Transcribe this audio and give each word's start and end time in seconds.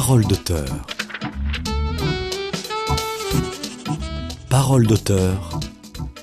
Parole 0.00 0.24
d'auteur. 0.26 0.86
Parole 4.48 4.86
d'auteur. 4.86 5.58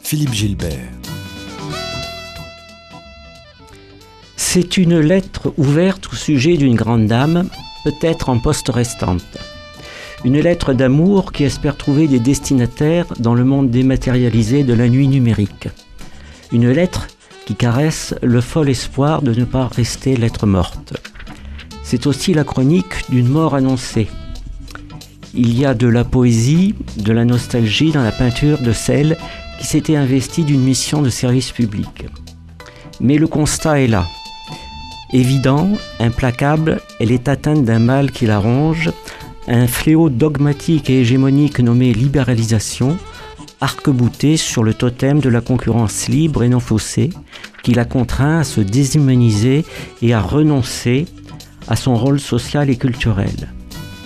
Philippe 0.02 0.34
Gilbert. 0.34 0.94
C'est 4.38 4.77
une 4.77 4.98
lettre 4.98 5.54
ouverte 5.57 6.07
au 6.07 6.16
sujet 6.16 6.55
d'une 6.55 6.75
grande 6.75 7.07
dame, 7.07 7.50
peut-être 7.84 8.30
en 8.30 8.39
poste 8.39 8.70
restante. 8.70 9.38
Une 10.23 10.39
lettre 10.39 10.71
d'amour 10.71 11.34
qui 11.34 11.44
espère 11.44 11.76
trouver 11.76 12.07
des 12.07 12.21
destinataires 12.21 13.07
dans 13.20 13.34
le 13.34 13.44
monde 13.44 13.71
dématérialisé 13.71 14.64
de 14.64 14.73
la 14.73 14.88
nuit 14.88 15.10
numérique. 15.10 15.68
Une 16.54 16.71
lettre 16.71 17.07
qui 17.46 17.55
caresse 17.55 18.16
le 18.21 18.39
fol 18.39 18.70
espoir 18.70 19.21
de 19.21 19.34
ne 19.38 19.44
pas 19.44 19.68
rester 19.68 20.16
lettre 20.16 20.45
morte. 20.45 20.94
C'est 21.95 22.08
aussi 22.08 22.34
la 22.34 22.44
chronique 22.44 23.09
d'une 23.09 23.30
mort 23.30 23.55
annoncée. 23.55 24.09
Il 25.34 25.58
y 25.58 25.66
a 25.66 25.73
de 25.73 25.88
la 25.88 26.04
poésie, 26.04 26.76
de 26.98 27.13
la 27.13 27.23
nostalgie 27.23 27.94
dans 27.94 28.04
la 28.04 28.12
peinture 28.12 28.58
de 28.58 28.73
celle 28.73 29.16
qui 29.58 29.66
s'était 29.66 29.95
investie 29.95 30.44
d'une 30.44 30.59
mission 30.59 31.02
de 31.02 31.09
service 31.09 31.54
public. 31.54 32.05
Mais 32.99 33.16
le 33.18 33.27
constat 33.27 33.80
est 33.80 33.88
là. 33.88 34.05
Évident, 35.13 35.70
implacable, 36.02 36.81
elle 36.99 37.13
est 37.13 37.30
atteinte 37.30 37.63
d'un 37.63 37.80
mal 37.80 38.12
qui 38.12 38.26
la 38.26 38.40
ronge, 38.40 38.91
un 39.48 39.66
fléau 39.66 40.09
dogmatique 40.09 40.90
et 40.90 40.99
hégémonique 40.99 41.62
nommé 41.62 41.93
libéralisation, 41.93 42.98
arc-bouté 43.62 44.35
sur 44.35 44.66
le 44.66 44.73
totem 44.73 45.21
de 45.21 45.30
la 45.30 45.40
concurrence 45.40 46.09
libre 46.09 46.43
et 46.43 46.49
non 46.49 46.59
faussée, 46.59 47.12
qui 47.63 47.73
la 47.73 47.85
contraint 47.85 48.40
à 48.40 48.43
se 48.43 48.59
déshumaniser 48.59 49.63
et 50.02 50.13
à 50.13 50.20
renoncer 50.20 51.05
à 51.68 51.76
son 51.76 51.96
rôle 51.96 52.20
social 52.20 52.70
et 52.70 52.76
culturel. 52.76 53.49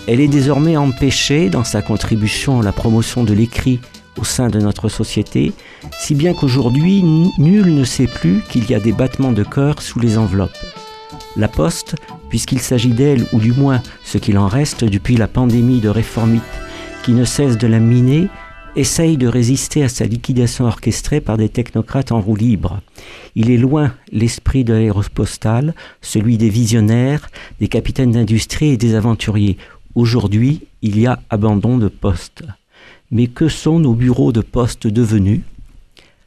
Elle 0.07 0.21
est 0.21 0.27
désormais 0.27 0.77
empêchée 0.77 1.49
dans 1.49 1.63
sa 1.63 1.81
contribution 1.81 2.61
à 2.61 2.63
la 2.63 2.71
promotion 2.71 3.23
de 3.23 3.33
l'écrit 3.33 3.79
au 4.17 4.23
sein 4.23 4.49
de 4.49 4.59
notre 4.59 4.89
société, 4.89 5.53
si 5.97 6.15
bien 6.15 6.33
qu'aujourd'hui, 6.33 7.03
nul 7.37 7.73
ne 7.73 7.83
sait 7.83 8.07
plus 8.07 8.41
qu'il 8.49 8.69
y 8.69 8.73
a 8.73 8.79
des 8.79 8.91
battements 8.91 9.31
de 9.31 9.43
cœur 9.43 9.81
sous 9.81 9.99
les 9.99 10.17
enveloppes. 10.17 10.57
La 11.37 11.47
Poste, 11.47 11.95
puisqu'il 12.29 12.59
s'agit 12.59 12.89
d'elle, 12.89 13.25
ou 13.33 13.39
du 13.39 13.53
moins 13.53 13.81
ce 14.03 14.17
qu'il 14.17 14.37
en 14.37 14.47
reste 14.47 14.83
depuis 14.83 15.15
la 15.15 15.27
pandémie 15.27 15.79
de 15.79 15.89
réformite 15.89 16.43
qui 17.03 17.11
ne 17.11 17.23
cesse 17.23 17.57
de 17.57 17.67
la 17.67 17.79
miner, 17.79 18.27
essaye 18.75 19.17
de 19.17 19.27
résister 19.27 19.83
à 19.83 19.89
sa 19.89 20.05
liquidation 20.05 20.65
orchestrée 20.65 21.21
par 21.21 21.37
des 21.37 21.49
technocrates 21.49 22.11
en 22.11 22.21
roue 22.21 22.35
libre. 22.35 22.81
Il 23.35 23.51
est 23.51 23.57
loin 23.57 23.93
l'esprit 24.11 24.63
de 24.63 24.73
l'aéropostale, 24.73 25.73
celui 26.01 26.37
des 26.37 26.49
visionnaires, 26.49 27.29
des 27.59 27.67
capitaines 27.67 28.11
d'industrie 28.11 28.69
et 28.69 28.77
des 28.77 28.95
aventuriers. 28.95 29.57
Aujourd'hui, 29.95 30.61
il 30.81 30.99
y 30.99 31.07
a 31.07 31.19
abandon 31.29 31.77
de 31.77 31.87
poste. 31.87 32.43
Mais 33.11 33.27
que 33.27 33.47
sont 33.47 33.79
nos 33.79 33.93
bureaux 33.93 34.31
de 34.31 34.41
poste 34.41 34.87
devenus? 34.87 35.41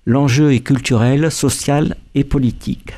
L'enjeu 0.05 0.53
est 0.53 0.61
culturel, 0.61 1.31
social 1.31 1.97
et 2.15 2.25
politique. 2.25 2.93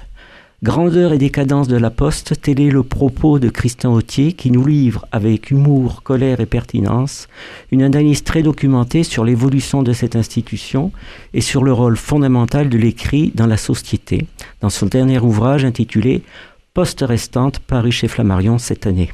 Grandeur 0.65 1.12
et 1.12 1.19
décadence 1.19 1.69
de 1.69 1.77
la 1.77 1.91
Poste, 1.91 2.41
tel 2.41 2.59
est 2.59 2.70
le 2.70 2.83
propos 2.83 3.39
de 3.39 3.51
Christian 3.51 3.93
Autier 3.93 4.33
qui 4.33 4.51
nous 4.51 4.65
livre 4.65 5.05
avec 5.12 5.51
humour, 5.51 6.03
colère 6.03 6.41
et 6.41 6.47
pertinence 6.47 7.29
une 7.70 7.83
analyse 7.83 8.25
très 8.25 8.43
documentée 8.43 9.05
sur 9.05 9.27
l'évolution 9.27 9.83
de 9.83 9.92
cette 9.92 10.17
institution 10.17 10.91
et 11.35 11.42
sur 11.42 11.65
le 11.65 11.73
rôle 11.75 11.98
fondamental 11.98 12.70
de 12.70 12.79
l'écrit 12.79 13.31
dans 13.35 13.47
la 13.47 13.59
société, 13.59 14.27
dans 14.62 14.70
son 14.70 14.87
dernier 14.87 15.19
ouvrage 15.19 15.67
intitulé 15.67 16.23
Poste 16.73 17.05
restante 17.07 17.59
paru 17.59 17.92
chez 17.92 18.09
Flammarion 18.09 18.57
cette 18.57 18.87
année. 18.87 19.12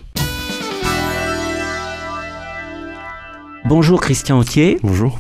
Bonjour 3.65 4.01
Christian 4.01 4.39
Autier. 4.39 4.79
Bonjour. 4.85 5.19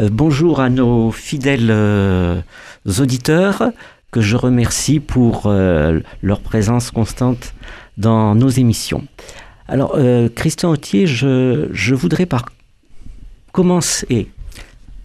Euh, 0.00 0.08
bonjour 0.10 0.60
à 0.60 0.70
nos 0.70 1.12
fidèles 1.12 1.68
euh, 1.70 2.40
auditeurs 2.98 3.70
que 4.12 4.20
je 4.20 4.36
remercie 4.36 5.00
pour 5.00 5.46
euh, 5.46 6.00
leur 6.20 6.40
présence 6.40 6.90
constante 6.92 7.54
dans 7.96 8.34
nos 8.34 8.50
émissions. 8.50 9.04
Alors, 9.66 9.94
euh, 9.96 10.28
Christian 10.28 10.70
Autier, 10.70 11.06
je, 11.06 11.94
voudrais 11.94 12.28
commencer 13.52 14.28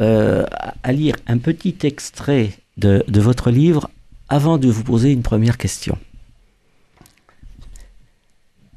euh, 0.02 0.46
à 0.84 0.92
lire 0.92 1.16
un 1.26 1.38
petit 1.38 1.78
extrait 1.84 2.52
de, 2.76 3.04
de, 3.08 3.22
votre 3.22 3.50
livre 3.50 3.90
avant 4.28 4.58
de 4.58 4.68
vous 4.68 4.84
poser 4.84 5.14
une 5.14 5.24
première 5.24 5.58
question. 5.58 5.98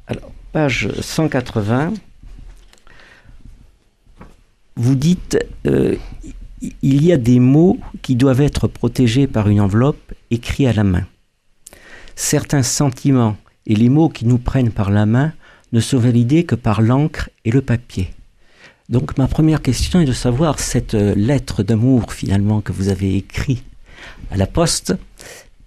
Alors, 0.07 0.31
page 0.53 0.89
180, 1.01 1.93
vous 4.77 4.95
dites 4.95 5.37
il 6.61 7.03
y 7.03 7.11
a 7.11 7.17
des 7.17 7.39
mots 7.39 7.79
qui 8.01 8.15
doivent 8.15 8.41
être 8.41 8.67
protégés 8.67 9.27
par 9.27 9.49
une 9.49 9.61
enveloppe 9.61 10.13
écrite 10.29 10.67
à 10.67 10.73
la 10.73 10.83
main. 10.83 11.05
Certains 12.15 12.63
sentiments 12.63 13.37
et 13.65 13.75
les 13.75 13.89
mots 13.89 14.09
qui 14.09 14.25
nous 14.25 14.37
prennent 14.37 14.71
par 14.71 14.91
la 14.91 15.05
main 15.05 15.33
ne 15.71 15.79
sont 15.79 15.97
validés 15.97 16.43
que 16.43 16.55
par 16.55 16.81
l'encre 16.81 17.29
et 17.45 17.51
le 17.51 17.61
papier. 17.61 18.11
Donc 18.89 19.17
ma 19.17 19.27
première 19.27 19.61
question 19.61 20.01
est 20.01 20.05
de 20.05 20.13
savoir 20.13 20.59
cette 20.59 20.93
lettre 20.93 21.63
d'amour 21.63 22.11
finalement 22.13 22.61
que 22.61 22.73
vous 22.73 22.89
avez 22.89 23.15
écrite 23.15 23.63
à 24.29 24.37
la 24.37 24.47
poste, 24.47 24.93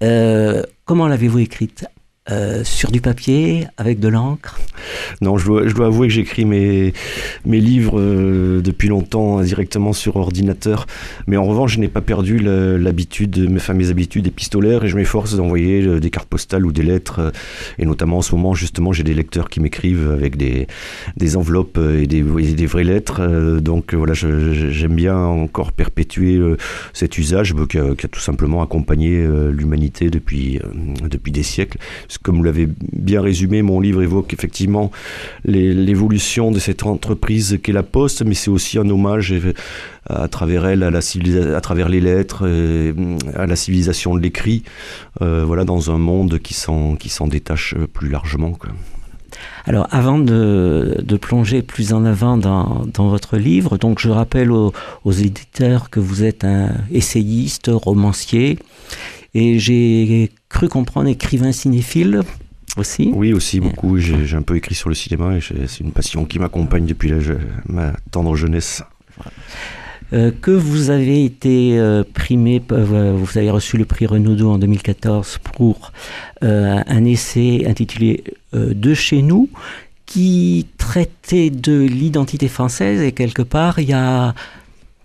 euh, 0.02 0.62
comment 0.84 1.08
l'avez-vous 1.08 1.38
écrite? 1.38 1.86
Euh, 2.30 2.64
sur 2.64 2.90
du 2.90 3.02
papier, 3.02 3.66
avec 3.76 4.00
de 4.00 4.08
l'encre 4.08 4.58
Non, 5.20 5.36
je 5.36 5.44
dois, 5.74 5.86
avouer 5.86 6.08
que 6.08 6.14
j'écris 6.14 6.46
mes, 6.46 6.94
mes 7.44 7.60
livres 7.60 8.00
euh, 8.00 8.62
depuis 8.62 8.88
longtemps 8.88 9.42
directement 9.42 9.92
sur 9.92 10.16
ordinateur. 10.16 10.86
Mais 11.26 11.36
en 11.36 11.44
revanche, 11.44 11.74
je 11.74 11.80
n'ai 11.80 11.88
pas 11.88 12.00
perdu 12.00 12.38
l'habitude, 12.38 13.50
mes, 13.50 13.56
enfin, 13.56 13.74
mes 13.74 13.90
habitudes 13.90 14.26
épistolaires 14.26 14.84
et 14.84 14.88
je 14.88 14.96
m'efforce 14.96 15.36
d'envoyer 15.36 15.82
euh, 15.82 16.00
des 16.00 16.08
cartes 16.08 16.30
postales 16.30 16.64
ou 16.64 16.72
des 16.72 16.82
lettres. 16.82 17.30
Et 17.78 17.84
notamment 17.84 18.16
en 18.16 18.22
ce 18.22 18.34
moment, 18.34 18.54
justement, 18.54 18.90
j'ai 18.90 19.02
des 19.02 19.12
lecteurs 19.12 19.50
qui 19.50 19.60
m'écrivent 19.60 20.10
avec 20.10 20.38
des, 20.38 20.66
des 21.18 21.36
enveloppes 21.36 21.76
et 21.76 22.06
des, 22.06 22.22
des 22.22 22.66
vraies 22.66 22.84
lettres. 22.84 23.20
Donc 23.60 23.92
voilà, 23.92 24.14
j'aime 24.14 24.94
bien 24.94 25.18
encore 25.18 25.72
perpétuer 25.72 26.40
cet 26.94 27.18
usage 27.18 27.54
qui 27.68 27.78
a, 27.78 27.94
qui 27.94 28.06
a, 28.06 28.08
tout 28.08 28.20
simplement 28.20 28.62
accompagné 28.62 29.22
l'humanité 29.50 30.08
depuis, 30.08 30.58
depuis 31.02 31.30
des 31.30 31.42
siècles 31.42 31.76
comme 32.22 32.36
vous 32.36 32.42
l'avez 32.42 32.68
bien 32.92 33.20
résumé, 33.20 33.62
mon 33.62 33.80
livre 33.80 34.02
évoque 34.02 34.32
effectivement 34.32 34.90
l'évolution 35.44 36.50
de 36.50 36.58
cette 36.58 36.84
entreprise 36.84 37.58
qu'est 37.62 37.72
la 37.72 37.82
Poste, 37.82 38.24
mais 38.24 38.34
c'est 38.34 38.50
aussi 38.50 38.78
un 38.78 38.88
hommage 38.88 39.32
euh, 39.32 39.52
à 40.06 40.28
travers 40.28 40.66
elle, 40.66 40.82
à, 40.82 41.60
travers 41.60 41.88
les 41.88 42.00
lettres, 42.00 42.44
euh, 42.46 42.92
à 43.34 43.46
la 43.46 43.56
civilisation 43.56 44.14
de 44.14 44.20
l'écrit, 44.20 44.62
euh, 45.22 45.44
voilà, 45.46 45.64
dans 45.64 45.90
un 45.90 45.98
monde 45.98 46.38
qui 46.38 46.54
s'en 46.54 47.26
détache 47.26 47.74
plus 47.92 48.08
largement. 48.08 48.58
Alors, 49.66 49.88
avant 49.90 50.18
de, 50.18 51.18
plonger 51.20 51.62
plus 51.62 51.92
en 51.92 52.04
avant 52.04 52.36
dans, 52.36 53.08
votre 53.08 53.36
livre, 53.36 53.78
donc 53.78 53.98
je 53.98 54.10
rappelle 54.10 54.50
aux 54.50 54.72
éditeurs 55.06 55.90
que 55.90 56.00
vous 56.00 56.22
êtes 56.22 56.44
un 56.44 56.70
essayiste, 56.90 57.70
romancier, 57.72 58.58
et 59.34 59.58
j'ai 59.58 60.30
cru 60.48 60.68
comprendre 60.68 61.08
écrivain 61.08 61.52
cinéphile 61.52 62.20
aussi. 62.76 63.10
Oui, 63.14 63.32
aussi 63.32 63.60
beaucoup. 63.60 63.98
J'ai 63.98 64.36
un 64.36 64.42
peu 64.42 64.56
écrit 64.56 64.74
sur 64.74 64.88
le 64.88 64.94
cinéma 64.94 65.36
et 65.36 65.40
c'est 65.40 65.80
une 65.80 65.92
passion 65.92 66.24
qui 66.24 66.38
m'accompagne 66.38 66.86
depuis 66.86 67.10
la, 67.10 67.18
ma 67.66 67.92
tendre 68.10 68.34
jeunesse. 68.36 68.82
Euh, 70.12 70.30
que 70.30 70.50
vous 70.50 70.90
avez 70.90 71.24
été 71.24 71.78
euh, 71.78 72.04
primé, 72.04 72.62
euh, 72.72 73.16
vous 73.16 73.38
avez 73.38 73.50
reçu 73.50 73.78
le 73.78 73.84
prix 73.84 74.06
Renaudot 74.06 74.50
en 74.50 74.58
2014 74.58 75.38
pour 75.42 75.92
un 76.42 77.04
essai 77.06 77.64
intitulé 77.66 78.22
De 78.52 78.92
chez 78.92 79.22
nous, 79.22 79.48
qui 80.04 80.66
traitait 80.76 81.48
de 81.48 81.80
l'identité 81.80 82.48
française 82.48 83.00
et 83.00 83.12
quelque 83.12 83.40
part 83.40 83.78
il 83.78 83.88
y 83.88 83.94
a 83.94 84.34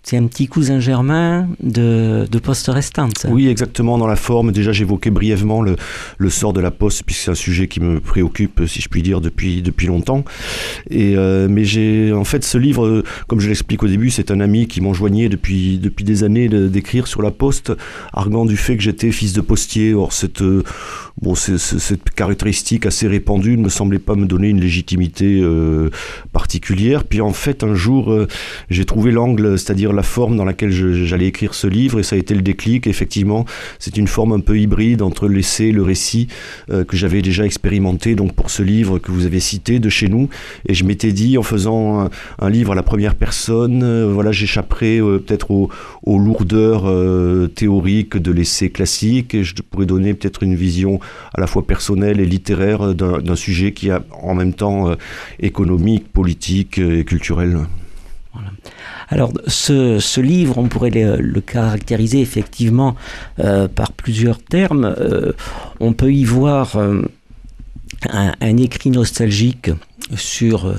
c'est 0.02 0.16
un 0.16 0.26
petit 0.26 0.46
cousin 0.46 0.80
germain 0.80 1.48
de, 1.62 2.26
de 2.30 2.38
Poste 2.38 2.68
Restante. 2.68 3.26
Oui, 3.28 3.48
exactement, 3.48 3.98
dans 3.98 4.06
la 4.06 4.16
forme. 4.16 4.50
Déjà, 4.50 4.72
j'évoquais 4.72 5.10
brièvement 5.10 5.60
le, 5.62 5.76
le, 6.18 6.30
sort 6.30 6.52
de 6.52 6.60
la 6.60 6.70
Poste, 6.70 7.02
puisque 7.04 7.20
c'est 7.24 7.30
un 7.30 7.34
sujet 7.34 7.68
qui 7.68 7.80
me 7.80 8.00
préoccupe, 8.00 8.62
si 8.66 8.80
je 8.80 8.88
puis 8.88 9.02
dire, 9.02 9.20
depuis, 9.20 9.62
depuis 9.62 9.86
longtemps. 9.86 10.24
Et, 10.88 11.16
euh, 11.16 11.48
mais 11.50 11.64
j'ai, 11.64 12.12
en 12.12 12.24
fait, 12.24 12.44
ce 12.44 12.56
livre, 12.56 13.04
comme 13.26 13.40
je 13.40 13.48
l'explique 13.48 13.82
au 13.82 13.88
début, 13.88 14.10
c'est 14.10 14.30
un 14.30 14.40
ami 14.40 14.66
qui 14.66 14.80
m'enjoignait 14.80 15.28
depuis, 15.28 15.78
depuis 15.78 16.04
des 16.04 16.24
années 16.24 16.48
d'écrire 16.48 17.06
sur 17.06 17.20
la 17.20 17.30
Poste, 17.30 17.72
arguant 18.12 18.46
du 18.46 18.56
fait 18.56 18.76
que 18.76 18.82
j'étais 18.82 19.12
fils 19.12 19.34
de 19.34 19.42
postier. 19.42 19.92
Or, 19.92 20.12
cette, 20.12 20.42
bon, 21.20 21.34
cette 21.34 22.10
caractéristique 22.10 22.86
assez 22.86 23.06
répandue 23.06 23.56
ne 23.58 23.64
me 23.64 23.68
semblait 23.68 23.98
pas 23.98 24.14
me 24.14 24.26
donner 24.26 24.48
une 24.48 24.60
légitimité 24.60 25.40
euh, 25.42 25.90
particulière. 26.32 27.04
Puis, 27.04 27.20
en 27.20 27.32
fait, 27.32 27.62
un 27.64 27.74
jour, 27.74 28.12
euh, 28.12 28.26
j'ai 28.70 28.84
trouvé 28.86 29.12
l'angle, 29.12 29.58
c'est-à-dire 29.58 29.89
la 29.92 30.02
forme 30.02 30.36
dans 30.36 30.44
laquelle 30.44 30.70
j'allais 30.70 31.26
écrire 31.26 31.54
ce 31.54 31.66
livre 31.66 32.00
et 32.00 32.02
ça 32.02 32.16
a 32.16 32.18
été 32.18 32.34
le 32.34 32.42
déclic. 32.42 32.86
Effectivement, 32.86 33.44
c'est 33.78 33.96
une 33.96 34.08
forme 34.08 34.32
un 34.32 34.40
peu 34.40 34.58
hybride 34.58 35.02
entre 35.02 35.28
l'essai 35.28 35.72
le 35.72 35.82
récit 35.82 36.28
euh, 36.70 36.84
que 36.84 36.96
j'avais 36.96 37.22
déjà 37.22 37.44
expérimenté 37.44 38.14
donc 38.14 38.34
pour 38.34 38.50
ce 38.50 38.62
livre 38.62 38.98
que 38.98 39.10
vous 39.10 39.26
avez 39.26 39.40
cité 39.40 39.78
de 39.78 39.88
chez 39.88 40.08
nous. 40.08 40.28
Et 40.66 40.74
je 40.74 40.84
m'étais 40.84 41.12
dit 41.12 41.38
en 41.38 41.42
faisant 41.42 42.08
un, 42.38 42.50
livre 42.50 42.72
à 42.72 42.74
la 42.74 42.82
première 42.82 43.14
personne, 43.14 43.82
euh, 43.82 44.10
voilà, 44.12 44.32
j'échapperai 44.32 44.98
euh, 44.98 45.18
peut-être 45.18 45.50
aux, 45.50 45.70
aux, 46.02 46.18
lourdeurs 46.18 46.90
théoriques 47.54 48.16
de 48.16 48.32
l'essai 48.32 48.70
classique 48.70 49.34
et 49.34 49.44
je 49.44 49.54
pourrais 49.62 49.86
donner 49.86 50.14
peut-être 50.14 50.42
une 50.42 50.54
vision 50.54 51.00
à 51.34 51.40
la 51.40 51.46
fois 51.46 51.66
personnelle 51.66 52.20
et 52.20 52.26
littéraire 52.26 52.94
d'un 52.94 53.36
sujet 53.36 53.72
qui 53.72 53.90
a 53.90 54.02
en 54.22 54.34
même 54.34 54.52
temps 54.52 54.94
économique, 55.40 56.12
politique 56.12 56.78
et 56.78 57.04
culturel. 57.04 57.60
Alors, 59.10 59.32
ce, 59.48 60.20
livre, 60.20 60.58
on 60.58 60.68
pourrait 60.68 60.90
le, 60.90 61.40
caractériser 61.40 62.20
effectivement 62.20 62.94
euh, 63.40 63.66
par 63.66 63.92
plusieurs 63.92 64.38
termes. 64.38 64.94
Euh, 64.98 65.32
on 65.80 65.92
peut 65.94 66.12
y 66.12 66.24
voir 66.24 66.76
euh, 66.76 67.02
un, 68.08 68.56
écrit 68.56 68.90
nostalgique 68.90 69.70
sur 70.14 70.72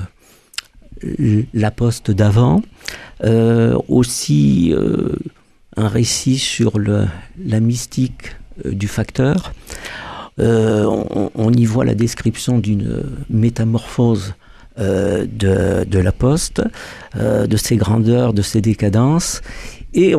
la 1.52 1.70
poste 1.70 2.10
d'avant, 2.10 2.62
aussi 3.88 4.72
un 5.76 5.88
récit 5.88 6.38
sur 6.38 6.78
la 6.78 7.60
mystique 7.60 8.36
du 8.64 8.86
facteur. 8.86 9.52
on, 10.38 11.52
y 11.52 11.64
voit 11.64 11.84
la 11.84 11.94
description 11.94 12.58
d'une 12.58 13.02
métamorphose 13.28 14.34
euh, 14.78 15.26
de, 15.26 15.98
la 15.98 16.12
Poste, 16.12 16.62
euh, 17.16 17.46
de 17.46 17.56
ses 17.56 17.76
grandeurs, 17.76 18.32
de 18.32 18.42
ses 18.42 18.60
décadences. 18.60 19.42
Et 19.94 20.14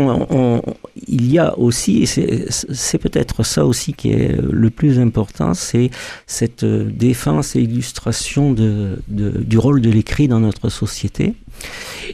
il 1.08 1.32
y 1.32 1.40
a 1.40 1.58
aussi, 1.58 2.04
et 2.04 2.06
c'est 2.06 2.98
peut-être 3.00 3.42
ça 3.42 3.66
aussi 3.66 3.94
qui 3.94 4.12
est 4.12 4.40
le 4.40 4.70
plus 4.70 5.00
important, 5.00 5.56
c'est 5.56 5.90
cette 6.28 6.64
défense 6.64 7.56
et 7.56 7.62
illustration 7.62 8.54
de, 8.54 9.02
du 9.08 9.58
rôle 9.58 9.82
de 9.82 9.90
l'écrit 9.90 10.28
dans 10.28 10.40
notre 10.40 10.70
société. 10.70 11.34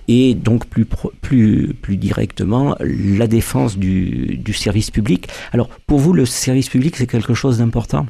Et 0.08 0.36
donc 0.36 0.68
plus, 0.68 0.86
plus, 0.86 1.74
plus 1.74 1.98
directement, 1.98 2.78
la 2.80 3.28
défense 3.28 3.78
du, 3.78 4.38
du 4.38 4.54
service 4.54 4.90
public. 4.90 5.28
Alors 5.52 5.68
pour 5.86 6.00
vous, 6.00 6.14
le 6.14 6.26
service 6.26 6.70
public, 6.70 6.96
c'est 6.96 7.08
quelque 7.08 7.34
chose 7.34 7.58
d'important? 7.58 8.06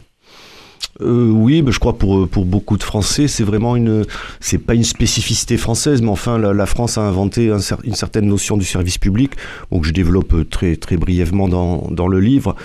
Euh, 1.01 1.29
oui, 1.29 1.63
je 1.65 1.79
crois 1.79 1.97
pour 1.97 2.27
pour 2.27 2.45
beaucoup 2.45 2.77
de 2.77 2.83
Français, 2.83 3.29
c'est 3.29 3.43
vraiment 3.43 3.77
une, 3.77 4.05
c'est 4.41 4.57
pas 4.57 4.73
une 4.73 4.83
spécificité 4.83 5.55
française, 5.55 6.01
mais 6.01 6.09
enfin 6.09 6.37
la, 6.37 6.65
France 6.65 6.97
a 6.97 7.01
inventé 7.01 7.51
une 7.85 7.95
certaine 7.95 8.25
notion 8.25 8.57
du 8.57 8.65
service 8.65 8.97
public, 8.97 9.31
donc 9.71 9.85
je 9.85 9.93
développe 9.93 10.49
très 10.49 10.75
très 10.75 10.97
brièvement 10.97 11.47
dans, 11.47 11.87
dans 11.89 12.09
le 12.09 12.19
livre. 12.19 12.55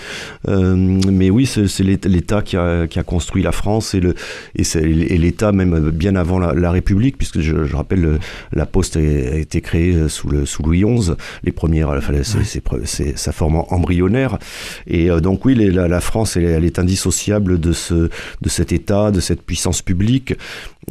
Euh, 0.49 0.75
mais 0.75 1.31
oui, 1.31 1.47
c'est 1.47 1.83
l'État 1.83 2.43
qui 2.43 2.57
a, 2.57 2.89
qui 2.89 2.99
a 2.99 3.05
construit 3.05 3.43
la 3.43 3.53
France 3.53 3.95
et 3.95 4.01
le 4.01 4.15
et 4.57 5.19
l'État 5.19 5.53
même 5.53 5.91
bien 5.91 6.17
avant 6.17 6.41
la, 6.41 6.71
République, 6.71 7.17
puisque 7.17 7.41
je, 7.41 7.55
rappelle 7.75 8.19
la 8.53 8.67
Poste 8.67 8.97
a, 8.97 9.01
été 9.01 9.61
créée 9.61 10.09
sous 10.09 10.29
le 10.29 10.45
sous 10.45 10.65
Louis 10.65 10.83
XI, 10.83 11.13
les 11.45 11.53
premières, 11.53 11.91
enfin, 11.91 12.15
c'est 12.85 13.17
sa 13.17 13.31
forme 13.31 13.63
embryonnaire, 13.69 14.39
et 14.89 15.09
euh, 15.09 15.21
donc 15.21 15.45
oui, 15.45 15.55
la, 15.55 15.87
la 15.87 16.01
France 16.01 16.37
elle, 16.37 16.45
elle 16.45 16.65
est 16.65 16.81
indissociable 16.81 17.61
de 17.61 17.73
ce 17.73 18.04
de 18.41 18.49
cet 18.49 18.73
État, 18.73 19.11
de 19.11 19.21
cette 19.21 19.43
puissance 19.43 19.83
publique 19.83 20.35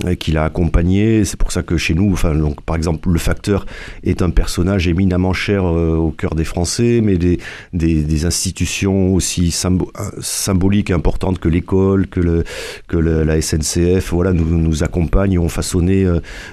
euh, 0.06 0.16
qu'il 0.16 0.38
a 0.38 0.44
accompagné. 0.44 1.24
C'est 1.24 1.38
pour 1.38 1.52
ça 1.52 1.62
que 1.62 1.78
chez 1.78 1.94
nous, 1.94 2.12
enfin, 2.12 2.34
donc, 2.34 2.62
par 2.62 2.76
exemple, 2.76 3.10
le 3.12 3.20
facteur 3.20 3.68
est 4.04 4.24
un 4.24 4.32
personnage 4.32 4.88
éminemment 4.88 5.34
cher 5.34 5.66
euh, 5.66 5.96
au 5.96 6.10
cœur 6.10 6.34
des 6.34 6.46
Français, 6.46 7.00
mais 7.04 7.18
des, 7.18 7.38
des, 7.74 8.26
institutions 8.26 9.14
aussi 9.14 9.56
euh, 9.66 10.02
symboliques 10.20 10.90
et 10.90 10.94
importantes 10.94 11.38
que 11.38 11.48
l'école, 11.48 12.08
que, 12.08 12.20
le, 12.20 12.44
que 12.88 12.98
la 12.98 13.40
SNCF, 13.40 14.12
voilà, 14.12 14.34
nous, 14.34 14.46
nous 14.46 14.84
accompagnent 14.84 15.34
et 15.34 15.38
ont 15.38 15.50
façonné 15.50 16.08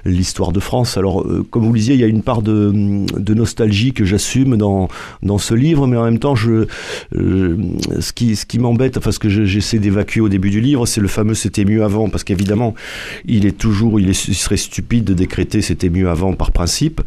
l'histoire 0.04 0.52
de 0.52 0.60
France. 0.60 0.98
Alors, 0.98 1.26
comme 1.50 1.64
vous 1.64 1.72
le 1.72 1.78
disiez, 1.78 1.94
il 1.94 2.00
y 2.00 2.04
a 2.04 2.08
une 2.08 2.22
part 2.22 2.42
de, 2.42 2.72
de 2.72 3.34
nostalgie 3.34 3.92
que 3.92 4.04
j'assume 4.04 4.56
dans, 4.56 4.88
dans 5.22 5.38
ce 5.38 5.54
livre, 5.54 5.86
mais 5.86 5.96
en 5.96 6.04
même 6.04 6.18
temps, 6.18 6.34
je, 6.34 6.66
ce 7.12 8.12
qui, 8.12 8.36
ce 8.36 8.44
qui 8.44 8.58
m'embête, 8.58 8.96
enfin, 8.96 9.12
ce 9.12 9.18
que 9.18 9.28
j'essaie 9.28 9.78
d'évacuer 9.78 10.20
au 10.20 10.28
début 10.28 10.49
du 10.50 10.60
livre, 10.60 10.86
c'est 10.86 11.00
le 11.00 11.08
fameux 11.08 11.34
c'était 11.34 11.64
mieux 11.64 11.82
avant, 11.82 12.08
parce 12.08 12.24
qu'évidemment, 12.24 12.74
il 13.24 13.46
est 13.46 13.56
toujours, 13.56 13.98
il, 14.00 14.14
serait 14.14 14.56
stupide 14.56 15.04
de 15.04 15.14
décréter 15.14 15.62
c'était 15.62 15.88
mieux 15.88 16.08
avant 16.08 16.34
par 16.34 16.52
principe. 16.52 17.00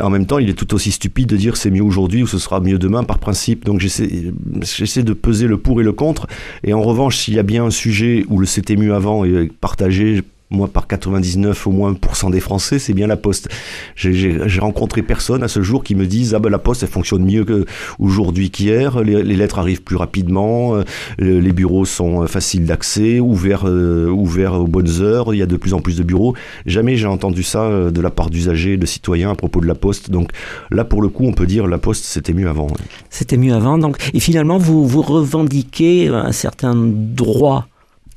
En 0.00 0.10
même 0.10 0.26
temps, 0.26 0.38
il 0.38 0.48
est 0.48 0.54
tout 0.54 0.74
aussi 0.74 0.90
stupide 0.90 1.28
de 1.28 1.36
dire 1.36 1.56
c'est 1.56 1.70
mieux 1.70 1.82
aujourd'hui 1.82 2.22
ou 2.22 2.26
ce 2.26 2.38
sera 2.38 2.60
mieux 2.60 2.78
demain 2.78 3.04
par 3.04 3.18
principe. 3.18 3.64
Donc 3.64 3.80
j'essaie 3.80 5.02
de 5.02 5.12
peser 5.12 5.46
le 5.46 5.58
pour 5.58 5.80
et 5.80 5.84
le 5.84 5.92
contre. 5.92 6.26
Et 6.64 6.72
en 6.72 6.82
revanche, 6.82 7.18
s'il 7.18 7.34
y 7.34 7.38
a 7.38 7.42
bien 7.42 7.64
un 7.64 7.70
sujet 7.70 8.24
où 8.28 8.38
le 8.38 8.46
c'était 8.46 8.76
mieux 8.76 8.94
avant 8.94 9.24
est 9.24 9.52
partagé 9.52 10.22
moi 10.50 10.68
par 10.68 10.86
99 10.86 11.66
au 11.66 11.72
moins 11.72 11.94
pour 11.94 12.16
des 12.30 12.40
Français, 12.40 12.78
c'est 12.78 12.94
bien 12.94 13.06
la 13.06 13.16
Poste. 13.16 13.48
J'ai 13.94 14.60
rencontré 14.60 15.02
personne 15.02 15.42
à 15.42 15.48
ce 15.48 15.62
jour 15.62 15.84
qui 15.84 15.94
me 15.94 16.06
dise 16.06 16.34
ah 16.34 16.40
ben 16.40 16.50
la 16.50 16.58
Poste 16.58 16.82
elle 16.82 16.88
fonctionne 16.88 17.24
mieux 17.24 17.44
qu'aujourd'hui 17.44 18.50
qu'hier, 18.50 19.02
les, 19.02 19.22
lettres 19.22 19.60
arrivent 19.60 19.82
plus 19.82 19.96
rapidement, 19.96 20.74
euh, 20.74 20.82
les 21.18 21.52
bureaux 21.52 21.84
sont 21.84 22.22
euh, 22.22 22.26
faciles 22.26 22.66
d'accès, 22.66 23.20
ouverts 23.20 23.66
euh, 23.66 24.08
ouverts 24.08 24.54
aux 24.54 24.66
bonnes 24.66 25.00
heures, 25.00 25.32
il 25.32 25.38
y 25.38 25.42
a 25.42 25.46
de 25.46 25.56
plus 25.56 25.74
en 25.74 25.80
plus 25.80 25.96
de 25.96 26.02
bureaux. 26.02 26.34
Jamais 26.66 26.96
j'ai 26.96 27.06
entendu 27.06 27.42
ça 27.44 27.90
de 27.90 28.00
la 28.00 28.10
part 28.10 28.30
d'usagers, 28.30 28.76
de 28.76 28.86
citoyens 28.86 29.30
à 29.30 29.34
propos 29.34 29.60
de 29.60 29.66
la 29.66 29.76
Poste. 29.76 30.10
Donc 30.10 30.30
là 30.70 30.84
pour 30.84 31.02
le 31.02 31.08
coup, 31.08 31.24
on 31.24 31.32
peut 31.32 31.46
dire 31.46 31.66
la 31.66 31.78
Poste 31.78 32.04
c'était 32.04 32.32
mieux 32.32 32.48
avant. 32.48 32.68
C'était 33.10 33.36
mieux 33.36 33.54
avant. 33.54 33.78
Donc 33.78 33.96
et 34.12 34.20
finalement 34.20 34.58
vous 34.58 34.86
vous 34.86 35.02
revendiquez 35.02 36.08
un 36.08 36.32
certain 36.32 36.74
droit 36.74 37.68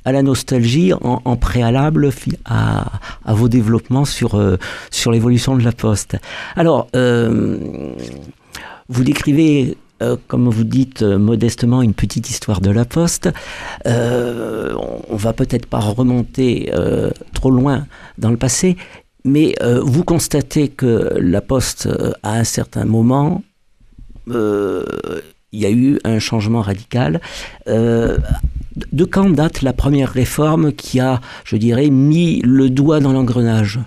à 0.04 0.12
la 0.12 0.22
nostalgie 0.22 0.92
en, 0.92 1.36
préalable 1.36 2.10
à, 2.44 2.84
vos 3.26 3.48
développements 3.48 4.04
sur, 4.04 4.34
euh, 4.34 4.56
sur 4.90 5.12
l'évolution 5.12 5.56
de 5.56 5.62
la 5.62 5.72
Poste. 5.72 6.16
Alors, 6.56 6.88
euh, 6.96 7.94
vous 8.88 9.04
décrivez 9.04 9.76
euh, 10.02 10.16
comme 10.26 10.48
vous 10.48 10.64
dites 10.64 11.02
modestement, 11.02 11.82
une 11.82 11.94
petite 11.94 12.28
histoire 12.28 12.60
de 12.60 12.70
la 12.70 12.84
Poste. 12.84 13.30
on 13.84 15.16
va 15.16 15.32
peut-être 15.32 15.66
pas 15.66 15.78
remonter 15.78 16.72
trop 17.34 17.50
loin 17.50 17.86
dans 18.18 18.30
le 18.30 18.36
passé, 18.36 18.76
mais 19.24 19.54
vous 19.82 20.04
constatez 20.04 20.68
que 20.68 21.16
la 21.18 21.40
Poste, 21.40 21.88
à 22.22 22.34
un 22.34 22.44
certain 22.44 22.84
moment, 22.84 23.42
il 25.52 25.60
y 25.60 25.66
a 25.66 25.70
eu 25.70 25.98
un 26.04 26.18
changement 26.18 26.62
radical. 26.62 27.20
De 27.66 29.04
quand 29.04 29.28
date 29.30 29.62
la 29.62 29.72
première 29.72 30.10
réforme 30.10 30.72
qui 30.72 30.98
a, 30.98 31.20
je 31.44 31.56
dirais, 31.56 31.90
mis 31.90 32.40
le 32.42 32.70
doigt 32.70 33.00
dans 33.00 33.12
l'engrenage? 33.12 33.80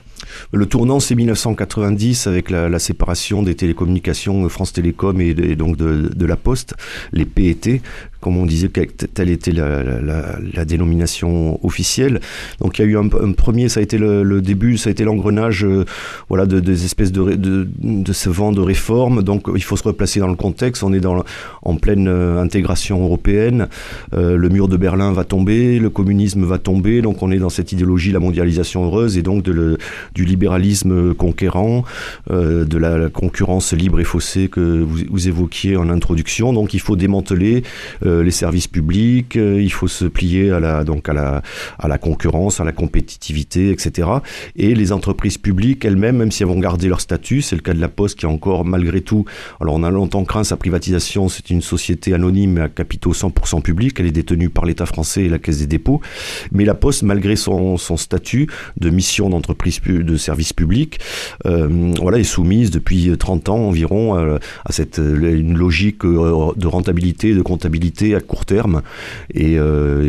Le 0.51 0.65
tournant, 0.65 1.00
c'est 1.00 1.15
1990 1.15 2.27
avec 2.27 2.50
la, 2.50 2.79
séparation 2.79 3.41
des 3.41 3.55
télécommunications 3.55 4.48
France 4.50 4.74
Télécom 4.74 5.19
et, 5.22 5.34
donc 5.55 5.77
de, 5.77 6.12
de, 6.13 6.25
la 6.25 6.36
Poste, 6.36 6.75
les 7.13 7.25
PET, 7.25 7.81
comme 8.25 8.38
on 8.38 8.48
disait, 8.48 8.70
telle 9.13 9.29
était 9.29 9.51
la, 9.51 10.65
dénomination 10.65 11.63
officielle. 11.63 12.22
Donc 12.60 12.79
il 12.79 12.82
y 12.82 12.86
a 12.86 12.88
eu 12.88 12.98
un, 12.98 13.08
premier, 13.34 13.70
ça 13.70 13.82
a 13.82 13.84
été 13.84 14.00
le, 14.00 14.41
début, 14.41 14.79
ça 14.79 14.89
a 14.89 14.91
été 14.91 15.03
l'engrenage 15.03 15.63
euh, 15.63 15.86
voilà, 16.27 16.48
de, 16.48 16.60
des 16.60 16.86
espèces 16.86 17.12
de, 17.12 17.36
de, 17.36 18.13
ce 18.13 18.29
vent 18.29 18.51
de 18.51 18.62
réforme. 18.62 19.22
Donc 19.22 19.44
il 19.55 19.62
faut 19.62 19.77
se 19.77 19.84
replacer 19.84 20.20
dans 20.20 20.27
le 20.27 20.36
contexte. 20.36 20.82
On 20.82 20.91
est 20.91 21.00
dans, 21.01 21.24
en 21.62 21.75
pleine 21.75 22.08
euh, 22.08 22.41
intégration 22.41 23.03
européenne. 23.03 23.67
Euh, 24.15 24.38
le 24.38 24.50
mur 24.50 24.70
de 24.70 24.77
Berlin 24.77 25.13
va 25.13 25.24
tomber, 25.24 25.77
le 25.77 25.91
communisme 25.91 26.46
va 26.46 26.58
tomber. 26.58 27.03
Donc 27.03 27.22
on 27.22 27.29
est 27.29 27.38
dans 27.38 27.51
cette 27.51 27.74
idéologie, 27.74 28.12
la 28.12 28.20
mondialisation 28.20 28.86
heureuse 28.86 29.20
et 29.20 29.22
donc 29.22 29.44
du 29.44 30.25
libéralisme 30.25 31.13
conquérant, 31.13 31.84
de 32.32 32.77
la, 32.79 33.10
concurrence 33.10 33.74
libre 33.74 34.00
et 34.00 34.03
faussée 34.03 34.48
que 34.48 34.82
vous, 34.82 35.27
évoquiez 35.27 35.77
en 35.77 35.89
introduction. 35.89 36.53
Donc 36.53 36.74
il 36.74 36.79
faut 36.79 36.96
démanteler 36.96 37.62
les 38.24 38.31
services 38.31 38.67
publics, 38.67 39.36
euh, 39.36 39.62
il 39.62 39.72
faut 39.72 39.88
se 39.88 40.05
plier 40.05 40.51
à 40.51 40.60
la, 40.60 40.84
donc 40.84 41.10
à 41.10 41.13
la, 41.13 41.41
à 41.79 41.88
la 41.88 41.98
concurrence, 41.98 42.60
à 42.60 42.63
la 42.63 42.72
compétitivité, 42.72 43.72
etc. 43.72 44.07
Et 44.55 44.75
les 44.75 44.91
entreprises 44.91 45.38
publiques 45.38 45.86
elles-mêmes, 45.86 46.17
même 46.17 46.31
si 46.31 46.43
elles 46.43 46.50
vont 46.50 46.60
garder 46.60 46.88
leur 46.88 47.01
statut, 47.01 47.41
c'est 47.41 47.55
le 47.55 47.62
cas 47.62 47.74
de 47.74 47.81
la 47.81 47.89
Poste 47.89 48.19
qui 48.19 48.25
est 48.25 48.29
encore 48.29 48.65
malgré 48.65 49.01
tout, 49.01 49.25
alors 49.60 49.75
on 49.75 49.84
a 49.84 49.89
longtemps 49.89 50.24
craint 50.25 50.43
sa 50.43 50.57
privatisation, 50.57 51.29
c'est 51.29 51.50
une 51.50 51.62
société 51.62 52.13
anonyme 52.13 52.57
à 52.57 52.69
capitaux 52.69 53.13
100% 53.13 53.62
publics, 53.62 54.00
elle 54.00 54.07
est 54.07 54.12
détenue 54.12 54.50
par 54.50 54.65
l'État 54.65 54.86
français 54.86 55.24
et 55.24 55.29
la 55.29 55.39
Caisse 55.39 55.60
des 55.60 55.67
dépôts, 55.67 56.01
mais 56.51 56.65
la 56.65 56.75
Poste, 56.75 57.03
malgré 57.03 57.36
son, 57.36 57.77
son 57.77 57.98
statut 57.98 58.48
de 58.77 58.89
mission 58.89 59.29
d'entreprise 59.29 59.81
de 59.81 60.17
service 60.17 60.53
public, 60.53 61.00
euh, 61.45 61.93
voilà, 62.01 62.19
est 62.19 62.24
soumise 62.24 62.72
depuis 62.72 63.12
30 63.17 63.50
ans 63.50 63.57
environ 63.57 64.15
à 64.15 64.72
cette 64.72 64.98
une 64.98 65.57
logique 65.57 66.03
de 66.03 66.67
rentabilité, 66.67 67.34
de 67.34 67.41
comptabilité 67.41 68.04
à 68.13 68.19
court 68.19 68.45
terme 68.45 68.81
et, 69.33 69.57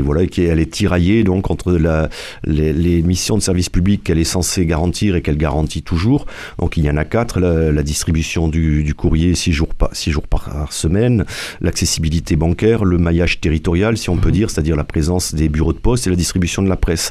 voilà 0.01 0.27
qui 0.27 0.43
elle 0.43 0.61
est 0.61 0.71
tiraillée 0.71 1.25
donc 1.25 1.51
entre 1.51 1.73
la, 1.73 2.09
les, 2.45 3.03
missions 3.03 3.37
de 3.37 3.43
service 3.43 3.69
public 3.69 4.03
qu'elle 4.05 4.19
est 4.19 4.25
censée 4.25 4.67
garantir 4.67 5.17
et 5.17 5.23
qu'elle 5.23 5.37
garantit 5.37 5.83
toujours. 5.83 6.27
Donc 6.59 6.77
il 6.77 6.85
y 6.85 6.91
en 6.91 6.97
a 6.97 7.05
quatre 7.05 7.41
la, 7.41 7.83
distribution 7.83 8.49
du, 8.49 8.95
courrier 8.97 9.35
six 9.35 9.53
jours 9.53 9.75
par 9.75 9.95
six 9.95 10.11
jours 10.11 10.27
par 10.27 10.73
semaine, 10.73 11.25
l'accessibilité 11.61 12.37
bancaire, 12.37 12.85
le 12.85 12.99
maillage 12.99 13.41
territorial 13.41 13.97
si 13.97 14.11
on 14.11 14.17
peut 14.17 14.29
mhm. 14.29 14.35
dire, 14.35 14.51
c'est-à-dire 14.51 14.77
la 14.77 14.85
présence 14.85 15.35
des 15.35 15.49
bureaux 15.49 15.73
de 15.73 15.79
poste 15.79 16.07
et 16.07 16.11
la 16.11 16.17
distribution 16.17 16.63
de 16.63 16.69
la 16.69 16.77
presse. 16.77 17.11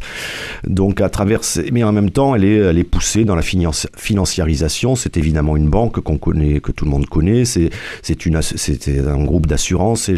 Donc 0.68 1.02
à 1.02 1.10
travers, 1.10 1.42
mais 1.72 1.84
en 1.84 1.92
même 1.92 2.12
temps, 2.12 2.36
elle 2.36 2.44
est, 2.44 2.58
elle 2.58 2.78
est 2.78 2.84
poussée 2.84 3.26
dans 3.26 3.36
la 3.36 3.42
financiarisation. 3.42 4.96
C'est 4.96 5.18
évidemment 5.18 5.56
une 5.56 5.70
banque 5.70 6.00
qu'on 6.02 6.18
connaît, 6.18 6.60
que 6.60 6.72
tout 6.72 6.86
le 6.86 6.92
monde 6.92 7.08
connaît. 7.08 7.46
C'est, 7.46 7.70
c'est 8.02 8.26
une, 8.26 8.42
c'était 8.42 9.00
un 9.00 9.24
groupe 9.24 9.48
d'assurance. 9.48 10.10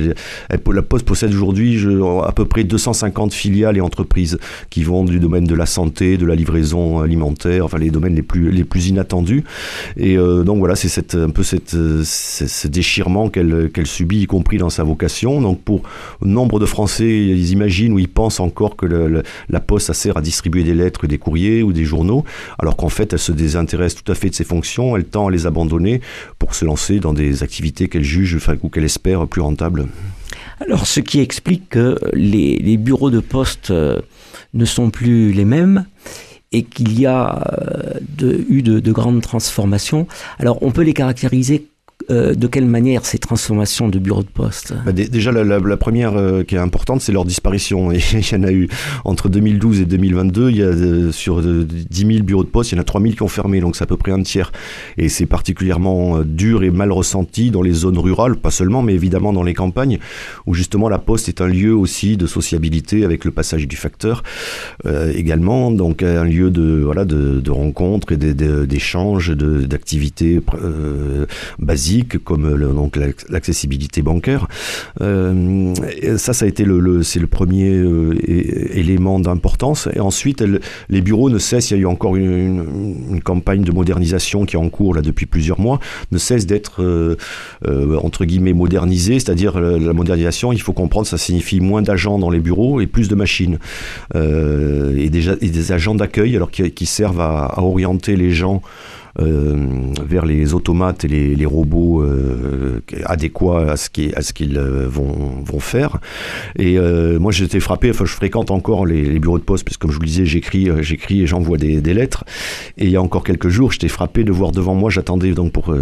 La 0.50 0.82
Poste 0.82 1.06
possède 1.06 1.34
aujourd'hui 1.34 1.86
à 2.26 2.32
peu 2.32 2.46
près 2.46 2.64
250 2.64 3.34
filiales 3.34 3.78
et 3.78 3.82
entreprises 3.82 4.40
qui 4.70 4.84
vont 4.84 5.04
du 5.04 5.20
domaine 5.20 5.46
de 5.46 5.56
la 5.56 5.66
santé, 5.66 6.18
de 6.18 6.26
la 6.26 6.36
livraison 6.36 7.00
alimentaire, 7.00 7.66
enfin 7.66 7.78
les 7.78 7.90
domaines 7.90 8.16
les 8.16 8.22
plus, 8.22 8.88
inattendus. 8.88 9.44
Et 9.98 10.18
euh, 10.18 10.44
donc 10.44 10.60
voilà, 10.60 10.76
c'est 10.76 11.16
un 11.16 11.30
peu 11.30 11.44
cette, 11.44 11.72
ce 11.72 12.68
déchirement 12.68 13.30
qu'elle, 13.30 13.70
subit, 13.86 14.22
y 14.22 14.26
compris 14.26 14.58
dans 14.58 14.70
sa 14.70 14.84
vocation. 14.84 15.42
Donc 15.42 15.62
pour 15.62 15.84
nombre 16.22 16.60
de 16.60 16.66
Français, 16.66 17.10
ils 17.10 17.52
imaginent 17.52 17.94
ou 17.94 18.00
ils 18.00 18.10
pensent 18.10 18.40
encore 18.40 18.76
que 18.76 18.86
la 18.86 19.60
Poste, 19.60 19.94
sert 19.94 20.18
à 20.18 20.22
distribuer 20.22 20.64
des 20.64 20.74
lettres, 20.74 21.08
des 21.08 21.18
courriers 21.18 21.64
ou 21.64 21.74
des 21.74 21.86
journaux, 21.86 22.24
alors 22.60 22.76
qu'en 22.76 22.90
fait, 22.90 23.14
elle 23.14 23.20
se 23.20 23.32
désintéresse 23.32 23.96
tout 23.96 24.12
à 24.12 24.16
fait 24.16 24.30
de 24.30 24.36
ses 24.36 24.44
fonctions, 24.44 24.96
elle 24.96 25.06
tend 25.06 25.28
à 25.28 25.32
les 25.32 25.46
abandonner 25.46 26.02
pour 26.40 26.56
se 26.56 26.66
lancer 26.66 27.00
dans 27.00 27.14
des 27.14 27.44
activités 27.44 27.88
qu'elle 27.88 28.04
juge 28.04 28.36
enfin, 28.36 28.56
ou 28.62 28.70
qu'elle 28.70 28.86
espère 28.86 29.28
plus 29.28 29.42
rentables. 29.42 29.88
Alors, 30.60 30.88
ce 30.88 31.00
qui 31.00 31.20
explique 31.20 31.70
que 31.70 31.98
les, 32.14 32.78
bureaux 32.78 33.12
de 33.12 33.20
poste 33.20 33.72
euh, 33.72 34.02
ne 34.54 34.66
sont 34.66 34.90
plus 34.90 35.32
les 35.32 35.46
mêmes 35.46 35.86
et 36.52 36.64
qu'il 36.64 37.00
y 37.00 37.06
a 37.06 37.44
euh, 38.22 38.40
eu 38.50 38.62
de, 38.64 38.80
de, 38.80 38.92
grandes 38.92 39.22
transformations. 39.22 40.08
Alors, 40.40 40.58
on 40.64 40.72
peut 40.72 40.82
les 40.82 40.94
caractériser 40.94 41.68
euh, 42.10 42.36
de 42.36 42.48
quelle 42.48 42.68
manière 42.68 43.06
ces 43.06 43.18
transformations 43.18 43.90
de 43.90 44.00
bureaux 44.00 44.24
de 44.24 44.30
poste 44.30 44.74
bah, 44.86 44.94
Déjà, 44.94 45.32
la, 45.32 45.78
première 45.78 46.16
euh, 46.16 46.44
qui 46.44 46.56
est 46.56 46.60
importante, 46.60 47.02
c'est 47.02 47.12
leur 47.12 47.26
disparition. 47.26 47.92
Il 47.92 48.32
y 48.32 48.36
en 48.36 48.44
a 48.44 48.52
eu 48.52 48.70
entre 49.04 49.28
2012 49.28 49.82
et 49.82 49.86
2022, 49.86 50.50
il 50.50 50.58
y 50.58 50.64
a 50.64 50.68
euh, 50.68 51.12
sur 51.12 51.42
10 51.42 51.86
000 51.92 52.24
bureaux 52.24 52.44
de 52.44 52.50
poste, 52.50 52.72
il 52.72 52.76
y 52.76 52.78
en 52.78 52.82
a 52.82 52.86
3 52.86 53.02
000 53.02 53.14
qui 53.14 53.24
ont 53.24 53.28
fermé, 53.28 53.60
donc 53.60 53.76
c'est 53.76 53.84
à 53.84 53.88
peu 53.88 53.98
près 53.98 54.12
un 54.14 54.22
tiers. 54.22 54.52
Et 54.98 55.10
c'est 55.10 55.26
particulièrement 55.26 56.22
dur 56.24 56.64
et 56.64 56.70
mal 56.70 56.92
ressenti 56.92 57.52
dans 57.52 57.62
les 57.62 57.74
zones 57.74 57.98
rurales, 57.98 58.38
pas 58.38 58.52
seulement, 58.52 58.82
mais 58.82 58.94
évidemment 58.94 59.34
dans 59.34 59.44
les 59.44 59.54
campagnes, 59.54 60.00
où 60.46 60.54
justement 60.54 60.88
la 60.88 61.00
poste 61.00 61.28
est 61.28 61.42
un 61.42 61.48
lieu 61.48 61.76
aussi 61.76 62.16
de 62.16 62.26
sociabilité 62.26 63.04
avec 63.04 63.26
le 63.26 63.32
passage 63.32 63.68
du 63.68 63.76
facteur 63.76 64.24
également, 65.14 65.72
donc 65.72 66.04
un 66.04 66.24
lieu 66.24 66.50
de, 66.50 66.82
voilà, 66.84 67.06
rencontres 67.50 68.14
et 68.14 68.18
d'échanges, 68.18 69.32
d'activités 69.32 70.40
basiques 71.60 71.97
comme 72.06 72.74
donc 72.74 72.98
l'accessibilité 73.30 74.02
bancaire. 74.02 74.48
Euh, 75.02 75.74
ça, 76.18 76.34
ça 76.34 76.46
a 76.46 76.48
été 76.48 76.64
le, 76.64 77.04
c'est 77.04 77.20
le 77.20 77.28
premier 77.28 77.72
euh, 77.72 78.16
élément 78.74 79.20
d'importance. 79.20 79.88
Et 79.94 80.00
ensuite, 80.00 80.44
les 80.90 81.02
bureaux 81.02 81.30
ne 81.30 81.38
cessent. 81.38 81.72
Il 81.72 81.76
y 81.76 81.78
a 81.78 81.82
eu 81.82 81.86
encore 81.86 82.16
une, 82.16 83.22
campagne 83.24 83.64
de 83.64 83.72
modernisation 83.72 84.46
qui 84.46 84.56
est 84.56 84.60
en 84.60 84.70
cours 84.70 84.94
là 84.94 85.02
depuis 85.02 85.26
plusieurs 85.26 85.60
mois. 85.60 85.80
Ne 86.12 86.18
cesse 86.18 86.46
d'être 86.46 86.84
euh, 86.84 87.16
entre 88.02 88.26
guillemets 88.26 88.54
modernisée, 88.54 89.20
c'est-à-dire 89.20 89.60
la 89.60 89.94
modernisation. 89.94 90.54
Il 90.54 90.62
faut 90.62 90.74
comprendre, 90.74 91.08
ça 91.08 91.18
signifie 91.18 91.60
moins 91.60 91.82
d'agents 91.82 92.20
dans 92.20 92.30
les 92.30 92.40
bureaux 92.40 92.80
et 92.80 92.88
plus 92.88 93.08
de 93.10 93.16
machines 93.16 93.60
et, 94.16 95.10
des 95.10 95.72
agents 95.72 95.96
d'accueil, 95.96 96.36
alors 96.36 96.52
qui, 96.52 96.86
servent 96.86 97.22
à, 97.22 97.54
orienter 97.58 98.16
les 98.16 98.32
gens 98.32 98.62
euh, 98.62 99.07
vers 99.20 100.26
les 100.26 100.54
automates 100.54 101.06
et 101.06 101.08
les, 101.08 101.46
robots 101.46 102.04
euh, 102.04 102.82
adéquats 103.06 103.72
à 103.72 103.78
ce 103.78 103.90
qu'ils 103.90 104.58
euh, 104.58 104.88
vont, 104.88 105.60
faire. 105.60 105.98
Et 106.58 106.78
moi, 107.20 107.32
j'étais 107.32 107.60
frappé, 107.60 107.90
enfin, 107.90 108.06
je 108.06 108.14
fréquente 108.14 108.52
encore 108.52 108.86
les, 108.86 109.20
bureaux 109.20 109.40
de 109.40 109.44
poste, 109.44 109.66
puisque 109.66 109.82
comme 109.82 109.92
je 109.92 109.96
vous 109.96 110.02
le 110.02 110.08
disais, 110.08 110.26
j'écris, 110.26 110.70
j'écris 110.82 111.24
et 111.24 111.28
j'envoie 111.28 111.58
des, 111.58 111.82
lettres. 111.82 112.26
Et 112.78 112.86
il 112.86 112.92
y 112.92 112.96
a 112.96 113.02
encore 113.02 113.24
quelques 113.24 113.50
jours, 113.50 113.72
j'étais 113.72 113.88
frappé 113.88 114.24
de 114.24 114.32
voir 114.32 114.52
devant 114.52 114.76
moi, 114.76 114.92
j'attendais 114.92 115.32
donc 115.32 115.52
pour 115.52 115.74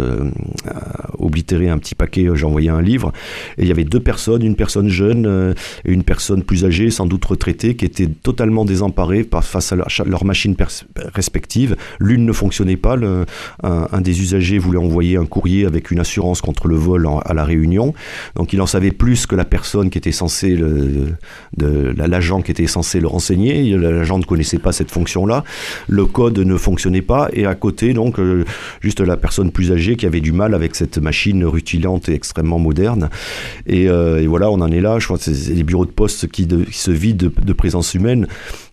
oblitérer 1.18 1.68
un 1.68 1.78
petit 1.78 1.94
paquet, 1.94 2.28
j'envoyais 2.34 2.70
un 2.70 2.80
livre, 2.80 3.12
et 3.58 3.62
il 3.62 3.68
y 3.68 3.70
avait 3.70 3.84
deux 3.84 4.00
personnes, 4.00 4.42
une 4.42 4.56
personne 4.56 4.88
jeune 4.88 5.54
et 5.84 5.92
une 5.92 6.04
personne 6.04 6.42
plus 6.42 6.64
âgée, 6.64 6.90
sans 6.90 7.06
doute 7.06 7.24
retraitée, 7.26 7.76
qui 7.76 7.84
étaient 7.84 8.06
totalement 8.06 8.64
désemparées 8.64 9.28
face 9.42 9.72
à 9.72 9.76
leur, 9.76 10.24
machine 10.24 10.56
respective. 11.14 11.76
L'une 12.00 12.24
ne 12.24 12.32
fonctionnait 12.32 12.76
pas, 12.76 12.96
le, 12.96 13.25
un, 13.62 14.00
des 14.00 14.20
usagers 14.20 14.58
voulait 14.58 14.78
envoyer 14.78 15.16
un 15.16 15.26
courrier 15.26 15.66
avec 15.66 15.90
une 15.90 16.00
assurance 16.00 16.40
contre 16.40 16.68
le 16.68 16.76
vol 16.76 17.08
à 17.24 17.34
la 17.34 17.44
Réunion. 17.44 17.94
Donc 18.34 18.52
il 18.52 18.60
en 18.60 18.66
savait 18.66 18.90
plus 18.90 19.26
que 19.26 19.34
la 19.34 19.44
personne 19.44 19.90
qui 19.90 19.98
était 19.98 20.12
censée, 20.12 20.58
l'agent 21.56 22.42
qui 22.42 22.50
était 22.50 22.66
censé 22.66 23.00
le 23.00 23.06
renseigner. 23.06 23.76
L'agent 23.76 24.18
ne 24.18 24.24
connaissait 24.24 24.58
pas 24.58 24.72
cette 24.72 24.90
fonction-là. 24.90 25.44
Le 25.88 26.06
code 26.06 26.38
ne 26.38 26.56
fonctionnait 26.56 27.02
pas. 27.02 27.28
Et 27.32 27.46
à 27.46 27.54
côté, 27.54 27.92
donc, 27.92 28.18
euh, 28.18 28.44
juste 28.80 29.00
la 29.00 29.16
personne 29.16 29.50
plus 29.50 29.72
âgée 29.72 29.96
qui 29.96 30.06
avait 30.06 30.20
du 30.20 30.32
mal 30.32 30.54
avec 30.54 30.74
cette 30.74 30.98
machine 30.98 31.44
rutilante 31.44 32.08
et 32.08 32.14
extrêmement 32.14 32.58
moderne. 32.58 33.10
Et, 33.66 33.88
euh, 33.88 34.24
voilà, 34.26 34.50
on 34.50 34.60
en 34.60 34.70
est 34.70 34.80
là. 34.80 34.98
Je 34.98 35.06
crois 35.06 35.18
que 35.18 35.24
c'est 35.24 35.54
les 35.54 35.62
bureaux 35.62 35.86
de 35.86 35.90
poste 35.90 36.28
qui, 36.28 36.48
se 36.70 36.90
vident 36.90 37.30
de, 37.36 37.52
présence 37.52 37.94
humaine. 37.94 38.26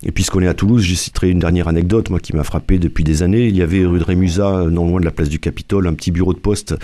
Et 0.06 0.12
puisqu'on 0.12 0.42
est 0.42 0.48
à 0.48 0.54
Toulouse, 0.54 0.84
je 0.84 0.94
citerai 0.96 1.30
une 1.30 1.40
dernière 1.40 1.68
anecdote, 1.68 2.10
moi, 2.10 2.20
qui 2.20 2.36
m'a 2.36 2.44
frappé 2.44 2.80
depuis 2.80 3.04
des 3.04 3.24
années. 3.24 3.48
Il 3.48 3.56
y 3.56 3.62
avait 3.62 3.86
rue 3.86 4.00
de 4.00 4.04
Rémusat 4.34 4.70
non 4.70 4.88
loin 4.88 5.00
de 5.00 5.06
la 5.06 5.12
place 5.12 5.30
du 5.30 5.40
Capitole, 5.40 5.88
un 5.88 5.94
petit 5.94 6.12
bureau 6.12 6.34
de 6.34 6.40
poste 6.40 6.76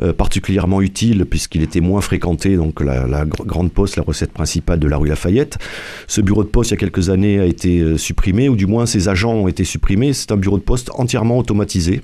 euh, 0.00 0.12
particulièrement 0.12 0.80
utile 0.80 1.24
puisqu'il 1.24 1.62
était 1.62 1.80
moins 1.80 2.00
fréquenté, 2.00 2.56
donc 2.56 2.80
la, 2.80 3.24
grande 3.24 3.72
poste, 3.72 3.96
la 3.96 4.02
recette 4.02 4.32
principale 4.32 4.78
de 4.78 4.88
la 4.88 4.96
rue 4.96 5.08
Lafayette. 5.08 5.58
Ce 6.06 6.20
bureau 6.20 6.42
de 6.42 6.48
poste, 6.48 6.70
il 6.70 6.74
y 6.74 6.76
a 6.76 6.80
quelques 6.80 7.10
années, 7.10 7.38
a 7.38 7.44
été 7.44 7.80
euh, 7.80 7.96
supprimé, 7.96 8.48
ou 8.48 8.56
du 8.56 8.66
moins 8.66 8.86
ses 8.86 9.08
agents 9.08 9.32
ont 9.32 9.48
été 9.48 9.64
supprimés. 9.64 10.12
C'est 10.12 10.32
un 10.32 10.36
bureau 10.36 10.58
de 10.58 10.62
poste 10.62 10.90
entièrement 10.94 11.38
automatisé. 11.38 12.02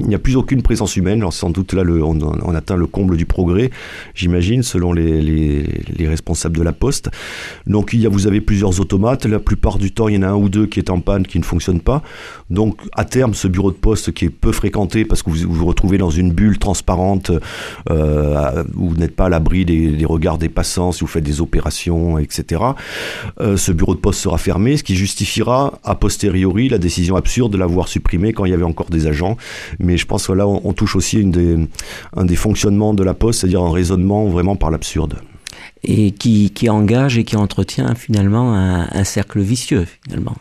Il 0.00 0.06
n'y 0.06 0.14
a 0.14 0.18
plus 0.18 0.36
aucune 0.36 0.62
présence 0.62 0.96
humaine. 0.96 1.18
Alors 1.18 1.34
sans 1.34 1.50
doute 1.50 1.74
là, 1.74 1.82
le, 1.82 2.02
on, 2.02 2.54
atteint 2.54 2.76
le 2.76 2.86
comble 2.86 3.18
du 3.18 3.26
progrès, 3.26 3.70
j'imagine, 4.14 4.62
selon 4.62 4.94
les, 4.94 5.20
les, 5.20 6.08
responsables 6.08 6.56
de 6.56 6.62
la 6.62 6.72
Poste. 6.72 7.10
Donc 7.66 7.90
il 7.92 8.00
y 8.00 8.06
a, 8.06 8.08
vous 8.08 8.26
avez 8.26 8.40
plusieurs 8.40 8.80
automates. 8.80 9.26
La 9.26 9.38
plupart 9.38 9.76
du 9.76 9.92
temps, 9.92 10.08
il 10.08 10.14
y 10.14 10.18
en 10.18 10.22
a 10.22 10.28
un 10.28 10.34
ou 10.34 10.48
deux 10.48 10.66
qui 10.66 10.78
est 10.78 10.88
en 10.88 11.00
panne, 11.00 11.26
qui 11.26 11.38
ne 11.38 11.44
fonctionnent 11.44 11.80
pas. 11.80 12.02
Donc 12.48 12.80
à 12.96 13.04
terme, 13.04 13.34
ce 13.34 13.48
bureau 13.48 13.70
de 13.70 13.76
poste 13.76 14.12
qui 14.12 14.24
est 14.24 14.30
peu 14.30 14.50
fréquenté 14.52 15.04
parce 15.04 15.22
que 15.22 15.28
vous 15.28 15.52
vous, 15.52 15.66
retrouvez 15.66 15.98
dans 15.98 16.10
une 16.10 16.32
bulle 16.32 16.58
transparente 16.58 17.30
euh, 17.90 18.64
où 18.74 18.90
vous 18.90 18.96
n'êtes 18.96 19.14
pas 19.14 19.26
à 19.26 19.28
l'abri 19.28 19.66
des, 19.66 20.04
regards 20.06 20.38
des 20.38 20.48
passants 20.48 20.92
si 20.92 21.00
vous 21.00 21.06
faites 21.06 21.24
des 21.24 21.42
opérations, 21.42 22.18
etc. 22.18 22.62
Euh, 23.40 23.58
ce 23.58 23.72
bureau 23.72 23.94
de 23.94 24.00
poste 24.00 24.20
sera 24.20 24.38
fermé, 24.38 24.78
ce 24.78 24.82
qui 24.82 24.96
justifiera 24.96 25.78
a 25.84 25.94
posteriori 25.94 26.70
la 26.70 26.78
décision 26.78 27.16
absurde 27.16 27.52
de 27.52 27.58
l'avoir 27.58 27.88
supprimé 27.88 28.32
quand 28.32 28.46
il 28.46 28.50
y 28.50 28.54
avait 28.54 28.64
encore 28.64 28.88
des 28.88 29.06
agents 29.06 29.36
mais 29.82 29.96
je 29.96 30.06
pense 30.06 30.26
que 30.28 30.32
là, 30.32 30.46
on, 30.46 30.72
touche 30.72 30.96
aussi 30.96 31.30
un 32.16 32.24
des 32.24 32.36
fonctionnements 32.36 32.94
de 32.94 33.02
la 33.02 33.14
Poste, 33.14 33.40
c'est-à-dire 33.40 33.62
un 33.62 33.72
raisonnement 33.72 34.26
vraiment 34.26 34.56
par 34.56 34.70
l'absurde. 34.70 35.16
Et 35.84 36.12
qui, 36.12 36.50
qui, 36.50 36.70
engage 36.70 37.18
et 37.18 37.24
qui 37.24 37.36
entretient 37.36 37.94
finalement 37.94 38.54
un 38.54 39.04
cercle 39.04 39.40
vicieux, 39.40 39.86
finalement. 40.04 40.36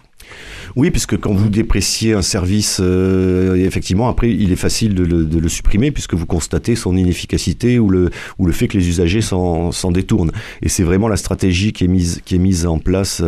Oui, 0.75 0.91
puisque 0.91 1.17
quand 1.17 1.33
vous 1.33 1.49
dépréciez 1.49 2.13
un 2.13 2.21
service, 2.21 2.79
euh, 2.81 3.55
effectivement, 3.55 4.07
après, 4.07 4.31
il 4.31 4.51
est 4.51 4.57
facile 4.57 4.95
de 4.95 5.03
le, 5.03 5.49
supprimer 5.49 5.91
puisque 5.91 6.13
vous 6.13 6.25
constatez 6.25 6.75
son 6.75 6.95
inefficacité 6.95 7.77
ou 7.77 7.89
le, 7.89 8.09
ou 8.39 8.45
le 8.45 8.53
fait 8.53 8.67
que 8.67 8.77
les 8.77 8.87
usagers 8.87 9.21
s'en 9.21 9.91
détournent. 9.91 10.31
Et 10.61 10.69
c'est 10.69 10.83
vraiment 10.83 11.07
la 11.07 11.17
stratégie 11.17 11.73
qui 11.73 11.85
est 11.85 12.37
mise, 12.37 12.65
en 12.65 12.79
place 12.79 13.21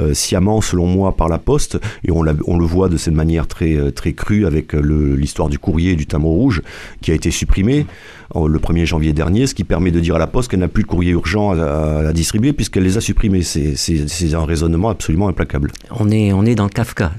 euh, 0.00 0.14
sciemment, 0.14 0.60
selon 0.60 0.86
moi, 0.86 1.16
par 1.16 1.28
la 1.28 1.38
Poste. 1.38 1.78
Et 2.04 2.10
on, 2.10 2.22
le 2.22 2.64
voit 2.64 2.88
de 2.88 2.96
cette 2.96 3.14
manière 3.14 3.46
très, 3.46 3.92
très 3.92 4.12
crue 4.12 4.46
avec 4.46 4.72
l'histoire 4.72 5.48
du 5.48 5.58
courrier 5.58 5.94
du 5.94 6.06
timbre 6.06 6.28
rouge 6.28 6.62
qui 7.00 7.12
a 7.12 7.14
été 7.14 7.30
supprimé 7.30 7.86
le 8.34 8.58
1er 8.58 8.84
janvier 8.84 9.12
dernier, 9.12 9.46
ce 9.46 9.54
qui 9.54 9.64
permet 9.64 9.90
de 9.90 10.00
dire 10.00 10.16
à 10.16 10.18
la 10.18 10.26
Poste 10.26 10.50
qu'elle 10.50 10.60
n'a 10.60 10.68
plus 10.68 10.82
de 10.82 10.88
courrier 10.88 11.12
urgent 11.12 11.52
à, 11.52 12.12
distribuer 12.12 12.52
puisqu'elle 12.52 12.84
les 12.84 12.96
a 12.96 13.00
supprimés. 13.00 13.42
C'est 13.42 14.34
un 14.34 14.44
raisonnement 14.44 14.90
absolument 14.90 15.28
implacable. 15.28 15.72
On 15.98 16.10
est, 16.10 16.32
on 16.32 16.44
est 16.44 16.54
dans 16.54 16.68
Kafka. 16.68 17.12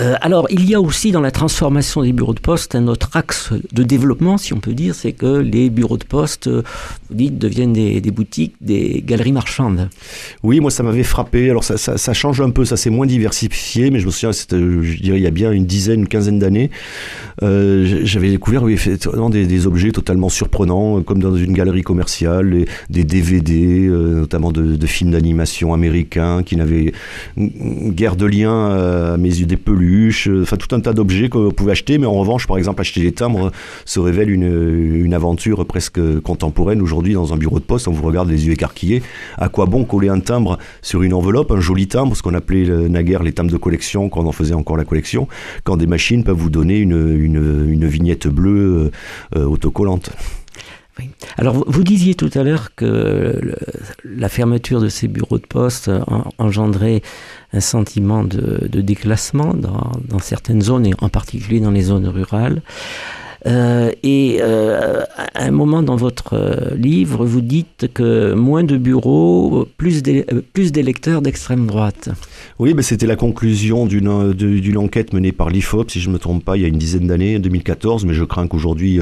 Euh, 0.00 0.14
alors, 0.20 0.46
il 0.50 0.68
y 0.68 0.74
a 0.74 0.80
aussi 0.80 1.12
dans 1.12 1.20
la 1.20 1.30
transformation 1.30 2.02
des 2.02 2.12
bureaux 2.12 2.34
de 2.34 2.40
poste 2.40 2.74
un 2.74 2.86
autre 2.88 3.10
axe 3.14 3.50
de 3.72 3.82
développement, 3.82 4.38
si 4.38 4.52
on 4.52 4.60
peut 4.60 4.74
dire, 4.74 4.94
c'est 4.94 5.12
que 5.12 5.38
les 5.38 5.70
bureaux 5.70 5.96
de 5.96 6.04
poste, 6.04 6.48
vous 6.48 6.62
dites, 7.10 7.38
deviennent 7.38 7.72
des, 7.72 8.00
boutiques, 8.10 8.54
des 8.60 9.02
galeries 9.04 9.32
marchandes. 9.32 9.88
Oui, 10.42 10.60
moi 10.60 10.70
ça 10.70 10.82
m'avait 10.82 11.02
frappé. 11.02 11.50
Alors 11.50 11.64
ça, 11.64 12.12
change 12.12 12.40
un 12.40 12.50
peu, 12.50 12.64
ça 12.64 12.76
c'est 12.76 12.90
moins 12.90 13.06
diversifié, 13.06 13.90
mais 13.90 14.00
je 14.00 14.06
me 14.06 14.10
souviens, 14.10 14.32
je 14.32 15.02
dirais, 15.02 15.18
il 15.18 15.22
y 15.22 15.26
a 15.26 15.30
bien 15.30 15.52
une 15.52 15.66
dizaine, 15.66 16.00
une 16.00 16.08
quinzaine 16.08 16.38
d'années, 16.38 16.70
euh, 17.42 18.00
j'avais 18.04 18.30
découvert 18.30 18.62
oui, 18.62 18.72
effectivement 18.72 19.30
des, 19.30 19.66
objets 19.66 19.92
totalement 19.92 20.28
surprenants, 20.28 21.02
comme 21.02 21.20
dans 21.20 21.34
une 21.34 21.52
galerie 21.52 21.82
commerciale, 21.82 22.66
des 22.90 23.04
DVD, 23.04 23.86
euh, 23.86 24.20
notamment 24.20 24.52
de, 24.52 24.76
de 24.76 24.86
films 24.86 25.12
d'animation 25.12 25.72
américains 25.72 26.42
qui 26.42 26.56
n'avaient 26.56 26.92
guère 27.36 28.16
de 28.16 28.26
lien 28.26 29.12
à 29.12 29.16
mes 29.16 29.28
yeux, 29.28 29.46
peluches, 29.56 30.28
enfin 30.42 30.56
tout 30.56 30.74
un 30.74 30.80
tas 30.80 30.92
d'objets 30.92 31.28
qu'on 31.28 31.50
pouvait 31.50 31.72
acheter, 31.72 31.98
mais 31.98 32.06
en 32.06 32.14
revanche, 32.14 32.46
par 32.46 32.58
exemple, 32.58 32.80
acheter 32.80 33.00
des 33.00 33.12
timbres 33.12 33.50
se 33.84 34.00
révèle 34.00 34.30
une, 34.30 35.14
aventure 35.14 35.64
presque 35.64 36.00
contemporaine. 36.22 36.82
Aujourd'hui, 36.82 37.14
dans 37.14 37.32
un 37.32 37.36
bureau 37.36 37.60
de 37.60 37.64
poste, 37.64 37.86
on 37.86 37.92
vous 37.92 38.02
regarde 38.02 38.28
les 38.28 38.46
yeux 38.46 38.52
écarquillés. 38.52 39.00
À 39.38 39.48
quoi 39.48 39.66
bon 39.66 39.84
coller 39.84 40.08
un 40.08 40.18
timbre 40.18 40.58
sur 40.82 41.02
une 41.02 41.14
enveloppe, 41.14 41.52
un 41.52 41.60
joli 41.60 41.86
timbre, 41.86 42.16
ce 42.16 42.22
qu'on 42.22 42.34
appelait 42.34 42.66
naguère 42.88 43.22
les 43.22 43.32
timbres 43.32 43.52
de 43.52 43.56
collection, 43.56 44.08
quand 44.08 44.22
on 44.22 44.26
en 44.26 44.32
faisait 44.32 44.54
encore 44.54 44.76
la 44.76 44.84
collection, 44.84 45.28
quand 45.62 45.76
des 45.76 45.86
machines 45.86 46.24
peuvent 46.24 46.36
vous 46.36 46.50
donner 46.50 46.78
une, 46.78 47.86
vignette 47.86 48.26
bleue 48.26 48.90
euh, 49.36 49.38
euh, 49.38 49.46
Alors, 51.36 51.64
vous 51.66 51.84
disiez 51.84 52.14
tout 52.14 52.30
à 52.34 52.42
l'heure 52.42 52.74
que 52.76 53.56
la 54.04 54.28
fermeture 54.28 54.80
de 54.80 54.88
ces 54.88 55.08
bureaux 55.08 55.38
de 55.38 55.46
poste 55.46 55.90
engendrait 56.38 57.02
un 57.52 57.60
sentiment 57.60 58.24
de, 58.24 58.80
déclassement 58.80 59.54
dans, 59.54 60.18
certaines 60.20 60.62
zones, 60.62 60.86
et 60.86 60.94
en 61.00 61.08
particulier 61.08 61.60
dans 61.60 61.70
les 61.70 61.82
zones 61.82 62.06
rurales. 62.06 62.62
Euh, 63.46 63.90
et 64.02 64.38
euh, 64.40 65.02
à 65.34 65.44
un 65.44 65.50
moment 65.50 65.82
dans 65.82 65.96
votre 65.96 66.32
euh, 66.32 66.74
livre, 66.76 67.26
vous 67.26 67.42
dites 67.42 67.88
que 67.92 68.32
moins 68.32 68.64
de 68.64 68.78
bureaux, 68.78 69.68
plus 69.76 70.02
d'électeurs 70.02 71.20
d'extrême 71.20 71.66
droite. 71.66 72.08
Oui, 72.58 72.74
c'était 72.80 73.06
la 73.06 73.16
conclusion 73.16 73.84
d'une 73.84 74.78
enquête 74.78 75.12
menée 75.12 75.32
par 75.32 75.50
l'IFOP, 75.50 75.90
si 75.90 76.00
je 76.00 76.08
ne 76.08 76.14
me 76.14 76.18
trompe 76.18 76.42
pas, 76.42 76.56
il 76.56 76.62
y 76.62 76.64
a 76.64 76.68
une 76.68 76.78
dizaine 76.78 77.06
d'années, 77.06 77.38
2014, 77.38 78.06
mais 78.06 78.14
je 78.14 78.24
crains 78.24 78.48
qu'aujourd'hui 78.48 78.98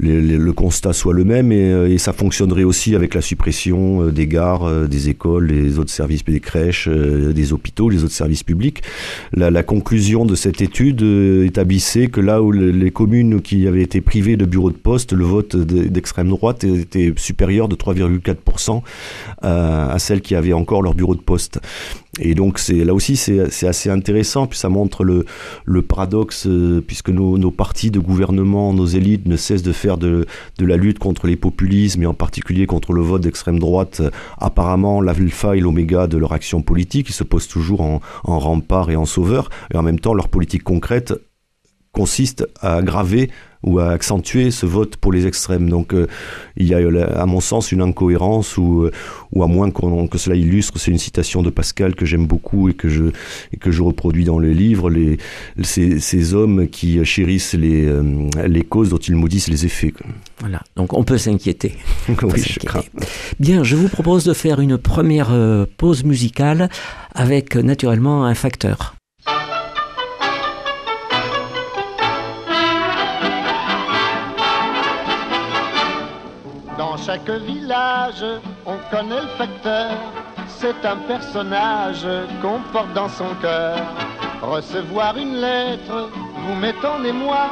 le 0.00 0.52
constat 0.52 0.92
soit 0.92 1.14
le 1.14 1.24
même 1.24 1.52
euh, 1.52 1.88
et, 1.88 1.98
ça 1.98 2.12
fonctionnerait 2.12 2.64
aussi 2.64 2.94
avec 2.94 3.14
la 3.14 3.20
suppression 3.20 4.02
euh, 4.02 4.10
des 4.10 4.26
gares, 4.26 4.64
euh, 4.64 4.86
des 4.86 5.08
écoles, 5.08 5.48
des 5.48 5.78
autres 5.78 5.90
services, 5.90 6.24
des 6.24 6.40
crèches, 6.40 6.88
des 6.88 7.52
hôpitaux, 7.52 7.88
les 7.88 8.04
autres 8.04 8.14
services 8.14 8.42
publics. 8.42 8.82
La, 9.32 9.62
conclusion 9.62 10.24
de 10.24 10.34
cette 10.34 10.62
étude 10.62 11.02
établissait 11.02 12.06
que 12.06 12.20
là 12.20 12.42
où 12.42 12.50
les 12.50 12.90
communes 12.90 13.40
qui 13.42 13.66
avaient 13.66 13.82
été 13.82 14.00
privées 14.00 14.36
de 14.36 14.46
bureaux 14.46 14.70
de 14.70 14.76
poste, 14.76 15.12
le 15.12 15.24
vote 15.24 15.54
d'extrême 15.54 16.28
droite 16.28 16.64
était 16.64 17.12
supérieur 17.16 17.68
de 17.68 17.76
3,4% 17.76 18.80
à, 19.42 19.92
à 19.92 19.98
celles 19.98 20.22
qui 20.22 20.34
avaient 20.34 20.54
encore 20.54 20.82
leur 20.82 20.94
bureau 20.94 21.14
de 21.14 21.20
poste. 21.20 21.60
Et 22.18 22.34
donc 22.34 22.58
c'est 22.58 22.84
là 22.84 22.92
aussi 22.92 23.16
c'est 23.16 23.66
assez 23.66 23.88
intéressant, 23.88 24.46
puis 24.46 24.58
ça 24.58 24.68
montre 24.68 25.04
le, 25.04 25.24
paradoxe, 25.82 26.48
puisque 26.86 27.10
nos, 27.10 27.50
partis 27.50 27.90
de 27.90 28.00
gouvernement, 28.00 28.74
nos 28.74 28.86
élites 28.86 29.26
ne 29.26 29.36
cessent 29.36 29.62
de 29.62 29.72
faire 29.72 29.89
de, 29.96 30.26
la 30.58 30.76
lutte 30.76 30.98
contre 30.98 31.26
les 31.26 31.36
populismes 31.36 32.02
et 32.02 32.06
en 32.06 32.14
particulier 32.14 32.66
contre 32.66 32.92
le 32.92 33.02
vote 33.02 33.22
d'extrême 33.22 33.58
droite, 33.58 34.00
euh, 34.00 34.10
apparemment 34.38 35.00
l'alpha 35.00 35.56
et 35.56 35.60
l'oméga 35.60 36.06
de 36.06 36.18
leur 36.18 36.32
action 36.32 36.62
politique, 36.62 37.08
ils 37.08 37.14
se 37.14 37.24
posent 37.24 37.48
toujours 37.48 37.80
en, 37.80 38.00
en 38.24 38.38
rempart 38.38 38.90
et 38.90 38.96
en 38.96 39.06
sauveur, 39.06 39.50
et 39.72 39.76
en 39.76 39.82
même 39.82 40.00
temps 40.00 40.14
leur 40.14 40.28
politique 40.28 40.62
concrète 40.62 41.14
consiste 41.92 42.46
à 42.60 42.76
aggraver 42.76 43.30
ou 43.62 43.78
à 43.78 43.90
accentuer 43.90 44.50
ce 44.50 44.66
vote 44.66 44.96
pour 44.96 45.12
les 45.12 45.26
extrêmes. 45.26 45.68
Donc 45.68 45.92
euh, 45.92 46.06
il 46.56 46.66
y 46.66 46.74
a 46.74 46.78
à 47.20 47.26
mon 47.26 47.40
sens 47.40 47.72
une 47.72 47.82
incohérence 47.82 48.56
ou, 48.56 48.82
euh, 48.82 48.90
ou 49.32 49.42
à 49.42 49.46
moins 49.46 49.70
que 49.70 50.18
cela 50.18 50.36
illustre, 50.36 50.78
c'est 50.78 50.90
une 50.90 50.98
citation 50.98 51.42
de 51.42 51.50
Pascal 51.50 51.94
que 51.94 52.06
j'aime 52.06 52.26
beaucoup 52.26 52.68
et 52.68 52.74
que 52.74 52.88
je, 52.88 53.04
et 53.52 53.56
que 53.56 53.70
je 53.70 53.82
reproduis 53.82 54.24
dans 54.24 54.38
le 54.38 54.50
livre, 54.52 54.90
les, 54.90 55.18
ces, 55.62 56.00
ces 56.00 56.34
hommes 56.34 56.68
qui 56.68 57.04
chérissent 57.04 57.54
les, 57.54 57.86
euh, 57.86 58.28
les 58.46 58.62
causes 58.62 58.90
dont 58.90 58.98
ils 58.98 59.16
maudissent 59.16 59.48
les 59.48 59.66
effets. 59.66 59.92
Voilà, 60.40 60.62
donc 60.76 60.94
on 60.94 61.04
peut 61.04 61.18
s'inquiéter. 61.18 61.74
oui, 62.08 62.42
je 62.42 62.60
crains. 62.60 62.82
Bien, 63.38 63.62
je 63.62 63.76
vous 63.76 63.88
propose 63.88 64.24
de 64.24 64.32
faire 64.32 64.60
une 64.60 64.78
première 64.78 65.30
pause 65.76 66.04
musicale 66.04 66.70
avec 67.14 67.56
naturellement 67.56 68.24
un 68.24 68.34
facteur. 68.34 68.94
Chaque 77.10 77.30
village, 77.42 78.24
on 78.64 78.76
connaît 78.88 79.22
le 79.22 79.26
facteur. 79.36 79.90
C'est 80.46 80.84
un 80.84 80.96
personnage 81.08 82.06
qu'on 82.40 82.60
porte 82.72 82.92
dans 82.92 83.08
son 83.08 83.34
cœur. 83.42 83.78
Recevoir 84.40 85.16
une 85.16 85.40
lettre, 85.40 86.08
vous 86.14 86.54
mettez 86.54 86.86
en 86.86 87.02
émoi. 87.02 87.50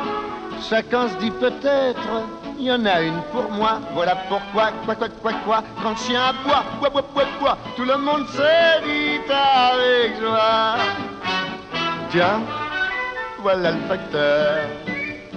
Chacun 0.71 1.09
se 1.09 1.17
dit 1.17 1.33
peut-être, 1.33 2.09
il 2.57 2.67
y 2.67 2.73
en 2.73 2.87
a 2.87 3.03
une 3.03 3.21
pour 3.33 3.51
moi. 3.51 3.81
Voilà 3.95 4.15
pourquoi, 4.29 4.71
quoi, 4.85 4.95
quoi, 4.95 5.09
quoi, 5.09 5.33
quoi, 5.45 5.65
quand 5.83 5.91
le 5.91 5.97
chien 5.97 6.23
aboie, 6.27 6.63
bois, 6.79 6.91
bois, 6.91 7.05
bois, 7.13 7.25
bois, 7.41 7.59
tout 7.75 7.85
le 7.85 7.97
monde 7.97 8.29
se 8.29 8.85
dit 8.87 9.33
avec 9.33 10.21
joie. 10.21 10.77
Tiens, 12.11 12.43
voilà 13.43 13.73
le 13.73 13.81
facteur. 13.89 14.69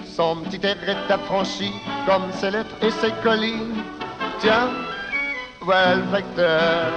Son 0.06 0.36
petit 0.44 0.64
air 0.64 0.78
est 0.88 1.12
affranchi, 1.12 1.72
comme 2.06 2.32
ses 2.34 2.52
lettres 2.52 2.76
et 2.84 2.92
ses 2.92 3.12
colis. 3.24 3.64
Tiens, 4.42 4.70
voilà 5.62 5.96
le 5.98 6.04
facteur. 6.12 6.92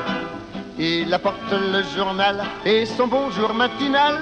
Il 0.79 1.13
apporte 1.13 1.53
le 1.53 1.83
journal 1.95 2.43
et 2.65 2.87
son 2.87 3.07
bonjour 3.07 3.53
matinal. 3.53 4.15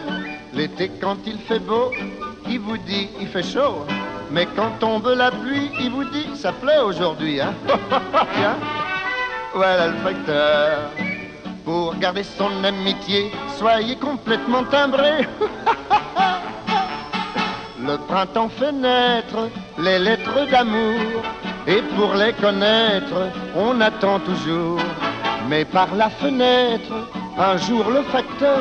L'été, 0.53 0.91
quand 1.01 1.19
il 1.25 1.39
fait 1.39 1.61
beau, 1.61 1.93
il 2.49 2.59
vous 2.59 2.79
dit 2.79 3.09
il 3.21 3.29
fait 3.29 3.45
chaud. 3.45 3.87
Mais 4.33 4.49
quand 4.57 4.71
tombe 4.81 5.07
la 5.17 5.31
pluie, 5.31 5.71
il 5.79 5.93
vous 5.93 6.03
dit 6.03 6.27
ça 6.35 6.51
plaît 6.51 6.81
aujourd'hui. 6.81 7.41
Hein 7.41 7.55
Tiens, 8.35 8.57
voilà 9.55 9.87
le 9.87 9.99
facteur. 9.99 10.91
Pour 11.65 11.95
garder 11.95 12.25
son 12.25 12.65
amitié, 12.65 13.31
soyez 13.57 13.95
complètement 13.95 14.65
timbré. 14.65 15.29
le 17.87 17.97
printemps 17.99 18.49
fait 18.49 18.73
naître 18.73 19.49
les 19.79 20.01
lettres 20.01 20.51
d'amour 20.51 21.23
et 21.67 21.83
pour 21.97 22.15
les 22.15 22.33
connaître, 22.33 23.31
on 23.57 23.81
attend 23.81 24.19
toujours. 24.21 24.81
Mais 25.49 25.65
par 25.65 25.95
la 25.95 26.09
fenêtre, 26.11 26.93
un 27.39 27.57
jour 27.57 27.85
le 27.91 28.03
facteur 28.05 28.59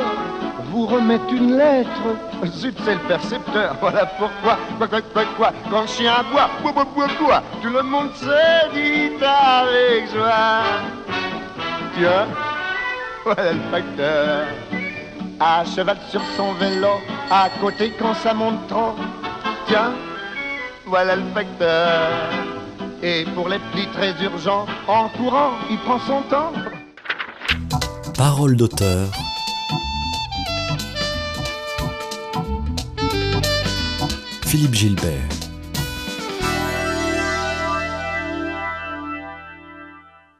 vous 0.70 0.86
remet 0.86 1.20
une 1.30 1.56
lettre. 1.56 2.02
Zut, 2.46 2.76
c'est 2.84 2.94
le 2.94 3.00
percepteur, 3.00 3.76
voilà 3.80 4.06
pourquoi. 4.06 4.56
Quoi, 4.78 4.88
quoi, 4.88 5.00
quoi, 5.12 5.24
quoi, 5.36 5.52
quand 5.70 5.82
le 5.82 5.86
chien 5.86 6.12
aboie, 6.20 6.50
bois, 6.62 6.84
quoi, 6.94 7.42
tout 7.62 7.68
le 7.68 7.82
monde 7.82 8.10
se 8.14 8.72
dit 8.72 9.12
avec 9.22 10.10
joie. 10.12 10.62
Tiens, 11.94 12.26
voilà 13.24 13.52
le 13.52 13.60
facteur. 13.70 14.46
À 15.38 15.64
cheval 15.64 15.98
sur 16.08 16.22
son 16.36 16.52
vélo, 16.54 17.00
à 17.30 17.48
côté 17.60 17.92
quand 17.98 18.14
ça 18.14 18.32
monte 18.32 18.66
trop. 18.68 18.94
Tiens, 19.66 19.92
voilà 20.86 21.16
le 21.16 21.24
facteur. 21.34 22.61
Et 23.04 23.24
pour 23.34 23.48
les 23.48 23.58
plis 23.72 23.88
très 23.92 24.12
urgents, 24.22 24.64
en 24.86 25.08
courant, 25.08 25.50
il 25.68 25.78
prend 25.78 25.98
son 25.98 26.22
temps. 26.30 26.52
Parole 28.16 28.56
d'auteur. 28.56 29.08
Philippe 34.46 34.74
Gilbert. 34.74 35.31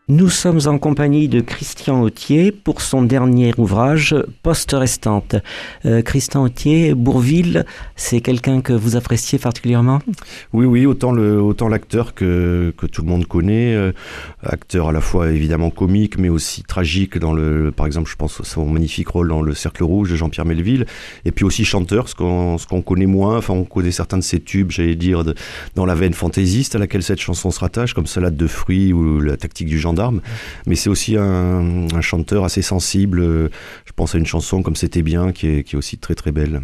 Nous 0.08 0.30
sommes 0.30 0.58
en 0.66 0.78
compagnie 0.78 1.28
de 1.28 1.40
Christian 1.40 2.02
Autier 2.02 2.50
pour 2.50 2.80
son 2.80 3.02
dernier 3.02 3.54
ouvrage, 3.56 4.16
Poste 4.42 4.72
restante. 4.72 5.36
Euh, 5.84 6.02
Christian 6.02 6.42
Autier, 6.42 6.92
Bourville, 6.92 7.64
c'est 7.94 8.20
quelqu'un 8.20 8.62
que 8.62 8.72
vous 8.72 8.96
appréciez 8.96 9.38
particulièrement? 9.38 10.00
Oui, 10.52 10.66
oui, 10.66 10.86
autant 10.86 11.12
autant 11.12 11.68
l'acteur 11.68 12.14
que, 12.14 12.74
que 12.76 12.86
tout 12.86 13.02
le 13.02 13.08
monde 13.08 13.28
connaît, 13.28 13.76
euh, 13.76 13.92
acteur 14.42 14.88
à 14.88 14.92
la 14.92 15.00
fois 15.00 15.30
évidemment 15.30 15.70
comique, 15.70 16.18
mais 16.18 16.28
aussi 16.28 16.64
tragique 16.64 17.16
dans 17.16 17.32
le, 17.32 17.70
par 17.70 17.86
exemple, 17.86 18.10
je 18.10 18.16
pense 18.16 18.40
à 18.40 18.44
son 18.44 18.66
magnifique 18.66 19.06
rôle 19.06 19.28
dans 19.28 19.40
Le 19.40 19.54
Cercle 19.54 19.84
Rouge 19.84 20.10
de 20.10 20.16
Jean-Pierre 20.16 20.46
Melville, 20.46 20.84
et 21.24 21.30
puis 21.30 21.44
aussi 21.44 21.64
chanteur, 21.64 22.08
ce 22.08 22.16
qu'on, 22.16 22.58
ce 22.58 22.66
connaît 22.66 23.06
moins, 23.06 23.38
enfin 23.38 23.54
on 23.54 23.64
connaît 23.64 23.92
certains 23.92 24.18
de 24.18 24.24
ses 24.24 24.40
tubes, 24.40 24.72
j'allais 24.72 24.96
dire, 24.96 25.22
dans 25.76 25.86
la 25.86 25.94
veine 25.94 26.12
fantaisiste 26.12 26.74
à 26.74 26.80
laquelle 26.80 27.04
cette 27.04 27.20
chanson 27.20 27.52
se 27.52 27.60
rattache, 27.60 27.94
comme 27.94 28.06
Salade 28.06 28.36
de 28.36 28.48
fruits 28.48 28.92
ou 28.92 29.20
La 29.20 29.36
tactique 29.36 29.68
du 29.68 29.78
gendarme 29.78 29.91
mais 30.66 30.74
c'est 30.74 30.90
aussi 30.90 31.16
un, 31.16 31.88
chanteur 32.00 32.44
assez 32.44 32.62
sensible. 32.62 33.20
Je 33.22 33.92
pense 33.94 34.14
à 34.14 34.18
une 34.18 34.26
chanson 34.26 34.62
comme 34.62 34.76
C'était 34.76 35.02
bien, 35.02 35.32
qui 35.32 35.46
est, 35.46 35.74
aussi 35.74 35.98
très 35.98 36.14
très 36.14 36.32
belle. 36.32 36.60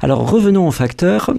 Alors 0.00 0.30
revenons 0.30 0.66
au 0.66 0.70
facteur. 0.70 1.30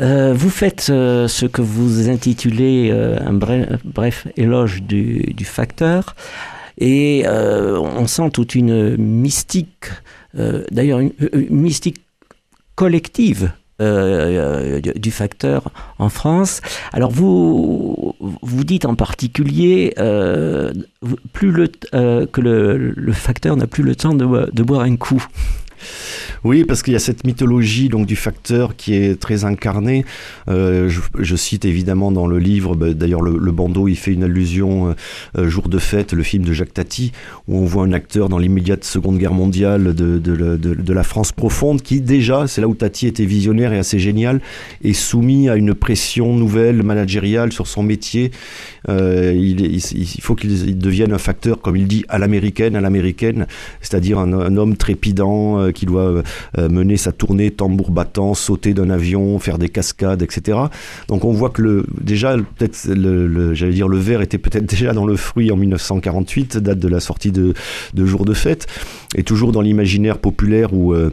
Euh, 0.00 0.32
vous 0.32 0.50
faites 0.50 0.88
euh, 0.90 1.26
ce 1.26 1.46
que 1.46 1.60
vous 1.60 2.08
intitulez 2.08 2.90
euh, 2.92 3.18
un 3.20 3.32
bref, 3.32 4.28
éloge 4.36 4.82
du, 4.82 5.44
facteur, 5.44 6.14
et 6.78 7.24
on 7.26 8.06
sent 8.06 8.30
toute 8.32 8.54
une 8.54 8.96
mystique, 8.96 9.86
d'ailleurs 10.34 11.00
une, 11.00 11.12
mystique 11.50 12.02
collective 12.76 13.50
euh, 13.80 14.80
du 14.80 15.10
facteur 15.12 15.70
en 15.98 16.08
France. 16.08 16.60
Alors 16.92 17.10
vous, 17.10 18.14
vous 18.18 18.64
dites 18.64 18.84
en 18.84 18.96
particulier 18.96 19.94
euh, 19.98 20.72
plus 21.32 21.52
le, 21.52 21.70
euh, 21.94 22.26
que 22.26 22.40
le, 22.40 23.12
facteur 23.12 23.56
n'a 23.56 23.68
plus 23.68 23.84
le 23.84 23.94
temps 23.94 24.14
de 24.14 24.62
boire 24.62 24.80
un 24.80 24.96
coup. 24.96 25.24
Oui, 26.44 26.64
parce 26.64 26.82
qu'il 26.82 26.92
y 26.92 26.96
a 26.96 27.00
cette 27.00 27.24
mythologie 27.24 27.88
donc 27.88 28.06
du 28.06 28.16
facteur 28.16 28.76
qui 28.76 28.94
est 28.94 29.18
très 29.18 29.44
incarnée. 29.44 30.04
Euh, 30.48 30.88
je, 30.88 31.00
je, 31.18 31.36
cite 31.36 31.64
évidemment 31.64 32.12
dans 32.12 32.26
le 32.26 32.38
livre, 32.38 32.74
bah, 32.74 32.92
d'ailleurs 32.94 33.22
le, 33.22 33.36
le, 33.38 33.52
bandeau, 33.52 33.88
il 33.88 33.96
fait 33.96 34.12
une 34.12 34.24
allusion 34.24 34.94
euh, 35.36 35.48
Jour 35.48 35.68
de 35.68 35.78
fête, 35.78 36.12
le 36.12 36.22
film 36.22 36.44
de 36.44 36.52
Jacques 36.52 36.74
Tati, 36.74 37.12
où 37.46 37.58
on 37.58 37.64
voit 37.64 37.84
un 37.84 37.92
acteur 37.92 38.28
dans 38.28 38.38
l'immédiate 38.38 38.84
Seconde 38.84 39.18
Guerre 39.18 39.34
mondiale 39.34 39.94
de, 39.94 40.18
de, 40.18 40.36
de, 40.36 40.56
de, 40.56 40.92
la 40.92 41.02
France 41.02 41.32
profonde, 41.32 41.82
qui 41.82 42.00
déjà, 42.00 42.46
c'est 42.46 42.60
là 42.60 42.68
où 42.68 42.74
Tati 42.74 43.06
était 43.06 43.24
visionnaire 43.24 43.72
et 43.72 43.78
assez 43.78 43.98
génial, 43.98 44.40
est 44.82 44.92
soumis 44.92 45.48
à 45.48 45.56
une 45.56 45.74
pression 45.74 46.34
nouvelle 46.34 46.82
managériale 46.82 47.52
sur 47.52 47.66
son 47.66 47.82
métier. 47.82 48.30
Euh, 48.88 49.32
il, 49.34 49.60
il, 49.60 49.76
il, 49.76 50.20
faut 50.22 50.34
qu'il 50.34 50.78
devienne 50.78 51.12
un 51.12 51.18
facteur, 51.18 51.60
comme 51.60 51.76
il 51.76 51.86
dit, 51.86 52.04
à 52.08 52.18
l'américaine, 52.18 52.76
à 52.76 52.80
l'américaine, 52.80 53.46
c'est-à-dire 53.80 54.18
un, 54.18 54.32
un, 54.32 54.56
homme 54.56 54.76
trépidant 54.76 55.60
euh, 55.60 55.70
qui 55.70 55.86
doit 55.86 56.02
euh, 56.02 56.22
mener 56.56 56.96
sa 56.96 57.12
tournée 57.12 57.50
tambour 57.50 57.90
battant, 57.90 58.34
sauter 58.34 58.74
d'un 58.74 58.90
avion, 58.90 59.38
faire 59.38 59.58
des 59.58 59.68
cascades, 59.68 60.22
etc. 60.22 60.58
Donc 61.08 61.24
on 61.24 61.32
voit 61.32 61.50
que 61.50 61.62
le, 61.62 61.86
déjà, 62.00 62.36
peut-être, 62.36 62.88
j'allais 63.54 63.72
dire, 63.72 63.88
le 63.88 63.98
verre 63.98 64.22
était 64.22 64.38
peut-être 64.38 64.66
déjà 64.68 64.92
dans 64.92 65.06
le 65.06 65.16
fruit 65.16 65.50
en 65.50 65.56
1948, 65.56 66.58
date 66.58 66.78
de 66.78 66.88
la 66.88 67.00
sortie 67.00 67.32
de, 67.32 67.54
de 67.94 68.06
Jour 68.06 68.24
de 68.24 68.34
fête, 68.34 68.66
et 69.14 69.22
toujours 69.22 69.52
dans 69.52 69.60
l'imaginaire 69.60 70.18
populaire 70.18 70.70
euh, 70.74 71.12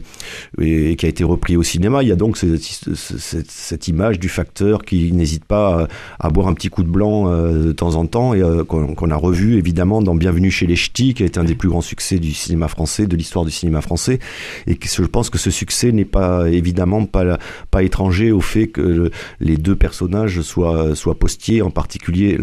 et, 0.60 0.96
qui 0.96 1.06
a 1.06 1.08
été 1.08 1.24
repris 1.24 1.56
au 1.56 1.62
cinéma. 1.62 2.02
Il 2.02 2.08
y 2.08 2.12
a 2.12 2.16
donc 2.16 2.36
cette, 2.36 3.88
image 3.88 4.18
du 4.18 4.28
facteur 4.28 4.82
qui 4.82 5.12
n'hésite 5.12 5.44
pas 5.44 5.88
à, 6.18 6.30
boire 6.30 6.48
un 6.48 6.54
petit 6.54 6.68
coup 6.68 6.82
de 6.82 6.88
blanc 6.88 7.30
euh, 7.30 7.66
de 7.66 7.72
temps 7.72 7.94
en 7.94 8.06
temps 8.06 8.34
et 8.34 8.42
euh, 8.42 8.64
qu'on, 8.64 9.10
a 9.10 9.16
revu 9.16 9.56
évidemment 9.56 10.02
dans 10.02 10.14
Bienvenue 10.14 10.50
chez 10.50 10.66
les 10.66 10.76
Ch'tis, 10.76 11.14
qui 11.14 11.22
a 11.22 11.26
été 11.26 11.38
un 11.38 11.44
des 11.44 11.54
plus 11.54 11.68
grands 11.68 11.80
succès 11.80 12.18
du 12.18 12.32
cinéma 12.32 12.68
français, 12.68 13.06
de 13.06 13.16
l'histoire 13.16 13.44
du 13.44 13.50
cinéma 13.50 13.80
français, 13.80 14.18
et 14.66 14.76
que 14.76 14.88
je 14.88 15.02
pense 15.06 15.30
que 15.30 15.38
ce 15.38 15.50
succès 15.50 15.92
n'est 15.92 16.04
pas 16.04 16.48
évidemment 16.48 17.06
pas, 17.06 17.38
étranger 17.82 18.32
au 18.32 18.40
fait 18.40 18.68
que 18.68 19.10
les 19.40 19.56
deux 19.56 19.76
personnages 19.76 20.40
soient, 20.40 20.94
soient 20.94 21.18
postiers, 21.18 21.62
en 21.62 21.70
particulier 21.70 22.38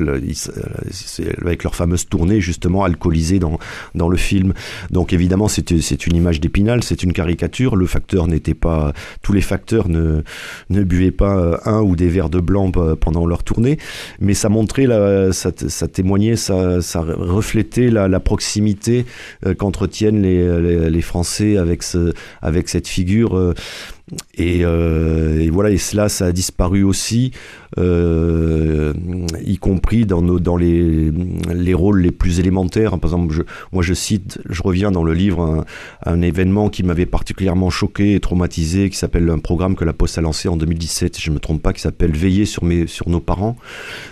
avec 1.41 1.63
leur 1.63 1.75
fameuse 1.75 2.07
tournée 2.07 2.39
justement 2.39 2.83
alcoolisée 2.83 3.39
dans, 3.39 3.57
dans 3.95 4.09
le 4.09 4.17
film. 4.17 4.53
Donc 4.91 5.13
évidemment 5.13 5.47
c'est, 5.47 5.71
une 6.07 6.15
image 6.15 6.39
d'épinal, 6.39 6.83
c'est 6.83 7.03
une 7.03 7.13
caricature. 7.13 7.75
Le 7.75 7.85
facteur 7.85 8.27
n'était 8.27 8.53
pas, 8.53 8.93
tous 9.21 9.33
les 9.33 9.41
facteurs 9.41 9.89
ne, 9.89 10.21
ne 10.69 10.83
buvaient 10.83 11.11
pas 11.11 11.59
un 11.65 11.81
ou 11.81 11.95
des 11.95 12.07
verres 12.07 12.29
de 12.29 12.39
blanc 12.39 12.71
pendant 12.71 13.25
leur 13.25 13.43
tournée, 13.43 13.77
mais 14.19 14.33
ça 14.33 14.49
montrait, 14.49 14.85
la, 14.85 15.31
ça, 15.33 15.51
témoignait, 15.51 16.35
ça, 16.35 16.81
ça 16.81 17.01
reflétait 17.01 17.89
la, 17.89 18.19
proximité 18.19 19.05
euh, 19.45 19.53
qu'entretiennent 19.53 20.21
les, 20.21 20.61
les, 20.61 20.89
les, 20.89 21.01
Français 21.01 21.57
avec, 21.57 21.83
ce, 21.83 22.13
avec 22.41 22.52
cette 22.69 22.87
figure. 22.87 23.53
Euh, 24.39 25.39
et, 25.39 25.49
voilà, 25.49 25.71
et 25.71 25.77
cela, 25.77 26.09
ça 26.09 26.25
a 26.25 26.31
disparu 26.31 26.83
aussi, 26.83 27.31
euh, 27.77 28.93
y 29.45 29.57
compris 29.57 30.05
dans, 30.05 30.21
nos, 30.21 30.39
dans 30.39 30.57
les, 30.57 31.11
les 31.53 31.73
rôles 31.73 32.01
les 32.01 32.11
plus 32.11 32.39
élémentaires. 32.39 32.99
Par 32.99 33.11
exemple, 33.11 33.33
je, 33.33 33.43
moi 33.71 33.81
je 33.81 33.93
cite, 33.93 34.39
je 34.49 34.61
reviens 34.61 34.91
dans 34.91 35.03
le 35.03 35.13
livre 35.13 35.41
un, 35.41 35.65
un 36.05 36.21
événement 36.21 36.69
qui 36.69 36.83
m'avait 36.83 37.05
particulièrement 37.05 37.69
choqué 37.69 38.15
et 38.15 38.19
traumatisé, 38.19 38.89
qui 38.89 38.97
s'appelle 38.97 39.29
un 39.29 39.39
programme 39.39 39.75
que 39.75 39.85
la 39.85 39.93
Poste 39.93 40.17
a 40.17 40.21
lancé 40.21 40.49
en 40.49 40.57
2017, 40.57 41.19
je 41.19 41.29
ne 41.29 41.35
me 41.35 41.39
trompe 41.39 41.61
pas, 41.61 41.73
qui 41.73 41.81
s'appelle 41.81 42.11
Veiller 42.11 42.45
sur, 42.45 42.63
mes, 42.63 42.87
sur 42.87 43.09
nos 43.09 43.21
parents, 43.21 43.55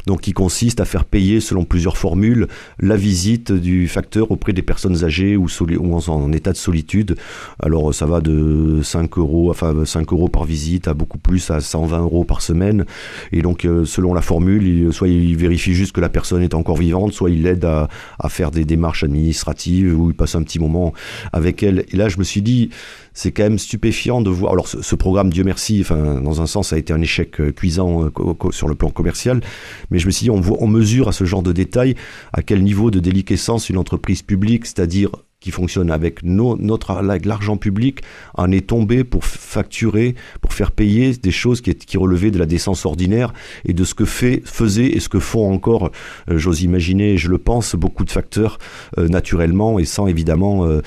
donc 0.08 0.22
qui 0.22 0.32
consiste 0.32 0.80
à 0.80 0.86
faire 0.86 1.06
payer, 1.06 1.42
selon 1.42 1.66
plusieurs 1.66 1.98
formules, 1.98 2.48
la 2.80 2.96
visite 2.96 3.52
du 3.52 3.88
facteur 3.88 4.32
auprès 4.32 4.54
des 4.54 4.62
personnes 4.62 5.04
âgées 5.04 5.36
ou 5.36 5.48
en, 5.80 6.10
en 6.10 6.32
état 6.32 6.52
de 6.52 6.58
solitude. 6.58 7.18
Alors 7.62 7.94
ça 7.94 8.06
va 8.06 8.22
de 8.22 8.80
5 8.82 9.18
euros, 9.18 9.50
enfin 9.50 9.81
5 9.86 10.12
euros 10.14 10.28
par 10.28 10.46
visite 10.46 10.88
à 10.88 10.94
beaucoup 10.94 11.18
plus, 11.18 11.50
à 11.52 11.62
120 11.62 12.02
euros 12.02 12.24
par 12.24 12.42
semaine. 12.42 12.86
Et 13.32 13.42
donc, 13.42 13.66
euh, 13.66 13.86
selon 13.86 14.14
la 14.14 14.22
formule, 14.22 14.92
soit 14.94 15.08
il 15.08 15.36
vérifie 15.38 15.74
juste 15.74 15.94
que 15.94 16.02
la 16.02 16.10
personne 16.10 16.42
est 16.42 16.54
encore 16.54 16.78
vivante, 16.78 17.14
soit 17.14 17.30
il 17.30 17.44
l'aide 17.44 17.66
à, 17.66 17.90
faire 18.30 18.52
des 18.52 18.66
démarches 18.66 19.04
administratives 19.04 20.00
ou 20.00 20.10
il 20.10 20.16
passe 20.16 20.36
un 20.36 20.44
petit 20.44 20.60
moment 20.60 20.94
avec 21.34 21.64
elle. 21.64 21.86
Et 21.92 21.98
là, 21.98 22.08
je 22.08 22.18
me 22.18 22.24
suis 22.24 22.42
dit, 22.42 22.70
c'est 23.14 23.32
quand 23.32 23.44
même 23.44 23.60
stupéfiant 23.60 24.22
de 24.22 24.30
voir. 24.30 24.54
Alors, 24.54 24.68
ce, 24.68 24.82
ce, 24.82 24.96
programme, 24.96 25.32
Dieu 25.32 25.44
merci, 25.44 25.80
enfin, 25.82 26.22
dans 26.22 26.42
un 26.42 26.48
sens, 26.48 26.72
a 26.72 26.78
été 26.78 26.94
un 26.94 27.02
échec 27.02 27.40
euh, 27.42 27.52
cuisant 27.52 28.06
euh, 28.06 28.52
sur 28.52 28.68
le 28.68 28.76
plan 28.76 28.90
commercial. 28.90 29.42
Mais 29.90 30.00
je 30.00 30.06
me 30.06 30.12
suis 30.12 30.26
dit, 30.26 30.30
on, 30.30 30.40
voit, 30.40 30.58
on 30.62 30.68
mesure 30.68 31.08
à 31.08 31.12
ce 31.12 31.26
genre 31.26 31.44
de 31.44 31.52
détails 31.52 31.96
à 32.34 32.42
quel 32.42 32.64
niveau 32.64 32.92
de 32.92 33.00
déliquescence 33.00 33.70
une 33.70 33.78
entreprise 33.78 34.22
publique, 34.22 34.66
c'est-à-dire 34.66 35.10
qui 35.42 35.52
fonctionne 35.52 35.92
avec 35.92 36.24
nos, 36.24 36.56
notre 36.56 36.92
avec 36.92 37.26
l'argent 37.26 37.58
public 37.58 38.02
en 38.36 38.52
est 38.52 38.68
tombé 38.68 39.04
pour 39.04 39.26
facturer, 39.26 40.16
pour 40.40 40.54
faire 40.54 40.72
payer 40.72 41.14
des 41.14 41.32
choses 41.32 41.62
qui, 41.62 41.76
qui 41.76 41.98
relevaient 41.98 42.32
de 42.32 42.38
la 42.38 42.46
décence 42.46 42.86
ordinaire 42.86 43.34
et 43.66 43.74
de 43.74 43.84
ce 43.84 43.96
que 43.96 44.06
fait, 44.06 44.42
faisait 44.46 44.86
et 44.86 45.00
ce 45.00 45.10
que 45.10 45.20
font 45.20 45.52
encore, 45.52 45.92
euh, 46.30 46.38
j'ose 46.38 46.62
imaginer, 46.62 47.18
je 47.18 47.28
le 47.28 47.40
pense, 47.40 47.76
beaucoup 47.76 48.06
de 48.06 48.12
facteurs 48.12 48.60
euh, 49.00 49.08
naturellement 49.08 49.80
et 49.80 49.86
sans 49.86 50.08
évidemment 50.08 50.66
euh, 50.66 50.82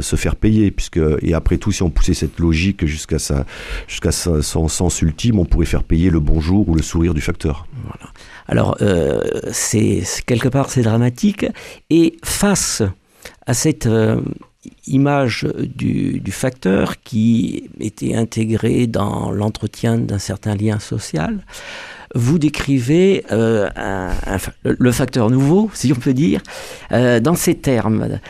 se 0.00 0.16
faire 0.16 0.36
payer, 0.36 0.70
puisque 0.70 1.00
et 1.20 1.34
après 1.34 1.58
tout, 1.58 1.70
si 1.70 1.82
on 1.82 1.90
poussait 1.90 2.14
cette 2.14 2.38
logique 2.40 2.86
jusqu'à 2.86 3.18
son 3.18 4.68
sens 4.68 5.02
ultime, 5.02 5.38
on 5.38 5.44
pourrait 5.44 5.66
faire 5.66 5.82
payer 5.82 6.08
le 6.08 6.20
bonjour 6.20 6.68
ou 6.68 6.74
le 6.74 6.82
sourire 6.82 7.12
du 7.12 7.20
facteur. 7.20 7.66
Voilà. 7.84 8.12
Alors, 8.46 8.78
c'est 9.52 10.02
quelque 10.24 10.48
part 10.48 10.70
c'est 10.70 10.80
dramatique 10.80 11.44
et 11.90 12.16
face 12.24 12.82
à 13.48 13.54
cette 13.54 13.86
euh, 13.86 14.20
image 14.86 15.48
du, 15.56 16.22
facteur 16.30 17.00
qui 17.02 17.70
était 17.80 18.14
intégré 18.14 18.86
dans 18.86 19.32
l'entretien 19.32 19.96
d'un 19.96 20.18
certain 20.18 20.54
lien 20.54 20.78
social, 20.78 21.40
vous 22.14 22.38
décrivez 22.38 23.24
euh, 23.32 23.68
le 24.62 24.92
facteur 24.92 25.30
nouveau, 25.30 25.70
si 25.72 25.92
on 25.92 25.96
peut 25.98 26.12
dire, 26.12 26.42
euh, 26.92 27.20
dans 27.20 27.34
ces 27.34 27.54
termes. 27.54 28.20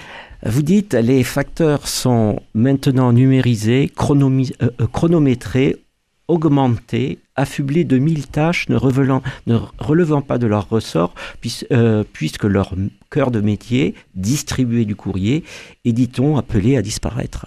Vous 0.46 0.62
dites 0.62 0.94
les 0.94 1.24
facteurs 1.24 1.88
sont 1.88 2.40
maintenant 2.54 3.12
numérisés, 3.12 3.90
chronométrés, 3.96 5.82
augmentés, 6.28 7.18
affublés 7.36 7.84
de 7.84 7.98
mille 7.98 8.26
tâches 8.26 8.68
ne, 8.68 8.76
ne 9.46 9.58
relevant 9.78 10.20
pas 10.22 10.38
de 10.38 10.46
leur 10.46 10.68
ressort, 10.68 11.14
euh, 11.72 12.04
puisque 12.12 12.44
leur 12.44 12.74
cœur 13.10 13.30
de 13.30 13.40
métier, 13.40 13.94
distribuer 14.14 14.84
du 14.84 14.94
courrier, 14.94 15.44
est, 15.84 15.92
dit-on, 15.92 16.36
appelé 16.36 16.76
à 16.76 16.82
disparaître. 16.82 17.46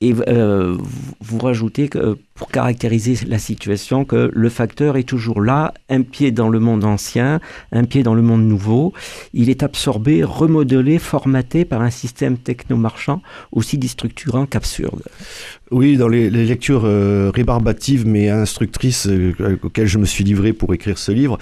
Et 0.00 0.14
euh, 0.28 0.76
vous 1.20 1.38
rajoutez 1.38 1.88
que 1.88 2.18
pour 2.34 2.48
caractériser 2.48 3.24
la 3.26 3.38
situation 3.38 4.04
que 4.04 4.30
le 4.34 4.48
facteur 4.50 4.96
est 4.98 5.04
toujours 5.04 5.40
là, 5.40 5.72
un 5.88 6.02
pied 6.02 6.30
dans 6.30 6.50
le 6.50 6.58
monde 6.58 6.84
ancien, 6.84 7.40
un 7.72 7.84
pied 7.84 8.02
dans 8.02 8.14
le 8.14 8.20
monde 8.20 8.42
nouveau. 8.42 8.92
Il 9.32 9.48
est 9.48 9.62
absorbé, 9.62 10.22
remodelé, 10.22 10.98
formaté 10.98 11.64
par 11.64 11.80
un 11.80 11.90
système 11.90 12.36
technomarchand 12.36 13.22
aussi 13.50 13.78
déstructurant 13.78 14.44
qu'absurde. 14.44 15.04
Oui, 15.74 15.96
dans 15.96 16.06
les, 16.06 16.30
les 16.30 16.44
lectures 16.44 16.84
euh, 16.84 17.32
rébarbatives 17.34 18.06
mais 18.06 18.28
instructrices 18.28 19.08
euh, 19.08 19.58
auxquelles 19.60 19.88
je 19.88 19.98
me 19.98 20.04
suis 20.04 20.22
livré 20.22 20.52
pour 20.52 20.72
écrire 20.72 20.98
ce 20.98 21.10
livre, 21.10 21.36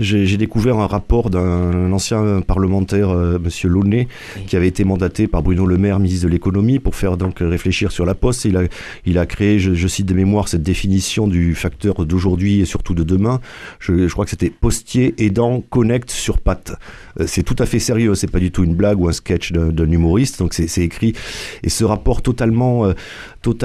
j'ai 0.00 0.36
découvert 0.36 0.78
un 0.78 0.88
rapport 0.88 1.30
d'un 1.30 1.92
ancien 1.92 2.40
parlementaire, 2.40 3.10
euh, 3.10 3.38
Monsieur 3.38 3.68
Launay, 3.68 4.08
oui. 4.36 4.42
qui 4.46 4.56
avait 4.56 4.66
été 4.66 4.82
mandaté 4.82 5.28
par 5.28 5.44
Bruno 5.44 5.64
Le 5.64 5.78
Maire, 5.78 6.00
ministre 6.00 6.26
de 6.26 6.32
l'économie, 6.32 6.80
pour 6.80 6.96
faire 6.96 7.16
donc 7.16 7.36
réfléchir 7.38 7.92
sur 7.92 8.04
la 8.04 8.16
poste. 8.16 8.46
Il 8.46 8.56
a, 8.56 8.62
il 9.06 9.16
a 9.16 9.26
créé, 9.26 9.60
je, 9.60 9.86
cite 9.86 10.06
des 10.06 10.14
mémoires, 10.14 10.48
cette 10.48 10.64
définition 10.64 11.28
du 11.28 11.54
facteur 11.54 12.04
d'aujourd'hui 12.04 12.58
et 12.58 12.64
surtout 12.64 12.94
de 12.94 13.04
demain. 13.04 13.38
Je, 13.78 14.08
je 14.08 14.12
crois 14.12 14.24
que 14.24 14.32
c'était 14.32 14.50
postier, 14.50 15.14
aidant, 15.18 15.60
connect 15.60 16.10
sur 16.10 16.38
patte. 16.38 16.72
Euh, 17.20 17.26
c'est 17.26 17.42
tout 17.42 17.56
à 17.58 17.66
fait 17.66 17.78
sérieux, 17.78 18.14
c'est 18.14 18.30
pas 18.30 18.40
du 18.40 18.50
tout 18.50 18.64
une 18.64 18.74
blague 18.74 19.00
ou 19.00 19.08
un 19.08 19.12
sketch 19.12 19.52
d'un 19.52 19.90
humoriste. 19.90 20.38
Donc 20.40 20.54
c'est 20.54 20.82
écrit 20.82 21.14
et 21.62 21.68
ce 21.68 21.84
rapport 21.84 22.22
totalement, 22.22 22.86
euh, 22.86 22.92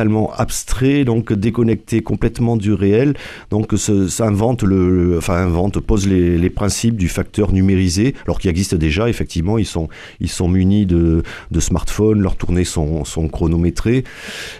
totalement 0.03 0.33
abstrait, 0.33 1.05
donc 1.05 1.31
déconnecté 1.31 2.01
complètement 2.01 2.57
du 2.57 2.73
réel. 2.73 3.13
Donc 3.51 3.73
ça 3.77 4.25
invente 4.25 4.63
le, 4.63 5.17
enfin 5.17 5.35
invente, 5.35 5.79
pose 5.79 6.07
les, 6.07 6.49
principes 6.49 6.97
du 6.97 7.07
facteur 7.07 7.53
numérisé, 7.53 8.15
alors 8.25 8.37
qu'il 8.37 8.49
existe 8.49 8.75
déjà. 8.75 9.07
Effectivement, 9.07 9.57
ils 9.57 9.65
sont, 9.65 9.87
ils 10.19 10.29
sont 10.29 10.49
munis 10.49 10.85
de, 10.85 11.23
de 11.51 11.59
smartphones, 11.59 12.19
leurs 12.19 12.35
tournées 12.35 12.65
sont, 12.65 13.05
sont 13.05 13.29
chronométrées 13.29 14.03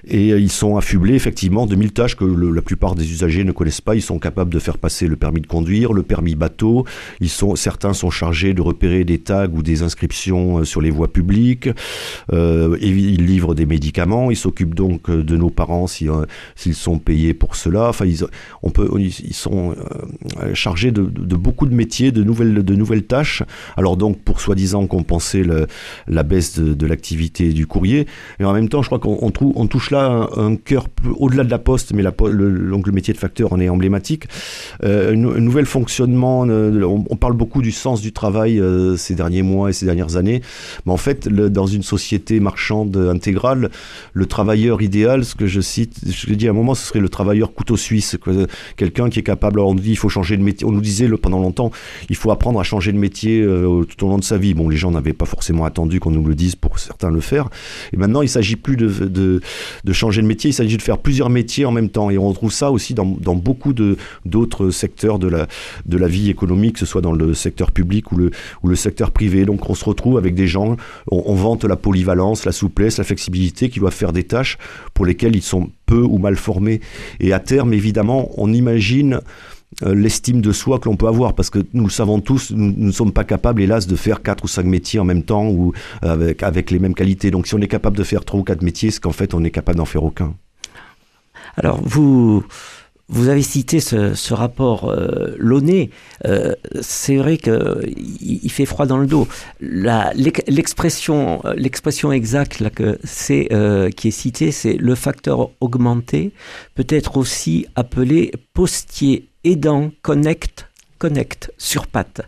et 0.08 0.30
ils 0.30 0.52
sont 0.52 0.78
affublés 0.78 1.16
effectivement 1.16 1.66
de 1.66 1.76
mille 1.76 1.92
tâches 1.92 2.16
que 2.16 2.24
la 2.26 2.62
plupart 2.62 2.96
des 2.96 3.12
usagers 3.12 3.44
ne 3.44 3.52
connaissent 3.52 3.82
pas. 3.82 3.96
Ils 3.96 4.02
sont 4.02 4.20
capables 4.20 4.54
de 4.54 4.60
faire 4.60 4.78
passer 4.78 5.08
le 5.08 5.18
permis 5.18 5.42
de 5.42 5.48
conduire, 5.48 5.92
le 5.92 6.04
permis 6.04 6.36
bateau. 6.36 6.86
Ils 7.20 7.30
sont, 7.30 7.56
certains 7.58 7.94
sont 7.94 8.10
chargés 8.10 8.54
de 8.54 8.62
repérer 8.62 9.04
des 9.04 9.20
tags 9.20 9.50
ou 9.54 9.62
des 9.62 9.84
inscriptions 9.84 10.60
euh, 10.60 10.64
sur 10.64 10.80
les 10.80 10.90
voies 10.90 11.12
publiques. 11.12 11.70
Euh, 12.32 12.78
ils 12.82 13.26
livrent 13.26 13.56
des 13.56 13.66
médicaments. 13.66 14.32
Ils 14.32 14.38
s'occupent 14.38 14.76
donc 14.76 15.10
de 15.24 15.38
nos 15.38 15.50
parents 15.50 15.86
euh, 16.02 16.26
s'ils 16.56 16.76
sont 16.76 17.00
payés 17.00 17.34
pour 17.34 17.56
cela. 17.56 17.90
Enfin, 17.90 18.06
ils, 18.06 18.26
on 18.62 18.70
peut, 18.70 18.90
ils 19.00 19.34
sont 19.34 19.76
euh, 20.42 20.54
chargés 20.54 20.92
de, 20.92 21.02
beaucoup 21.02 21.66
de 21.66 21.74
métiers, 21.74 22.12
de 22.12 22.24
nouvelles, 22.24 22.64
de 22.64 22.76
nouvelles 22.76 23.04
tâches. 23.04 23.44
Alors 23.78 23.98
donc, 23.98 24.20
pour 24.20 24.40
soi-disant 24.40 24.86
compenser 24.88 25.44
la 26.08 26.24
baisse 26.24 26.60
de, 26.60 26.86
l'activité 26.86 27.54
du 27.54 27.68
courrier, 27.68 28.08
et 28.40 28.46
en 28.46 28.54
même 28.54 28.70
temps, 28.70 28.82
je 28.82 28.88
crois 28.88 29.00
qu'on 29.00 29.32
on 29.56 29.68
touche 29.68 29.92
là 29.92 30.30
un, 30.36 30.56
cœur 30.56 30.88
au-delà 31.18 31.44
de 31.44 31.52
la 31.52 31.60
poste, 31.60 31.94
mais 31.94 32.04
le, 32.04 32.70
donc 32.70 32.88
le 32.88 32.94
métier 32.94 33.14
de 33.14 33.20
facteur 33.20 33.54
en 33.54 33.60
est 33.60 33.70
emblématique. 33.70 34.26
Euh, 34.84 35.14
un, 35.14 35.16
nouvel 35.16 35.66
fonctionnement. 35.66 36.42
on, 36.42 37.16
parle 37.16 37.34
beaucoup 37.34 37.62
du 37.62 37.72
sens 37.72 38.02
du 38.02 38.12
travail 38.12 38.62
ces 38.98 39.16
derniers 39.16 39.44
mois 39.44 39.70
et 39.70 39.74
ces 39.74 39.86
dernières 39.86 40.18
années, 40.18 40.42
mais 40.86 40.92
en 40.92 40.98
fait, 40.98 41.28
dans 41.28 41.68
une 41.68 41.84
société 41.84 42.40
marchande 42.40 42.96
intégrale, 42.98 43.70
le 44.14 44.26
travailleur 44.26 44.82
idéal, 44.82 45.13
ce 45.22 45.36
que 45.36 45.48
je 45.48 45.62
cite, 45.62 46.00
je 46.06 46.28
l'ai 46.28 46.36
dit 46.36 46.48
à 46.48 46.52
un 46.52 46.54
moment, 46.54 46.76
ce 46.76 46.86
serait 46.88 47.00
le 47.00 47.10
travailleur 47.10 47.54
couteau 47.54 47.78
suisse, 47.78 48.18
quelqu'un 48.78 49.10
qui 49.10 49.20
est 49.20 49.24
capable. 49.24 49.60
On 49.60 49.74
nous 49.74 49.80
dit 49.80 49.92
il 49.92 49.98
faut 49.98 50.10
changer 50.10 50.38
de 50.38 50.44
métier. 50.44 50.66
On 50.66 50.72
nous 50.72 50.82
disait 50.82 51.08
le, 51.08 51.18
pendant 51.18 51.40
longtemps, 51.40 51.72
il 52.10 52.16
faut 52.16 52.32
apprendre 52.32 52.60
à 52.60 52.64
changer 52.64 52.92
de 52.92 52.98
métier 52.98 53.42
euh, 53.42 53.84
tout 53.84 54.06
au 54.06 54.10
long 54.10 54.18
de 54.18 54.24
sa 54.24 54.38
vie. 54.38 54.54
Bon, 54.54 54.70
les 54.70 54.78
gens 54.78 54.92
n'avaient 54.92 55.14
pas 55.14 55.26
forcément 55.26 55.66
attendu 55.66 56.00
qu'on 56.00 56.12
nous 56.12 56.26
le 56.26 56.36
dise 56.36 56.56
pour 56.56 56.80
certains 56.80 57.12
le 57.12 57.22
faire. 57.22 57.50
Et 57.92 57.98
maintenant, 57.98 58.22
il 58.22 58.30
s'agit 58.30 58.56
plus 58.56 58.78
de, 58.78 58.88
de, 59.84 59.94
changer 59.94 60.22
de 60.22 60.28
métier, 60.28 60.50
il 60.50 60.54
s'agit 60.54 60.78
de 60.78 60.82
faire 60.82 60.98
plusieurs 60.98 61.30
métiers 61.30 61.66
en 61.66 61.72
même 61.72 61.90
temps. 61.90 62.10
Et 62.10 62.18
on 62.18 62.30
retrouve 62.30 62.52
ça 62.52 62.72
aussi 62.72 62.94
dans, 62.94 63.06
dans 63.06 63.36
beaucoup 63.36 63.74
d'autres 64.26 64.70
secteurs 64.70 65.20
de 65.20 65.28
la 65.28 65.48
de 65.86 65.98
la 65.98 66.08
vie 66.08 66.30
économique, 66.30 66.74
que 66.74 66.80
ce 66.80 66.86
soit 66.86 67.02
dans 67.02 67.12
le 67.12 67.34
secteur 67.34 67.72
public 67.72 68.12
ou 68.12 68.18
le 68.18 68.32
ou 68.64 68.68
le 68.68 68.76
secteur 68.76 69.12
privé. 69.12 69.46
Donc 69.46 69.70
on 69.70 69.76
se 69.76 69.86
retrouve 69.86 70.18
avec 70.18 70.36
des 70.36 70.48
gens, 70.48 70.78
on, 71.12 71.24
on 71.26 71.36
vante 71.36 71.66
la 71.66 71.76
polyvalence, 71.76 72.46
la 72.46 72.52
souplesse, 72.52 72.98
la 72.98 73.04
flexibilité, 73.04 73.70
qui 73.70 73.80
doivent 73.80 73.94
faire 73.94 74.14
des 74.14 74.24
tâches 74.24 74.58
pour 74.94 75.03
lesquels 75.06 75.36
ils 75.36 75.44
sont 75.44 75.70
peu 75.86 76.02
ou 76.02 76.18
mal 76.18 76.36
formés. 76.36 76.82
Et 77.20 77.34
à 77.34 77.40
terme, 77.40 77.74
évidemment, 77.74 78.30
on 78.38 78.52
imagine 78.52 79.20
euh, 79.84 79.96
l'estime 79.96 80.42
de 80.42 80.52
soi 80.52 80.80
que 80.80 80.88
l'on 80.88 80.96
peut 80.96 81.08
avoir 81.08 81.34
parce 81.34 81.50
que 81.50 81.60
nous 81.74 81.86
le 81.86 81.90
savons 81.90 82.20
tous, 82.20 82.52
nous 82.52 82.74
ne 82.78 82.92
sommes 82.92 83.12
pas 83.12 83.24
capables, 83.24 83.62
hélas, 83.62 83.88
de 83.88 83.96
faire 83.96 84.22
quatre 84.22 84.44
ou 84.44 84.48
cinq 84.48 84.66
métiers 84.66 85.00
en 85.00 85.06
même 85.06 85.24
temps 85.24 85.48
ou 85.48 85.74
avec, 86.02 86.44
avec 86.44 86.72
les 86.72 86.80
mêmes 86.80 86.94
qualités. 86.94 87.32
Donc 87.32 87.48
si 87.48 87.56
on 87.56 87.60
est 87.60 87.68
capable 87.68 87.98
de 87.98 88.04
faire 88.04 88.24
trois 88.24 88.40
ou 88.42 88.44
quatre 88.44 88.62
métiers, 88.62 88.92
c'est 88.92 89.02
qu'en 89.02 89.12
fait 89.12 89.34
on 89.34 89.44
est 89.44 89.52
capable 89.52 89.78
d'en 89.78 89.86
faire 89.86 90.04
aucun. 90.04 90.36
Alors 91.58 91.82
vous 91.84 92.44
vous 93.10 93.28
avez 93.28 93.42
cité 93.42 93.80
ce, 93.80 94.34
rapport 94.34 94.90
euh, 94.90 95.38
euh, 96.26 96.56
c'est 96.82 97.18
vrai 97.18 97.38
qu'il 97.38 97.94
il 98.22 98.52
fait 98.52 98.66
froid 98.66 98.86
dans 98.86 98.98
le 98.98 99.08
dos. 99.08 99.28
L'expression 99.60 101.42
l'expression 101.56 102.12
exacte 102.12 102.64
euh, 103.32 103.90
qui 103.90 104.08
est 104.08 104.12
citée, 104.12 104.52
c'est 104.52 104.74
le 104.74 104.96
facteur 104.96 105.50
augmenté, 105.60 106.32
peut 106.76 106.88
être 106.90 107.18
aussi 107.18 107.66
appelé 107.76 108.32
postier 108.54 109.30
aidant 109.44 109.92
connect, 110.02 110.68
connect 110.98 111.52
sur 111.58 111.88
patte. 111.88 112.22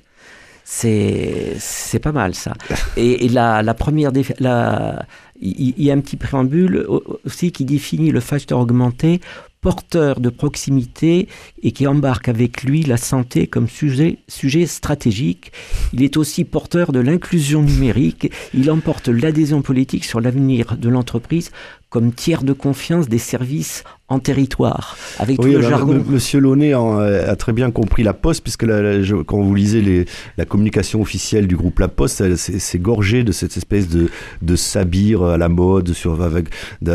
C'est, 0.67 1.99
pas 2.01 2.11
mal 2.11 2.33
ça. 2.33 2.53
Et, 2.97 3.29
la, 3.29 3.61
première, 3.75 4.11
la, 4.39 5.05
il 5.41 5.81
y 5.81 5.91
a 5.91 5.93
un 5.93 5.99
petit 5.99 6.17
préambule 6.17 6.85
aussi 7.25 7.51
qui 7.51 7.65
définit 7.65 8.11
le 8.11 8.19
facteur 8.19 8.59
augmenté 8.59 9.19
porteur 9.65 10.19
de 10.19 10.29
proximité 10.29 11.27
et 11.63 11.71
qui 11.71 11.87
embarque 11.87 12.29
avec 12.29 12.61
lui 12.61 12.83
la 12.83 12.97
santé 12.97 13.47
comme 13.47 13.67
sujet, 13.67 14.19
stratégique. 14.67 15.51
Il 15.91 16.03
est 16.03 16.17
aussi 16.17 16.43
porteur 16.43 16.91
de 16.91 16.99
l'inclusion 16.99 17.63
numérique. 17.63 18.31
Il 18.53 18.69
emporte 18.69 19.07
l'adhésion 19.07 19.63
politique 19.63 20.05
sur 20.05 20.21
l'avenir 20.21 20.77
de 20.77 20.87
l'entreprise 20.87 21.49
comme 21.95 22.11
tiers 22.11 22.43
de 22.43 22.51
confiance 22.51 23.07
des 23.07 23.19
services 23.19 23.85
en 24.07 24.19
territoire, 24.19 24.95
avec 25.17 25.37
tout 25.37 25.47
le 25.47 25.61
jargon. 25.61 26.03
Monsieur 26.07 26.39
Launay 26.39 26.73
a, 26.73 27.35
très 27.37 27.53
bien 27.53 27.71
compris 27.71 28.03
la 28.03 28.13
Poste, 28.13 28.43
puisque 28.43 28.63
quand 29.25 29.41
vous 29.41 29.55
lisez 29.55 29.81
les, 29.81 30.05
la 30.37 30.45
communication 30.45 31.01
officielle 31.01 31.47
du 31.47 31.55
groupe 31.55 31.79
La 31.79 31.87
Poste, 31.87 32.35
c'est 32.35 32.77
gorgé 32.77 33.23
de 33.23 33.31
cette 33.31 33.57
espèce 33.57 33.89
de, 33.89 34.11
de 34.43 34.55
sabire 34.55 35.23
à 35.23 35.37
la 35.39 35.49
mode, 35.49 35.93
sur, 35.93 36.21
avec, 36.21 36.49
de, 36.83 36.91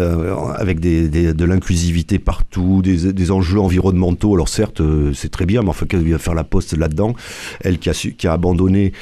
avec 0.57 0.79
des, 0.79 1.09
de 1.09 1.45
l'inclusivité 1.45 2.21
partout, 2.21 2.81
des, 2.81 3.13
des, 3.13 3.31
enjeux 3.33 3.59
environnementaux. 3.59 4.35
Alors 4.35 4.49
certes, 4.49 4.81
euh, 4.81 5.13
c'est 5.13 5.33
très 5.33 5.47
bien, 5.47 5.63
mais 5.63 5.71
enfin, 5.71 5.87
qu'est-ce 5.87 6.03
qu'il 6.03 6.13
va 6.13 6.19
faire 6.19 6.35
La 6.35 6.45
Poste 6.45 6.77
là-dedans? 6.77 7.17
Elle 7.61 7.81
qui 7.81 7.91
a, 7.91 7.93
qui 7.93 8.29
a 8.29 8.33
abandonné 8.33 8.93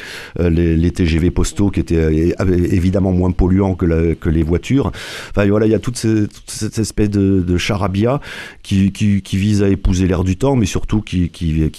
euh, 0.41 0.49
les, 0.49 0.79
les, 0.79 0.91
TGV 0.93 1.31
postaux, 1.31 1.69
qui 1.69 1.81
étaient 1.81 1.97
euh, 1.97 2.33
évidemment 2.41 3.13
moins 3.13 3.33
polluants 3.33 3.75
que, 3.75 4.15
que 4.15 4.31
les 4.31 4.43
voitures. 4.43 4.93
Enfin 5.29 5.47
voilà, 5.47 5.67
il 5.67 5.73
y 5.73 5.75
a 5.75 5.79
toute, 5.91 6.31
cette 6.47 6.79
espèce 6.79 7.11
de, 7.11 7.57
charabia 7.57 8.21
qui, 8.63 8.91
vise 9.33 9.63
à 9.63 9.69
épouser 9.69 10.07
l'air 10.07 10.25
du 10.25 10.37
temps, 10.37 10.57
mais 10.57 10.67
surtout 10.67 11.01
qui, 11.01 11.31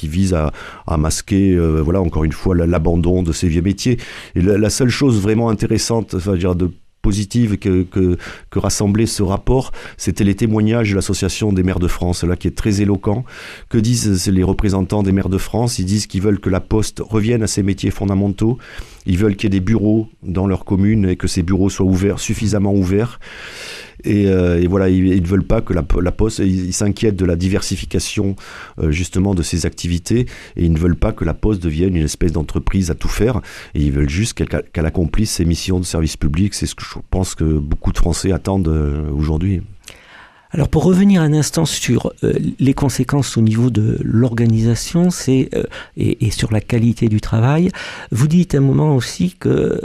vise 0.04 0.34
à, 0.34 0.52
masquer, 0.98 1.54
euh, 1.54 1.82
voilà, 1.82 2.02
encore 2.02 2.24
une 2.24 2.32
fois, 2.32 2.56
l'abandon 2.56 3.24
de 3.24 3.32
ces 3.32 3.48
vieux 3.48 3.62
métiers. 3.62 3.98
Et 4.36 4.42
la, 4.42 4.70
seule 4.70 4.90
chose 4.90 5.20
vraiment 5.20 5.50
intéressante, 5.50 6.16
enfin, 6.16 6.36
dire, 6.36 6.56
de 6.56 6.72
positive 7.02 7.58
que, 7.58 7.84
que, 7.84 8.18
que, 8.50 8.60
rassemblait 8.60 9.06
ce 9.06 9.24
rapport, 9.24 9.72
c'était 9.98 10.26
les 10.26 10.36
témoignages 10.36 10.90
de 10.92 10.96
l'Association 10.96 11.54
des 11.54 11.64
maires 11.64 11.80
de 11.80 11.88
France, 11.88 12.24
là, 12.24 12.36
qui 12.36 12.48
est 12.48 12.58
très 12.58 12.82
éloquent. 12.82 13.24
Que 13.70 13.78
disent 13.78 14.28
les 14.28 14.44
représentants 14.44 15.02
des 15.02 15.12
maires 15.12 15.30
de 15.30 15.38
France? 15.38 15.80
Ils 15.80 15.86
disent 15.86 16.08
qu'ils 16.08 16.22
veulent 16.22 16.40
que 16.40 16.50
la 16.50 16.60
Poste 16.60 17.02
revienne 17.04 17.42
à 17.42 17.48
ses 17.48 17.64
métiers 17.64 17.92
fondamentaux. 17.92 18.58
Ils 19.06 19.18
veulent 19.18 19.36
qu'il 19.36 19.46
y 19.46 19.56
ait 19.56 19.60
des 19.60 19.66
bureaux 19.66 20.10
dans 20.24 20.46
leur 20.46 20.66
commune 20.66 21.08
et 21.08 21.16
que 21.16 21.28
ces 21.28 21.42
bureaux 21.42 21.70
soient 21.70 21.86
ouverts, 21.86 22.20
suffisamment 22.20 22.74
ouverts. 22.74 23.20
Euh, 24.08 24.62
et, 24.62 24.68
voilà, 24.68 24.90
ils, 24.90 25.22
ne 25.22 25.28
veulent 25.28 25.44
pas 25.44 25.62
que 25.62 25.74
la, 25.74 26.12
Poste, 26.12 26.40
ils 26.40 26.74
s'inquiètent 26.74 27.16
de 27.16 27.26
la 27.26 27.36
diversification 27.36 28.36
euh, 28.80 28.92
justement 28.92 29.36
de 29.36 29.44
ces 29.44 29.66
activités 29.66 30.26
et 30.56 30.66
ils 30.66 30.72
ne 30.72 30.78
veulent 30.78 30.96
pas 30.96 31.12
que 31.12 31.26
la 31.26 31.34
Poste 31.34 31.62
devienne 31.62 31.96
une 31.96 32.06
espèce 32.06 32.32
d'entreprise 32.32 32.92
à 32.92 32.96
tout 32.96 33.08
faire. 33.08 33.42
Et 33.76 33.82
ils 33.82 33.92
veulent 33.92 34.10
juste 34.10 34.34
qu'elle 34.34 34.86
accomplisse 34.86 35.32
ses 35.32 35.46
missions 35.46 35.80
de 35.80 35.86
service 35.86 36.18
public. 36.18 36.54
C'est 36.54 36.66
ce 36.66 36.76
que 36.76 36.84
je 36.84 37.00
pense 37.10 37.36
que 37.36 37.44
beaucoup 37.44 37.92
de 37.92 37.98
Français 37.98 38.32
attendent 38.32 38.68
euh, 38.68 39.10
aujourd'hui. 39.12 39.62
Alors 40.52 40.68
pour 40.68 40.84
revenir 40.84 41.22
un 41.22 41.32
instant 41.34 41.66
sur 41.66 42.12
les 42.24 42.74
conséquences 42.74 43.38
au 43.38 43.42
niveau 43.42 43.70
de 43.70 44.00
l'organisation, 44.02 45.10
et, 45.28 45.48
et, 45.96 46.32
sur 46.32 46.52
la 46.52 46.60
qualité 46.60 47.08
du 47.08 47.22
travail, 47.22 47.70
vous 48.12 48.28
dites 48.28 48.56
à 48.56 48.58
un 48.58 48.62
moment 48.62 48.96
aussi 48.96 49.36
que 49.40 49.80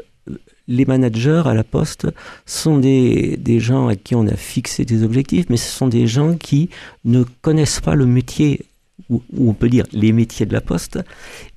les 0.68 0.84
managers 0.84 1.42
à 1.44 1.54
la 1.54 1.64
poste 1.64 2.06
sont 2.46 2.78
des, 2.78 3.36
des, 3.36 3.60
gens 3.60 3.88
à 3.88 3.96
qui 3.96 4.14
on 4.14 4.26
a 4.26 4.36
fixé 4.36 4.84
des 4.84 5.02
objectifs, 5.02 5.46
mais 5.48 5.56
ce 5.56 5.70
sont 5.70 5.88
des 5.88 6.06
gens 6.06 6.36
qui 6.36 6.70
ne 7.04 7.22
connaissent 7.42 7.80
pas 7.80 7.94
le 7.94 8.06
métier, 8.06 8.64
ou, 9.10 9.22
on 9.38 9.52
peut 9.52 9.68
dire 9.68 9.84
les 9.92 10.12
métiers 10.12 10.46
de 10.46 10.52
la 10.52 10.60
poste, 10.60 10.98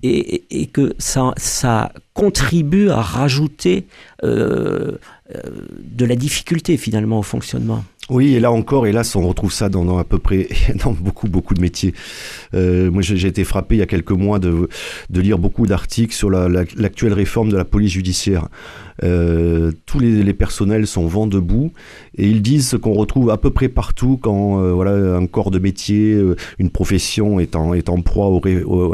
et, 0.04 0.62
et 0.62 0.68
que 0.68 0.94
ça, 0.98 1.34
ça, 1.38 1.94
contribue 2.14 2.90
à 2.90 3.00
rajouter 3.00 3.86
euh, 4.24 4.98
euh, 5.36 5.42
de 5.80 6.04
la 6.04 6.16
difficulté 6.16 6.78
finalement 6.78 7.20
au 7.20 7.24
fonctionnement. 7.24 7.84
Oui, 8.10 8.36
et 8.36 8.40
là 8.40 8.54
encore, 8.54 8.88
hélas, 8.88 9.18
on 9.18 9.28
retrouve 9.28 9.52
ça 9.52 9.68
dans, 9.68 9.98
à 9.98 10.06
peu 10.06 10.18
près 10.18 10.48
dans 10.84 10.94
beaucoup 10.94 11.28
beaucoup 11.28 11.54
de 11.54 11.60
métiers. 11.60 11.94
Euh, 12.54 12.90
moi, 12.90 13.02
j'ai 13.02 13.28
été 13.28 13.44
frappé 13.44 13.76
il 13.76 13.80
y 13.80 13.82
a 13.82 13.86
quelques 13.86 14.12
mois 14.12 14.40
de, 14.40 14.70
de 15.10 15.22
lire 15.22 15.38
beaucoup 15.38 15.68
d'articles 15.68 16.14
sur 16.14 16.30
l'actuelle 16.30 17.14
réforme 17.14 17.50
de 17.50 17.58
la 17.58 17.66
police 17.66 17.92
judiciaire. 17.92 18.48
Euh, 19.04 19.72
tous 19.86 20.00
les, 20.00 20.34
personnels 20.34 20.88
sont 20.88 21.06
vent 21.06 21.28
debout 21.28 21.72
et 22.16 22.28
ils 22.28 22.42
disent 22.42 22.70
ce 22.70 22.78
qu'on 22.78 22.94
retrouve 22.94 23.30
à 23.30 23.38
peu 23.38 23.52
près 23.52 23.70
partout 23.70 24.18
quand 24.20 24.60
euh, 24.60 24.72
voilà 24.72 25.16
un 25.16 25.28
corps 25.28 25.52
de 25.52 25.60
métier, 25.60 26.20
une 26.58 26.72
profession 26.72 27.40
est 27.40 27.56
en, 27.56 28.02
proie 28.02 28.42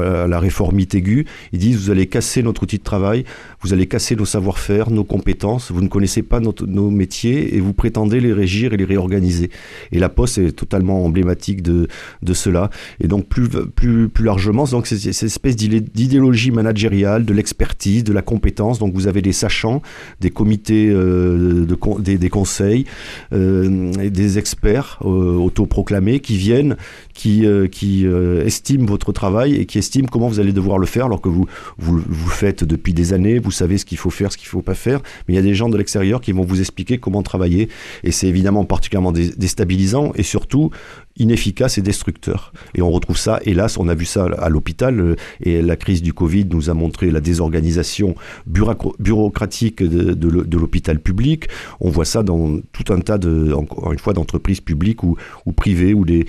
à 0.03 0.27
la 0.27 0.39
réformite 0.39 0.95
aiguë. 0.95 1.25
Ils 1.53 1.59
disent 1.59 1.77
vous 1.77 1.91
allez 1.91 2.07
casser 2.07 2.43
notre 2.43 2.63
outil 2.63 2.79
de 2.79 2.83
travail, 2.83 3.23
vous 3.61 3.71
allez 3.73 3.87
casser 3.87 4.15
nos 4.15 4.25
savoir-faire, 4.25 4.89
nos 4.89 5.05
compétences, 5.05 5.71
vous 5.71 5.81
ne 5.81 5.87
connaissez 5.87 6.23
pas 6.23 6.39
notre, 6.39 6.65
nos 6.65 6.89
métiers 6.89 7.55
et 7.55 7.61
vous 7.61 7.73
prétendez 7.73 8.19
les 8.19 8.33
régir 8.33 8.73
et 8.73 8.77
les 8.77 8.85
réorganiser 8.85 9.02
réorganiser. 9.03 9.49
Et 9.91 9.99
la 9.99 10.09
Poste 10.09 10.37
est 10.37 10.51
totalement 10.51 11.03
emblématique 11.03 11.61
de, 11.61 11.87
de 12.21 12.33
cela. 12.33 12.69
Et 12.99 13.07
donc 13.07 13.27
plus, 13.27 13.49
plus, 13.49 14.09
plus 14.09 14.25
largement, 14.25 14.65
donc 14.65 14.87
c'est 14.87 14.97
cette 14.97 15.23
espèce 15.23 15.55
d'idéologie 15.55 16.51
managériale, 16.51 17.25
de 17.25 17.33
l'expertise, 17.33 18.03
de 18.03 18.13
la 18.13 18.21
compétence. 18.21 18.79
Donc 18.79 18.93
vous 18.93 19.07
avez 19.07 19.21
des 19.21 19.33
sachants, 19.33 19.81
des 20.19 20.29
comités, 20.29 20.89
euh, 20.89 21.65
de, 21.65 22.15
des, 22.17 22.29
conseils, 22.29 22.85
euh, 23.33 23.91
des 24.09 24.37
experts 24.37 24.99
euh, 25.03 25.35
autoproclamés 25.35 26.19
qui 26.19 26.37
viennent, 26.37 26.77
qui, 27.13 27.45
euh, 27.45 27.67
qui 27.67 28.05
estiment 28.45 28.85
votre 28.85 29.11
travail 29.11 29.55
et 29.55 29.65
qui 29.65 29.77
estiment 29.77 30.07
comment 30.11 30.27
vous 30.27 30.39
allez 30.39 30.53
devoir 30.53 30.77
le 30.77 30.85
faire 30.85 31.05
alors 31.05 31.21
que 31.21 31.29
vous, 31.29 31.45
vous, 31.77 32.01
vous 32.07 32.29
faites 32.29 32.63
depuis 32.63 32.93
des 32.93 33.13
années, 33.13 33.39
vous 33.39 33.51
savez 33.51 33.77
ce 33.77 33.85
qu'il 33.85 33.97
faut 33.97 34.09
faire, 34.09 34.31
ce 34.31 34.37
qu'il 34.37 34.47
ne 34.47 34.51
faut 34.51 34.61
pas 34.61 34.75
faire. 34.75 35.01
Mais 35.27 35.33
il 35.33 35.35
y 35.35 35.39
a 35.39 35.43
des 35.43 35.55
gens 35.55 35.69
de 35.69 35.77
l'extérieur 35.77 36.21
qui 36.21 36.31
vont 36.31 36.43
vous 36.43 36.59
expliquer 36.59 36.97
comment 36.97 37.23
travailler 37.23 37.69
et 38.03 38.11
c'est 38.11 38.27
évidemment 38.27 38.65
particulièrement 38.65 38.92
déstabilisant 39.11 40.11
et 40.15 40.23
surtout 40.23 40.71
inefficace 41.17 41.77
et 41.77 41.81
destructeur. 41.81 42.53
Et 42.73 42.81
on 42.81 42.91
retrouve 42.91 43.17
ça, 43.17 43.39
hélas, 43.45 43.77
on 43.77 43.87
a 43.87 43.95
vu 43.95 44.05
ça 44.05 44.25
à 44.25 44.49
l'hôpital, 44.49 44.99
euh, 44.99 45.15
et 45.41 45.61
la 45.61 45.75
crise 45.75 46.01
du 46.01 46.13
Covid 46.13 46.45
nous 46.45 46.69
a 46.69 46.73
montré 46.73 47.11
la 47.11 47.21
désorganisation 47.21 48.15
bureaucratique 48.47 49.83
de, 49.83 50.57
l'hôpital 50.57 50.99
public. 50.99 51.47
On 51.79 51.89
voit 51.89 52.05
ça 52.05 52.23
dans 52.23 52.59
tout 52.71 52.91
un 52.91 52.99
tas 52.99 53.17
de, 53.17 53.53
encore 53.53 53.91
une 53.91 53.99
fois, 53.99 54.13
d'entreprises 54.13 54.61
publiques 54.61 55.03
ou, 55.03 55.17
privées 55.55 55.93
où 55.93 56.05
des, 56.05 56.25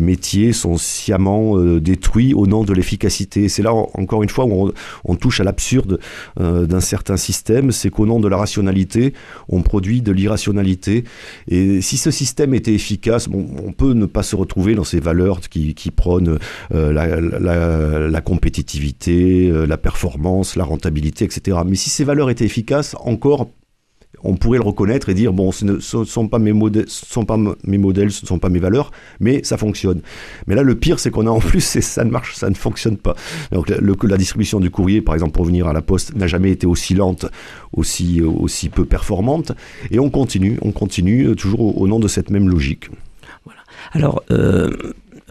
métiers 0.00 0.52
sont 0.52 0.76
sciemment 0.76 1.58
euh, 1.58 1.80
détruits 1.80 2.34
au 2.34 2.46
nom 2.46 2.64
de 2.64 2.72
l'efficacité. 2.74 3.48
C'est 3.48 3.62
là, 3.62 3.72
encore 3.72 4.22
une 4.22 4.28
fois, 4.28 4.44
où 4.44 4.68
on, 4.68 4.72
on 5.04 5.16
touche 5.16 5.40
à 5.40 5.44
l'absurde 5.44 5.98
euh, 6.38 6.66
d'un 6.66 6.80
certain 6.80 7.16
système, 7.16 7.72
c'est 7.72 7.90
qu'au 7.90 8.04
nom 8.04 8.20
de 8.20 8.28
la 8.28 8.36
rationalité, 8.36 9.14
on 9.48 9.62
produit 9.62 10.02
de 10.02 10.12
l'irrationalité. 10.12 11.04
Et 11.48 11.80
si 11.80 11.96
ce 11.96 12.10
système 12.10 12.54
était 12.54 12.74
efficace, 12.74 13.28
bon, 13.28 13.46
on 13.64 13.72
peut 13.72 13.92
ne 13.92 14.06
pas 14.06 14.22
se 14.26 14.36
retrouver 14.36 14.74
dans 14.74 14.84
ces 14.84 15.00
valeurs 15.00 15.40
qui, 15.40 15.90
prônent 15.94 16.38
euh, 16.74 16.92
la, 16.92 18.20
compétitivité, 18.20 19.48
euh, 19.48 19.66
la 19.66 19.76
performance, 19.76 20.56
la 20.56 20.64
rentabilité, 20.64 21.24
etc. 21.24 21.58
Mais 21.66 21.76
si 21.76 21.90
ces 21.90 22.04
valeurs 22.04 22.30
étaient 22.30 22.44
efficaces, 22.44 22.96
encore 23.00 23.48
on 24.26 24.36
pourrait 24.36 24.58
le 24.58 24.64
reconnaître 24.64 25.08
et 25.08 25.14
dire 25.14 25.32
bon, 25.32 25.52
ce 25.52 25.64
ne 25.64 25.78
sont 25.78 26.28
pas 26.28 26.38
mes 26.38 26.52
modèles, 26.52 26.88
ce 26.88 27.06
sont 27.06 27.24
pas 27.24 27.36
mes 27.36 27.78
modèles, 27.78 28.10
ce 28.10 28.24
ne 28.24 28.26
sont 28.26 28.38
pas 28.38 28.48
mes 28.48 28.58
valeurs, 28.58 28.90
mais 29.20 29.42
ça 29.44 29.56
fonctionne. 29.56 30.02
Mais 30.46 30.54
là, 30.54 30.62
le 30.62 30.74
pire, 30.74 30.98
c'est 30.98 31.10
qu'on 31.10 31.26
a 31.26 31.30
en 31.30 31.38
plus, 31.38 31.60
ça 31.60 32.04
ne 32.04 32.10
marche, 32.10 32.34
ça 32.34 32.50
ne 32.50 32.54
fonctionne 32.54 32.96
pas. 32.96 33.14
Donc, 33.52 33.70
la 34.02 34.16
distribution 34.16 34.60
du 34.60 34.70
courrier, 34.70 35.00
par 35.00 35.14
exemple, 35.14 35.32
pour 35.32 35.44
venir 35.44 35.66
à 35.66 35.72
la 35.72 35.82
poste, 35.82 36.14
n'a 36.14 36.26
jamais 36.26 36.50
été 36.50 36.66
aussi 36.66 36.94
lente, 36.94 37.26
aussi 37.72 38.68
peu 38.72 38.84
performante, 38.84 39.52
et 39.90 39.98
on 39.98 40.10
continue, 40.10 40.58
on 40.62 40.72
continue 40.72 41.28
euh, 41.28 41.34
toujours 41.34 41.80
au 41.80 41.86
nom 41.86 42.00
de 42.00 42.08
cette 42.08 42.30
même 42.30 42.48
logique. 42.48 42.90
Alors, 43.92 44.22
euh, 44.30 44.70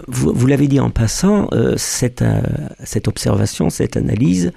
vous, 0.08 0.48
l'avez 0.48 0.68
dit 0.68 0.80
en 0.80 0.90
passant, 0.90 1.48
euh, 1.54 1.76
cette, 1.78 2.22
euh, 2.22 2.42
cette, 2.84 3.08
observation, 3.08 3.70
cette 3.70 3.98
analyse 3.98 4.52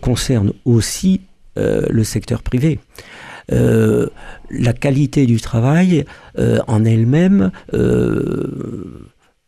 concerne 0.00 0.52
aussi 0.64 1.22
le 1.56 2.02
secteur 2.04 2.42
privé. 2.42 2.78
La 3.48 4.72
qualité 4.72 5.26
du 5.26 5.40
travail 5.40 6.06
en 6.38 6.84
elle-même 6.84 7.50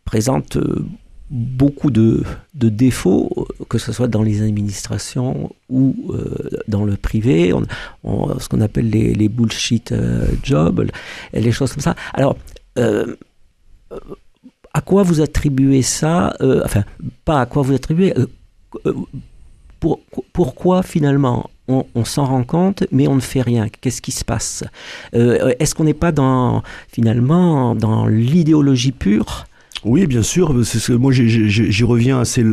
présente 0.04 0.58
beaucoup 1.30 1.90
de, 1.90 2.24
défauts, 2.54 3.48
que 3.70 3.78
ce 3.78 3.92
soit 3.92 4.08
dans 4.08 4.22
les 4.22 4.42
administrations 4.42 5.54
ou 5.70 6.12
dans 6.68 6.84
le 6.84 6.96
privé, 6.96 7.54
on, 8.02 8.38
ce 8.38 8.48
qu'on 8.48 8.60
appelle 8.60 8.90
les, 8.90 9.28
bullshit 9.28 9.94
jobs, 10.42 10.90
les 11.32 11.52
choses 11.52 11.72
comme 11.72 11.82
ça. 11.82 11.94
Alors, 12.12 12.36
à 14.74 14.80
quoi 14.80 15.04
vous 15.04 15.20
attribuez 15.20 15.82
ça 15.82 16.34
euh, 16.40 16.60
Enfin, 16.64 16.82
pas 17.24 17.40
à 17.40 17.46
quoi 17.46 17.62
vous 17.62 17.74
attribuez. 17.74 18.12
Euh, 18.18 18.26
euh, 18.86 18.94
pour, 19.78 20.00
pourquoi 20.32 20.82
finalement 20.82 21.50
on, 21.68 22.04
s'en 22.04 22.24
rend 22.24 22.44
compte, 22.44 22.84
mais 22.90 23.06
on 23.06 23.14
ne 23.14 23.20
fait 23.20 23.40
rien? 23.40 23.68
Qu'est-ce 23.68 24.02
qui 24.02 24.12
se 24.12 24.24
passe? 24.24 24.64
Est-ce 25.12 25.74
qu'on 25.74 25.84
n'est 25.84 25.94
pas 25.94 26.12
dans 26.12 26.62
finalement 26.88 27.74
dans 27.74 28.06
l'idéologie 28.06 28.92
pure 28.92 29.46
oui, 29.84 30.06
bien 30.06 30.22
sûr. 30.22 30.54
Ce 30.64 30.92
que 30.92 30.96
moi 30.96 31.12
j'y 31.12 31.84
reviens 31.84 32.20
assez 32.20 32.44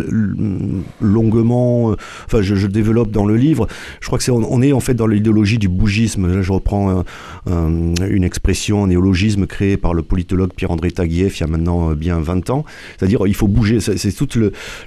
longuement. 0.99 1.95
Enfin, 2.25 2.41
je, 2.41 2.67
développe 2.67 3.11
dans 3.11 3.25
le 3.25 3.35
livre. 3.35 3.67
Je 4.01 4.07
crois 4.07 4.17
que 4.17 4.23
c'est 4.23 4.31
on, 4.31 4.61
est 4.61 4.73
en 4.73 4.79
fait 4.79 4.93
dans 4.93 5.07
l'idéologie 5.07 5.57
du 5.57 5.69
bougisme. 5.69 6.33
Là, 6.33 6.41
je 6.41 6.51
reprends 6.51 6.89
un, 6.89 7.05
un, 7.49 7.93
une 8.09 8.23
expression, 8.23 8.83
un 8.83 8.87
néologisme 8.87 9.45
créé 9.47 9.77
par 9.77 9.93
le 9.93 10.01
politologue 10.01 10.51
Pierre-André 10.53 10.91
Taguieff 10.91 11.39
il 11.39 11.41
y 11.41 11.43
a 11.43 11.47
maintenant 11.47 11.91
euh, 11.91 11.95
bien 11.95 12.19
20 12.19 12.49
ans. 12.49 12.65
C'est-à-dire, 12.97 13.21
il 13.27 13.35
faut 13.35 13.47
bouger. 13.47 13.79
C'est 13.79 14.11
toute 14.11 14.37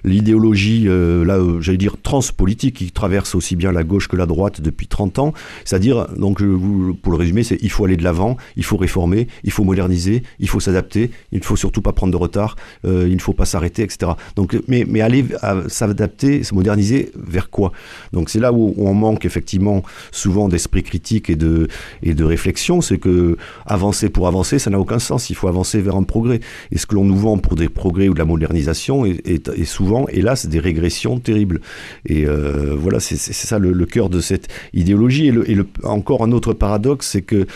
l'idéologie 0.04 0.84
euh, 0.86 1.24
là, 1.24 1.38
euh, 1.38 1.60
j'allais 1.60 1.78
dire 1.78 1.96
transpolitique 2.02 2.76
qui 2.76 2.90
traverse 2.90 3.34
aussi 3.34 3.56
bien 3.56 3.72
la 3.72 3.84
gauche 3.84 4.08
que 4.08 4.16
la 4.16 4.26
droite 4.26 4.60
depuis 4.60 4.86
30 4.86 5.18
ans. 5.18 5.34
C'est-à-dire, 5.64 6.08
donc, 6.16 6.42
pour 7.02 7.12
le 7.12 7.18
résumer, 7.18 7.42
c'est 7.42 7.58
il 7.62 7.70
faut 7.70 7.84
aller 7.84 7.96
de 7.96 8.04
l'avant, 8.04 8.36
il 8.56 8.64
faut 8.64 8.76
réformer, 8.76 9.28
il 9.44 9.50
faut 9.50 9.64
moderniser, 9.64 10.22
il 10.38 10.48
faut 10.48 10.60
s'adapter, 10.60 11.10
il 11.32 11.38
ne 11.38 11.44
faut 11.44 11.56
surtout 11.56 11.80
pas 11.80 11.92
prendre 11.92 12.12
de 12.12 12.16
retard 12.16 12.33
euh, 12.84 13.06
il 13.08 13.14
ne 13.14 13.20
faut 13.20 13.32
pas 13.32 13.44
s'arrêter, 13.44 13.82
etc. 13.82 14.12
Donc, 14.36 14.56
mais, 14.68 14.84
mais 14.88 15.00
aller 15.00 15.24
s'adapter, 15.68 16.42
se 16.42 16.54
moderniser 16.54 17.10
vers 17.16 17.50
quoi? 17.50 17.72
Donc 18.12 18.30
c'est 18.30 18.40
là 18.40 18.52
où, 18.52 18.74
on 18.76 18.94
manque 18.94 19.24
effectivement 19.24 19.82
souvent 20.12 20.48
d'esprit 20.48 20.82
critique 20.82 21.30
et 21.30 21.36
de, 21.36 21.68
et 22.02 22.14
de 22.14 22.24
réflexion, 22.24 22.80
c'est 22.80 22.98
que 22.98 23.36
avancer 23.66 24.08
pour 24.08 24.28
avancer, 24.28 24.58
ça 24.58 24.70
n'a 24.70 24.78
aucun 24.78 24.98
sens. 24.98 25.30
Il 25.30 25.36
faut 25.36 25.48
avancer 25.48 25.80
vers 25.80 25.96
un 25.96 26.02
progrès. 26.02 26.40
Et 26.70 26.78
ce 26.78 26.86
que 26.86 26.94
l'on 26.94 27.04
nous 27.04 27.16
vend 27.16 27.38
pour 27.38 27.56
des 27.56 27.68
progrès 27.68 28.08
ou 28.08 28.14
de 28.14 28.18
la 28.18 28.24
modernisation 28.24 29.04
est, 29.04 29.64
souvent, 29.64 30.06
hélas, 30.08 30.46
des 30.46 30.60
régressions 30.60 31.18
terribles. 31.18 31.60
Et 32.06 32.26
euh, 32.26 32.74
voilà, 32.76 33.00
c'est 33.00 33.16
ça 33.16 33.58
le, 33.58 33.86
cœur 33.86 34.08
de 34.08 34.20
cette 34.20 34.48
idéologie. 34.72 35.28
Et, 35.28 35.58
encore 35.84 36.22
un 36.22 36.32
autre 36.32 36.52
paradoxe, 36.52 37.08
c'est 37.08 37.22
que 37.22 37.46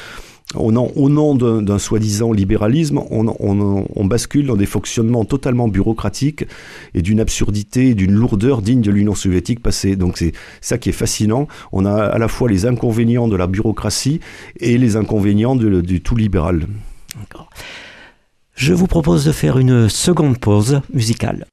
au 0.55 0.71
nom, 0.73 1.35
d'un 1.35 1.79
soi-disant 1.79 2.33
libéralisme, 2.33 3.01
on, 3.11 4.05
bascule 4.07 4.47
dans 4.47 4.57
des 4.57 4.67
fonctionnements 4.67 5.25
totalement 5.25 5.69
bureaucratiques 5.69 6.47
et 6.95 7.03
d'une 7.03 7.21
absurdité, 7.21 7.95
d'une 7.95 8.15
lourdeur 8.15 8.63
digne 8.63 8.81
de 8.81 8.91
l'Union 8.91 9.15
soviétique 9.15 9.63
passée. 9.63 9.97
Donc 9.97 10.17
c'est 10.17 10.33
ça 10.63 10.79
qui 10.79 10.89
est 10.89 10.93
fascinant. 10.93 11.49
On 11.73 11.85
a 11.85 11.95
à 11.95 12.19
la 12.19 12.29
fois 12.29 12.49
les 12.49 12.65
inconvénients 12.65 13.29
de 13.29 13.37
la 13.37 13.47
bureaucratie 13.47 14.21
et 14.59 14.79
les 14.79 14.97
inconvénients 14.97 15.55
du 15.57 16.01
tout 16.01 16.17
libéral. 16.17 16.67
Je 18.55 18.73
vous 18.73 18.87
propose 18.87 19.25
de 19.25 19.33
faire 19.33 19.59
une 19.59 19.89
seconde 19.89 20.39
pause 20.39 20.81
musicale. 20.93 21.47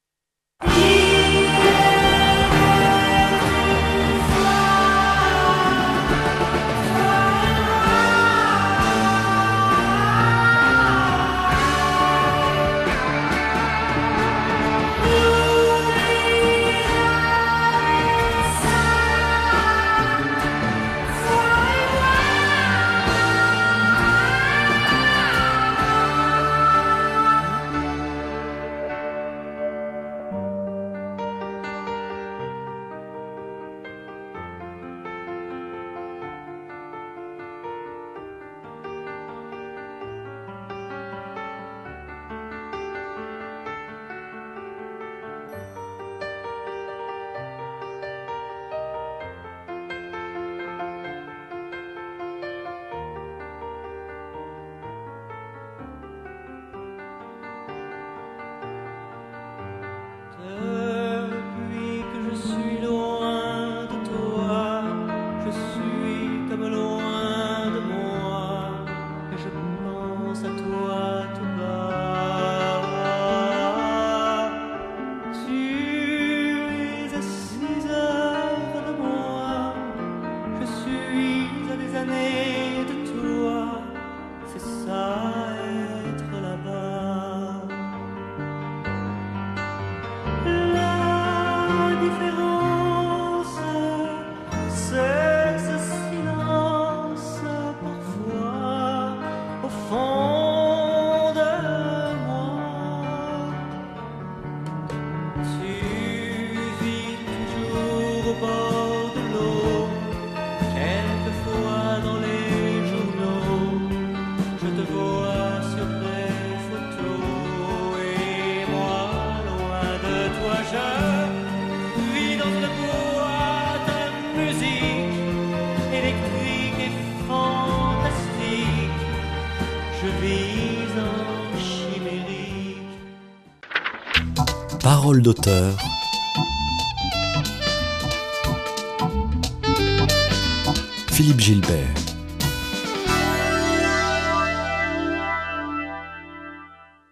Philippe 141.11 141.39
Gilbert. 141.39 141.95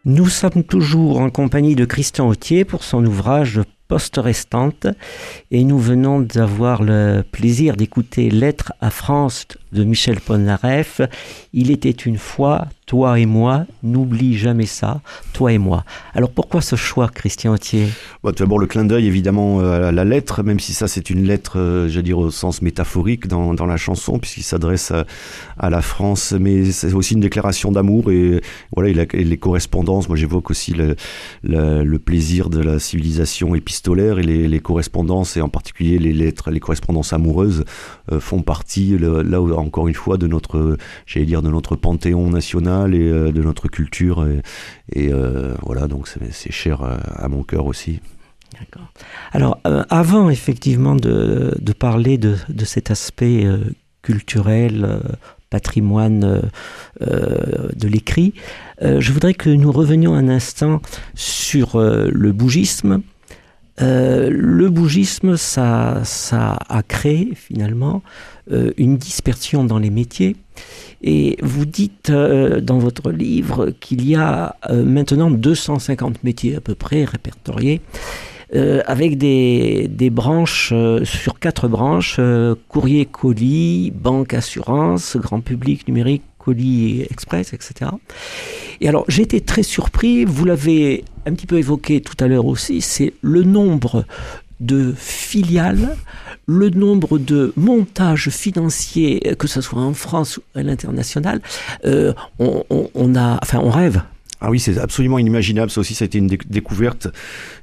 Nous 0.05 0.27
sommes 0.27 0.63
toujours 0.63 1.21
en 1.21 1.31
compagnie 1.31 1.73
de 1.73 1.85
Christian 1.85 2.27
Autier 2.27 2.65
pour 2.65 2.83
son 2.83 3.03
ouvrage 3.03 3.61
Poste 3.87 4.17
restante 4.17 4.85
et 5.49 5.63
nous 5.63 5.79
venons 5.79 6.21
d'avoir 6.21 6.83
le 6.83 7.23
plaisir 7.31 7.75
d'écouter 7.75 8.29
Lettre 8.29 8.73
à 8.79 8.91
France 8.91 9.47
de 9.73 9.83
Michel 9.83 10.19
Polnareff. 10.19 11.01
Il 11.51 11.71
était 11.71 11.91
une 11.91 12.17
fois, 12.17 12.67
toi 12.85 13.19
et 13.19 13.25
moi, 13.25 13.65
n'oublie 13.81 14.37
jamais 14.37 14.65
ça, 14.65 15.01
toi 15.33 15.51
et 15.51 15.57
moi. 15.57 15.83
Alors 16.13 16.29
pourquoi 16.29 16.61
ce 16.61 16.75
choix, 16.75 17.07
Christian 17.07 17.53
Autier? 17.53 17.87
Bon, 18.23 18.31
tout 18.31 18.43
D'abord 18.43 18.59
le 18.59 18.67
clin 18.67 18.83
d'œil 18.83 19.07
évidemment 19.07 19.61
euh, 19.61 19.87
à 19.87 19.91
la 19.91 20.03
lettre, 20.03 20.43
même 20.43 20.59
si 20.59 20.73
ça 20.73 20.87
c'est 20.87 21.09
une 21.09 21.23
lettre, 21.23 21.57
euh, 21.57 21.87
je 21.87 21.95
veux 21.95 22.03
dire 22.03 22.17
au 22.17 22.29
sens 22.29 22.61
métaphorique 22.61 23.27
dans, 23.27 23.53
dans 23.53 23.65
la 23.65 23.77
chanson, 23.77 24.19
puisqu'il 24.19 24.43
s'adresse 24.43 24.91
à, 25.57 25.69
la 25.69 25.81
France, 25.81 26.33
mais 26.37 26.65
c'est 26.71 26.93
aussi 26.93 27.13
une 27.13 27.21
déclaration 27.21 27.71
d'amour 27.71 28.11
et 28.11 28.41
voilà 28.75 28.89
et 29.13 29.23
les 29.23 29.37
correspondances. 29.37 30.09
Moi 30.09 30.17
j'évoque 30.17 30.51
aussi 30.51 30.73
le, 30.73 31.97
plaisir 31.99 32.49
de 32.49 32.59
la 32.59 32.79
civilisation 32.79 33.55
épistolaire 33.55 34.19
et 34.19 34.23
les, 34.23 34.59
correspondances 34.59 35.37
et 35.37 35.41
en 35.41 35.49
particulier 35.49 35.99
les 35.99 36.13
lettres, 36.13 36.51
les 36.51 36.59
correspondances 36.59 37.13
amoureuses 37.13 37.63
euh, 38.11 38.19
font 38.19 38.41
partie 38.41 38.97
là 38.99 39.41
où, 39.41 39.53
encore 39.63 39.87
une 39.87 39.95
fois 39.95 40.17
de 40.17 40.27
notre, 40.27 40.77
j'allais 41.05 41.25
dire 41.25 41.41
de 41.41 41.49
notre 41.49 41.75
panthéon 41.75 42.29
national 42.29 42.93
et 42.95 43.09
euh, 43.09 43.31
de 43.31 43.41
notre 43.41 43.67
culture 43.67 44.27
et, 44.91 45.11
euh, 45.11 45.55
voilà 45.61 45.87
donc 45.87 46.07
c'est 46.07 46.51
cher 46.51 46.81
à, 46.81 47.27
mon 47.27 47.43
cœur 47.43 47.65
aussi. 47.65 47.99
D'accord. 48.59 48.87
Alors, 49.31 49.59
euh, 49.65 49.83
avant 49.89 50.29
effectivement 50.29 50.95
de, 50.95 51.55
parler 51.77 52.17
de, 52.17 52.35
cet 52.65 52.91
aspect 52.91 53.47
culturel, 54.01 55.01
patrimoine 55.49 56.41
de 57.01 57.87
l'écrit, 57.87 58.33
je 58.81 59.11
voudrais 59.11 59.33
que 59.33 59.49
nous 59.49 59.71
revenions 59.71 60.13
un 60.13 60.29
instant 60.29 60.81
sur 61.15 61.79
le 61.79 62.31
bougisme. 62.31 63.01
Euh, 63.81 64.29
le 64.31 64.69
bougisme, 64.69 65.35
ça, 65.35 66.03
a 66.69 66.83
créé 66.83 67.33
finalement 67.35 68.03
euh, 68.51 68.71
une 68.77 68.97
dispersion 68.97 69.63
dans 69.63 69.79
les 69.79 69.89
métiers. 69.89 70.35
Et 71.01 71.37
vous 71.41 71.65
dites 71.65 72.11
euh, 72.11 72.61
dans 72.61 72.77
votre 72.77 73.11
livre 73.11 73.71
qu'il 73.71 74.07
y 74.07 74.15
a 74.15 74.55
maintenant 74.71 75.31
250 75.31 76.23
métiers 76.23 76.55
à 76.55 76.61
peu 76.61 76.75
près 76.75 77.03
répertoriés, 77.03 77.81
avec 78.85 79.17
des, 79.17 80.09
branches 80.11 80.71
sur 81.03 81.39
quatre 81.39 81.67
branches 81.67 82.19
courrier, 82.67 83.07
colis, 83.07 83.89
banque, 83.89 84.35
assurance, 84.35 85.17
grand 85.17 85.41
public, 85.41 85.87
numérique, 85.87 86.21
colis 86.43 87.01
express, 87.09 87.53
etc. 87.53 87.91
Et 88.81 88.87
alors 88.89 89.05
j'ai 89.07 89.23
été 89.23 89.41
très 89.41 89.63
surpris, 89.63 90.25
vous 90.25 90.45
l'avez 90.45 91.03
un 91.25 91.33
petit 91.33 91.47
peu 91.47 91.57
évoqué 91.57 92.01
tout 92.01 92.17
à 92.23 92.27
l'heure 92.27 92.45
aussi, 92.45 92.81
c'est 92.81 93.13
le 93.21 93.43
nombre 93.43 94.05
de 94.59 94.93
filiales, 94.97 95.95
le 96.45 96.69
nombre 96.69 97.17
de 97.17 97.53
montages 97.55 98.29
financiers, 98.29 99.35
que 99.39 99.47
ce 99.47 99.61
soit 99.61 99.81
en 99.81 99.93
France 99.93 100.37
ou 100.37 100.41
à 100.55 100.63
l'international, 100.63 101.41
euh, 101.85 102.13
on- 102.39 102.63
on 102.93 103.15
a, 103.15 103.39
enfin, 103.41 103.59
on 103.63 103.69
rêve. 103.69 104.01
Ah 104.45 104.49
oui, 104.51 104.59
c'est 104.59 104.77
absolument 104.77 105.19
inimaginable. 105.19 105.71
Ça 105.71 105.79
aussi, 105.79 105.95
ça 105.95 106.03
a 106.03 106.07
été 106.07 106.17
une 106.17 106.27
déc- 106.27 106.49
découverte 106.49 107.07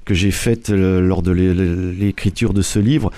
que 0.07 0.15
j'ai 0.15 0.31
faite 0.31 0.71
euh, 0.71 1.03
lors 1.03 1.21
de 1.21 1.31
l'é- 1.31 1.53
l'é- 1.53 1.93
l'écriture 2.07 2.55
de 2.55 2.63
ce 2.63 2.79
livre. 2.79 3.11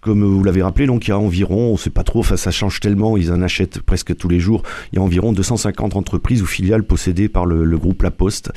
Comme 0.00 0.24
vous 0.24 0.42
l'avez 0.42 0.62
rappelé, 0.62 0.86
donc 0.86 1.06
il 1.06 1.10
y 1.10 1.12
a 1.12 1.18
environ, 1.18 1.68
on 1.68 1.72
ne 1.74 1.78
sait 1.78 1.90
pas 1.90 2.02
trop, 2.02 2.18
enfin 2.18 2.36
ça 2.36 2.50
change 2.50 2.80
tellement, 2.80 3.16
ils 3.16 3.30
en 3.32 3.40
achètent 3.40 3.78
presque 3.80 4.16
tous 4.16 4.28
les 4.28 4.40
jours. 4.40 4.64
Il 4.92 4.96
y 4.96 4.98
a 4.98 5.02
environ 5.02 5.32
250 5.32 5.94
entreprises 5.94 6.42
ou 6.42 6.46
filiales 6.46 6.82
possédées 6.82 7.28
par 7.28 7.46
le, 7.46 7.64
groupe 7.78 8.02
La 8.02 8.10
Poste. 8.10 8.50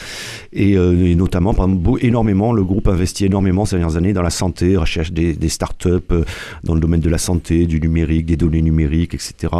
Et, 0.53 0.75
euh, 0.75 1.13
notamment, 1.13 1.53
énormément, 2.01 2.51
le 2.51 2.63
groupe 2.63 2.87
investit 2.87 3.25
énormément 3.25 3.65
ces 3.65 3.77
dernières 3.77 3.95
années 3.95 4.13
dans 4.13 4.23
la 4.23 4.31
santé, 4.31 4.75
recherche 4.75 5.11
des, 5.11 5.33
des 5.33 5.49
start-up 5.49 6.11
euh, 6.11 6.23
dans 6.63 6.73
le 6.73 6.81
domaine 6.81 7.01
de 7.01 7.09
la 7.09 7.19
santé, 7.19 7.67
du 7.67 7.79
numérique, 7.79 8.25
des 8.25 8.37
données 8.37 8.63
numériques, 8.63 9.13
etc. 9.13 9.53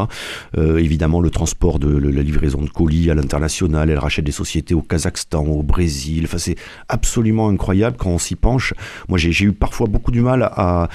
Évidemment, 0.58 1.22
le 1.22 1.30
transport 1.30 1.78
de 1.78 1.88
la 1.98 2.24
livraison 2.24 2.62
de 2.64 2.70
colis 2.70 3.12
à 3.12 3.16
l'international, 3.16 3.92
elle 3.92 4.00
rachète 4.00 4.26
des 4.26 4.32
sociétés 4.32 4.74
au 4.74 4.82
Kazakhstan, 4.88 5.46
au 5.46 5.64
Brésil. 5.64 6.24
Enfin, 6.26 6.38
c'est 6.38 6.56
absolument 6.90 7.50
incroyable 7.50 7.98
quand 7.98 8.10
on 8.10 8.18
s'y 8.18 8.36
penche. 8.36 8.74
Moi, 9.08 9.18
j'ai 9.18 9.46
eu 9.46 9.52
parfois 9.52 9.88
beaucoup 9.88 10.12
du 10.12 10.22
mal 10.22 10.44
à, 10.44 10.90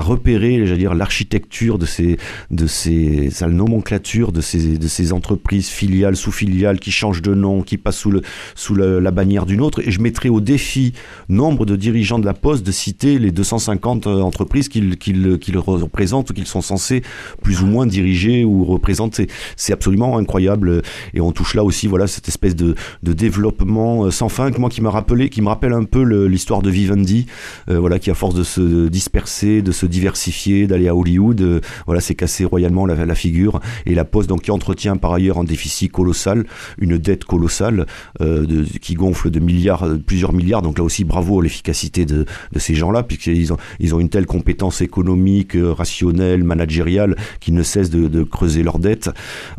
repérer, 0.00 0.66
j'allais 0.66 0.78
dire, 0.78 0.94
l'architecture 0.94 1.78
de 1.78 1.86
ces, 1.86 2.18
de 2.50 2.66
ces, 2.66 3.30
nomenclature 3.46 4.32
de 4.32 4.40
ces, 4.40 4.78
de 4.78 4.88
ces 4.88 5.12
entreprises 5.12 5.68
filiales, 5.68 6.16
sous-filiales 6.16 6.80
qui 6.80 6.90
changent 6.90 7.22
de 7.22 7.34
nom, 7.34 7.62
qui 7.62 7.78
passent 7.78 7.98
sous, 7.98 8.10
le, 8.10 8.22
sous 8.54 8.74
la 8.74 9.10
bannière 9.10 9.46
d'une 9.46 9.60
autre. 9.60 9.86
Et 9.86 9.90
je 9.90 10.00
mettrai 10.00 10.28
au 10.28 10.40
défi 10.40 10.92
nombre 11.28 11.66
de 11.66 11.76
dirigeants 11.76 12.18
de 12.18 12.26
la 12.26 12.34
Poste 12.34 12.64
de 12.64 12.72
citer 12.72 13.18
les 13.18 13.30
250 13.30 14.06
entreprises 14.06 14.68
qu'ils 14.68 14.96
qu'ils 14.96 15.58
représentent 15.58 16.30
ou 16.30 16.32
qu'ils 16.34 16.46
sont 16.46 16.60
censés 16.60 17.02
plus 17.42 17.62
ou 17.62 17.66
moins 17.66 17.86
diriger 17.86 18.44
ou 18.44 18.64
représenter. 18.64 19.28
C'est 19.56 19.72
absolument 19.72 20.18
incroyable. 20.18 20.82
Et 21.14 21.20
on 21.20 21.32
touche 21.32 21.54
là 21.54 21.64
aussi, 21.64 21.86
voilà, 21.86 22.06
cette 22.06 22.28
espèce 22.28 22.56
de, 22.56 22.74
de 23.02 23.12
développement 23.12 24.04
euh, 24.04 24.10
sans 24.10 24.28
fin 24.28 24.50
que 24.50 24.60
moi 24.60 24.70
qui 24.70 24.80
m'a 24.80 24.90
rappelé, 24.90 25.28
qui 25.28 25.42
me 25.42 25.48
rappelle 25.48 25.72
un 25.72 25.84
peu 25.84 26.02
l'histoire 26.26 26.62
de 26.62 26.70
Vivendi, 26.70 27.26
euh, 27.68 27.78
voilà, 27.78 27.98
qui 27.98 28.10
à 28.10 28.14
force 28.14 28.34
de 28.34 28.44
se 28.44 28.88
disperser, 28.88 29.62
de 29.62 29.72
se 29.72 29.86
diversifier, 29.86 30.66
d'aller 30.66 30.88
à 30.88 30.94
Hollywood, 30.94 31.40
euh, 31.40 31.60
voilà, 31.86 32.00
s'est 32.00 32.14
cassé 32.14 32.44
royalement 32.44 32.86
la, 32.86 33.06
la 33.06 33.14
figure. 33.14 33.60
Et 33.86 33.94
la 33.94 34.04
Poste, 34.04 34.28
donc, 34.28 34.42
qui 34.42 34.50
entretient 34.50 34.96
par 34.96 35.12
ailleurs 35.12 35.38
un 35.38 35.44
déficit 35.44 35.90
colossal, 35.90 36.44
une 36.78 36.98
dette 36.98 37.24
colossale, 37.24 37.86
euh, 38.20 38.46
de, 38.46 38.64
qui 38.78 38.94
gonfle 38.94 39.30
de 39.30 39.40
milliards, 39.40 39.84
euh, 39.84 39.98
plusieurs 39.98 40.32
milliards. 40.32 40.62
Donc 40.62 40.78
là 40.78 40.84
aussi, 40.84 41.04
bravo 41.04 41.40
à 41.40 41.42
l'efficacité 41.42 42.04
de, 42.04 42.26
de 42.52 42.58
ces 42.58 42.74
gens-là, 42.74 43.02
puisqu'ils 43.02 43.52
ont, 43.52 43.56
ils 43.80 43.94
ont 43.94 44.00
une 44.00 44.08
telle 44.08 44.26
compétence 44.26 44.80
économique, 44.80 45.56
euh, 45.56 45.72
rationnelle, 45.72 46.44
managériale, 46.44 47.16
qu'ils 47.40 47.54
ne 47.54 47.62
cessent 47.62 47.90
de, 47.90 48.08
de 48.08 48.22
creuser 48.22 48.62
leurs 48.62 48.78
dettes, 48.78 49.10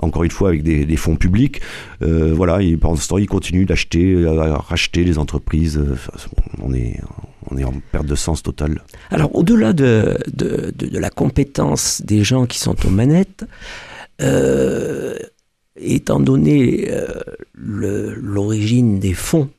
encore 0.01 0.23
une 0.23 0.31
fois 0.31 0.49
avec 0.49 0.63
des, 0.63 0.85
des 0.85 0.97
fonds 0.97 1.15
publics. 1.15 1.61
Voilà, 2.01 2.61
et 2.61 2.75
pendant 2.75 2.97
ce 2.97 3.07
temps, 3.07 3.17
ils 3.17 3.27
continuent 3.33 3.65
d'acheter, 3.65 4.13
euh, 4.13 4.41
à 4.43 4.57
racheter 4.59 5.03
les 5.03 5.17
entreprises. 5.17 5.77
Euh, 5.79 5.97
on 6.61 6.71
est, 6.71 6.99
on 7.49 7.57
est 7.57 7.63
en 7.63 7.73
perte 7.91 8.05
de 8.05 8.13
sens 8.13 8.43
totale. 8.43 8.83
Alors, 9.09 9.35
au-delà 9.35 9.73
de, 9.73 10.19
de, 10.31 10.71
de- 10.77 10.99
la 10.99 11.09
compétence 11.09 12.03
des 12.05 12.23
gens 12.23 12.45
qui 12.45 12.59
sont 12.59 12.77
aux 12.85 12.91
manettes, 12.91 13.43
euh, 14.21 15.17
étant 15.75 16.19
donné 16.19 16.87
l'origine 17.55 18.99
des 18.99 19.15
fonds 19.15 19.49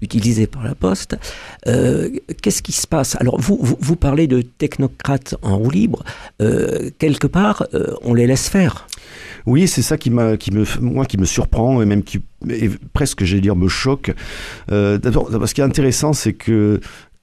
utilisés 0.00 0.46
par 0.46 0.64
la 0.64 0.74
Poste, 0.74 1.18
qu'est-ce 2.42 2.62
qui 2.62 2.72
se 2.72 2.86
passe? 2.86 3.16
Alors, 3.20 3.38
vous, 3.38 3.58
vous, 3.60 3.96
parlez 3.96 4.26
de 4.26 4.40
technocrates 4.40 5.34
en 5.42 5.58
roue 5.58 5.70
libre. 5.70 6.02
Quelque 6.38 7.26
part, 7.26 7.66
on 8.02 8.14
les 8.14 8.26
laisse 8.26 8.48
faire. 8.48 8.88
Oui, 9.46 9.68
c'est 9.68 9.82
ça 9.82 9.96
qui 9.96 10.10
qui 10.38 10.50
me, 10.50 10.64
moi, 10.80 11.04
qui 11.04 11.18
me 11.18 11.24
surprend 11.24 11.82
et 11.82 11.86
même 11.86 12.02
qui, 12.02 12.20
et 12.48 12.68
presque, 12.92 13.24
j'allais 13.24 13.40
dire, 13.40 13.56
me 13.56 13.68
choque. 13.68 14.12
Euh, 14.70 14.98
D'abord, 14.98 15.30
ce 15.46 15.54
qui 15.54 15.60
est 15.60 15.64
intéressant, 15.64 16.12
c'est 16.12 16.32
que 16.32 16.80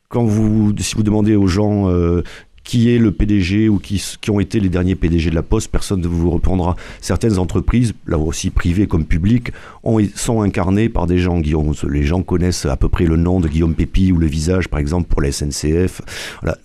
quand 0.09 0.23
vous, 0.23 0.73
si 0.79 0.95
vous 0.95 1.03
demandez 1.03 1.35
aux 1.35 1.47
gens 1.47 1.89
euh, 1.89 2.23
qui 2.67 2.93
est 2.93 2.97
le 2.97 3.13
PDG 3.13 3.69
ou 3.69 3.79
qui, 3.79 4.03
qui 4.19 4.29
ont 4.29 4.41
été 4.41 4.59
les 4.59 4.67
derniers 4.67 4.95
PDG 4.95 5.29
de 5.29 5.35
la 5.35 5.41
Poste, 5.41 5.71
personne 5.71 6.01
ne 6.01 6.07
vous 6.07 6.29
répondra. 6.29 6.75
Certaines 6.99 7.39
entreprises, 7.39 7.93
là 8.05 8.17
aussi 8.17 8.49
privées 8.49 8.87
comme 8.87 9.05
publiques, 9.05 9.53
ont, 9.83 9.99
sont 10.15 10.41
incarnées 10.41 10.89
par 10.89 11.07
des 11.07 11.17
gens. 11.17 11.41
Les 11.89 12.03
gens 12.03 12.23
connaissent 12.23 12.65
à 12.65 12.75
peu 12.75 12.89
près 12.89 13.05
le 13.05 13.15
nom 13.15 13.39
de 13.39 13.47
Guillaume 13.47 13.73
Pépi 13.73 14.11
ou 14.11 14.17
le 14.17 14.27
visage, 14.27 14.67
par 14.67 14.81
exemple, 14.81 15.07
pour 15.07 15.21
la 15.21 15.31
SNCF. 15.31 16.01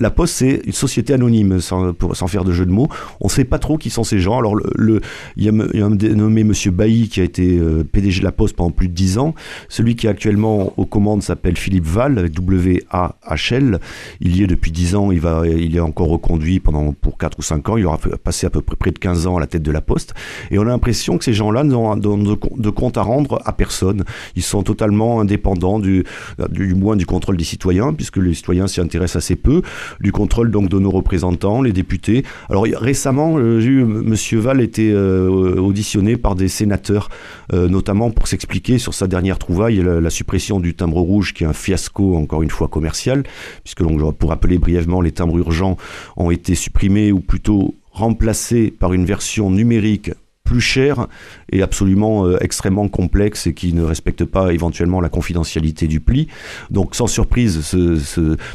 La 0.00 0.10
Poste, 0.10 0.34
c'est 0.34 0.62
une 0.66 0.72
société 0.72 1.14
anonyme, 1.14 1.60
sans, 1.60 1.92
sans 2.14 2.26
faire 2.26 2.42
de 2.42 2.50
jeu 2.50 2.66
de 2.66 2.72
mots. 2.72 2.88
On 3.20 3.26
ne 3.26 3.30
sait 3.30 3.44
pas 3.44 3.60
trop 3.60 3.78
qui 3.78 3.88
sont 3.88 4.02
ces 4.02 4.18
gens. 4.18 4.40
Alors, 4.40 4.56
le, 4.56 5.00
il, 5.36 5.44
y 5.44 5.48
a, 5.48 5.84
un 5.84 5.90
dénommé 5.90 6.42
Monsieur 6.42 6.72
Bailly 6.72 7.08
qui 7.10 7.20
a 7.20 7.24
été 7.24 7.58
euh, 7.58 7.84
PDG 7.84 8.18
de 8.18 8.24
la 8.24 8.32
Poste 8.32 8.56
pendant 8.56 8.72
plus 8.72 8.88
de 8.88 8.94
10 8.94 9.18
ans. 9.18 9.36
Celui 9.68 9.94
qui 9.94 10.08
est 10.08 10.10
actuellement 10.10 10.72
aux 10.76 10.86
commandes 10.86 11.22
s'appelle 11.22 11.56
Philippe 11.56 11.86
Val, 11.86 12.28
W-A-H-L. 12.28 13.78
Il 14.20 14.36
y 14.36 14.42
est 14.42 14.48
depuis 14.48 14.72
10 14.72 14.96
ans. 14.96 15.12
Il, 15.12 15.20
va, 15.20 15.46
il 15.46 15.76
est 15.76 15.80
en 15.80 15.91
encore 15.92 16.08
reconduit 16.08 16.58
pendant 16.58 16.92
pour 16.92 17.18
4 17.18 17.38
ou 17.38 17.42
5 17.42 17.68
ans. 17.68 17.76
Il 17.76 17.84
aura 17.84 17.98
passé 17.98 18.46
à 18.46 18.50
peu 18.50 18.62
près 18.62 18.76
près 18.76 18.90
de 18.90 18.98
15 18.98 19.26
ans 19.26 19.36
à 19.36 19.40
la 19.40 19.46
tête 19.46 19.62
de 19.62 19.70
la 19.70 19.82
Poste. 19.82 20.14
Et 20.50 20.58
on 20.58 20.62
a 20.62 20.66
l'impression 20.66 21.18
que 21.18 21.24
ces 21.24 21.34
gens-là 21.34 21.64
n'ont 21.64 21.96
de, 21.96 22.70
compte 22.70 22.96
à 22.96 23.02
rendre 23.02 23.40
à 23.44 23.52
personne. 23.52 24.04
Ils 24.36 24.42
sont 24.42 24.62
totalement 24.62 25.20
indépendants 25.20 25.78
du, 25.78 26.04
du 26.50 26.74
moins 26.74 26.96
du 26.96 27.04
contrôle 27.04 27.36
des 27.36 27.44
citoyens, 27.44 27.92
puisque 27.92 28.16
les 28.16 28.32
citoyens 28.32 28.66
s'y 28.66 28.80
intéressent 28.80 29.22
assez 29.22 29.36
peu, 29.36 29.60
du 30.00 30.12
contrôle 30.12 30.50
donc 30.50 30.68
de 30.68 30.78
nos 30.78 30.90
représentants, 30.90 31.60
les 31.62 31.72
députés. 31.72 32.24
Alors 32.48 32.64
récemment, 32.64 33.36
euh, 33.36 33.60
j'ai 33.60 33.68
eu 33.68 33.84
Monsieur 33.84 34.38
Val 34.38 34.60
était 34.60 34.90
euh, 34.90 35.56
auditionné 35.56 36.16
par 36.16 36.34
des 36.34 36.48
sénateurs, 36.48 37.08
euh, 37.52 37.68
notamment 37.68 38.10
pour 38.10 38.28
s'expliquer 38.28 38.78
sur 38.78 38.94
sa 38.94 39.06
dernière 39.06 39.38
trouvaille, 39.38 39.82
la, 39.82 40.10
suppression 40.10 40.60
du 40.60 40.74
timbre 40.74 41.00
rouge, 41.00 41.32
qui 41.32 41.44
est 41.44 41.46
un 41.46 41.52
fiasco 41.52 42.16
encore 42.16 42.42
une 42.42 42.50
fois 42.50 42.68
commercial, 42.68 43.22
puisque 43.64 43.82
pour 43.82 44.28
rappeler 44.28 44.58
brièvement, 44.58 45.00
les 45.00 45.12
timbres 45.12 45.38
urgents 45.38 45.76
ont 46.16 46.30
été 46.30 46.54
supprimés 46.54 47.12
ou 47.12 47.20
plutôt 47.20 47.74
remplacés 47.90 48.70
par 48.70 48.92
une 48.92 49.04
version 49.04 49.50
numérique 49.50 50.10
plus 50.52 50.60
chère 50.60 51.06
et 51.50 51.62
absolument 51.62 52.26
euh, 52.26 52.36
extrêmement 52.42 52.86
complexe 52.86 53.46
et 53.46 53.54
qui 53.54 53.72
ne 53.72 53.82
respecte 53.82 54.26
pas 54.26 54.52
éventuellement 54.52 55.00
la 55.00 55.08
confidentialité 55.08 55.86
du 55.86 56.00
pli. 56.00 56.28
Donc 56.70 56.94
sans 56.94 57.06
surprise, 57.06 57.74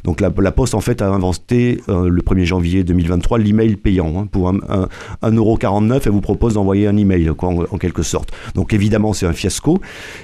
donc 0.04 0.22
la, 0.22 0.52
Poste 0.52 0.76
en 0.76 0.80
fait 0.80 1.02
a 1.02 1.10
inventé 1.10 1.82
euh, 1.90 2.08
le 2.08 2.22
1er 2.22 2.46
janvier 2.46 2.84
2023 2.84 3.40
l'email 3.40 3.78
payant. 3.78 4.14
hein. 4.16 4.28
pour 4.32 4.50
un, 4.50 4.60
un, 4.70 5.32
1,49€, 5.32 6.02
elle 6.06 6.12
vous 6.12 6.22
propose 6.22 6.54
d'envoyer 6.54 6.86
un 6.86 6.96
email 6.98 7.32
quoi, 7.36 7.50
en, 7.50 7.78
quelque 7.80 8.04
sorte. 8.04 8.30
Donc 8.54 8.74
évidemment 8.74 9.14
c'est 9.14 9.26
un 9.26 9.34
fiasco. 9.34 9.80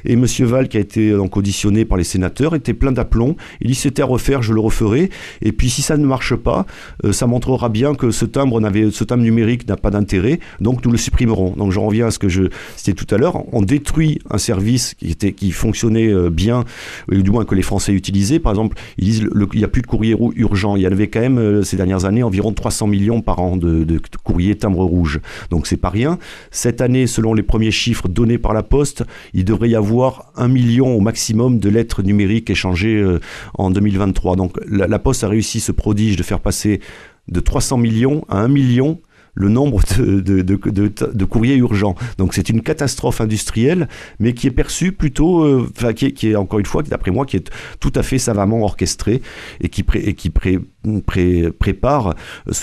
Et 0.06 0.16
Monsieur 0.16 0.46
Val 0.46 0.68
qui 0.68 0.78
a 0.78 0.80
été 0.80 1.10
euh, 1.10 1.18
donc 1.18 1.36
auditionné 1.38 1.86
par 1.86 1.98
les 1.98 2.04
sénateurs 2.04 2.54
était 2.54 2.76
plein 2.76 2.92
d'aplomb. 2.92 3.36
Il 3.62 3.68
dit 3.70 3.76
c'était 3.76 4.04
à 4.04 4.06
refaire, 4.06 4.44
je 4.44 4.54
le 4.54 4.60
referai. 4.60 5.10
Et 5.42 5.52
puis 5.52 5.72
si 5.72 5.82
ça 5.82 5.98
ne 5.98 6.06
marche 6.06 6.36
pas, 6.36 6.68
ça 7.12 7.26
montrera 7.26 7.70
bien 7.70 7.96
que 7.96 8.12
ce 8.12 8.26
timbre 8.26 8.62
ce 8.92 9.04
timbre 9.04 9.24
numérique 9.24 9.68
n'a 9.68 9.76
pas 9.76 9.90
d'intérêt. 9.90 10.40
Donc 10.60 10.86
nous 10.86 10.92
le 10.92 11.00
supprimerons. 11.00 11.56
J'en 11.72 11.86
reviens 11.88 12.08
à 12.08 12.12
ce 12.12 12.20
que 12.20 12.30
je 12.30 12.44
citais 12.76 12.94
tout 12.94 13.14
à 13.14 13.18
l'heure. 13.18 13.44
On 13.54 13.62
détruit 13.62 14.20
un 14.30 14.38
service 14.38 14.94
qui 14.96 15.12
était, 15.12 15.34
qui 15.34 15.52
fonctionnait 15.52 16.08
euh, 16.12 16.30
bien, 16.30 16.64
ou 17.12 17.16
du 17.16 17.32
moins 17.32 17.46
que 17.46 17.56
les 17.56 17.62
Français 17.62 17.94
utilisaient. 17.94 18.40
Par 18.40 18.52
exemple, 18.52 18.78
ils 18.98 19.06
disent 19.06 19.24
le- 19.24 19.48
il 19.54 19.60
n'y 19.60 19.66
a 19.66 19.68
plus 19.68 19.82
de 19.82 19.88
courrier 19.88 20.16
urgent. 20.36 20.76
Il 20.76 20.82
y 20.84 20.88
en 20.88 20.92
avait 20.92 21.08
quand 21.08 21.20
même 21.22 21.38
euh, 21.38 21.64
ces 21.64 21.78
dernières 21.78 22.06
années 22.06 22.24
environ 22.24 22.54
300 22.54 22.88
millions 22.88 23.22
par 23.22 23.40
an 23.40 23.58
de, 23.58 23.84
de 23.84 24.00
courriers 24.24 24.56
timbre 24.56 24.84
rouge. 24.84 25.20
Donc 25.50 25.68
c'est 25.68 25.78
pas 25.78 25.90
rien. 25.90 26.18
Cette 26.52 26.82
année, 26.82 27.08
selon 27.08 27.34
les 27.34 27.44
premiers 27.44 27.72
chiffres 27.72 28.08
donnés 28.08 28.38
par 28.38 28.54
la 28.54 28.64
Poste, 28.64 29.04
il 29.34 29.46
devrait 29.46 29.70
y 29.70 29.76
avoir 29.76 30.32
un 30.36 30.48
million 30.48 30.96
au 30.96 31.00
maximum 31.00 31.60
de 31.60 31.70
lettres 31.70 32.02
numériques 32.04 32.50
échangées 32.50 32.96
euh, 32.98 33.20
en 33.56 33.70
2023. 33.72 34.36
Donc 34.36 34.58
la, 34.68 34.88
la 34.88 35.00
Poste 35.00 35.24
a 35.24 35.28
réussi 35.28 35.60
ce 35.60 35.72
prodige 35.72 36.16
de 36.16 36.24
faire 36.24 36.40
passer 36.40 36.80
de 37.28 37.40
300 37.40 37.78
millions 37.78 38.26
à 38.30 38.40
1 38.40 38.48
million 38.48 39.00
le 39.36 39.50
nombre 39.50 39.82
de, 39.98 41.24
courriers 41.26 41.56
urgents. 41.56 41.96
Donc 42.18 42.34
c'est 42.34 42.50
une 42.50 42.62
catastrophe 42.62 43.22
industrielle, 43.22 43.88
mais 44.20 44.34
qui 44.34 44.48
est 44.48 44.52
perçue 44.52 44.92
plutôt, 44.92 45.44
euh, 45.44 45.70
enfin 45.76 45.94
qui, 45.94 46.06
est, 46.06 46.12
qui 46.12 46.30
est 46.32 46.36
encore 46.36 46.60
une 46.60 46.66
fois, 46.66 46.84
d'après 46.84 47.12
moi, 47.12 47.26
qui 47.26 47.38
est 47.38 47.50
tout 47.80 47.92
à 47.96 48.04
fait 48.04 48.20
savamment 48.20 48.62
orchestrée 48.64 49.22
et 49.62 49.70
qui, 49.70 49.84
pré- 49.84 50.00
et 50.06 50.14
qui 50.14 50.30
pré- 50.30 50.60
pré- 51.06 51.52
prépare 51.52 52.16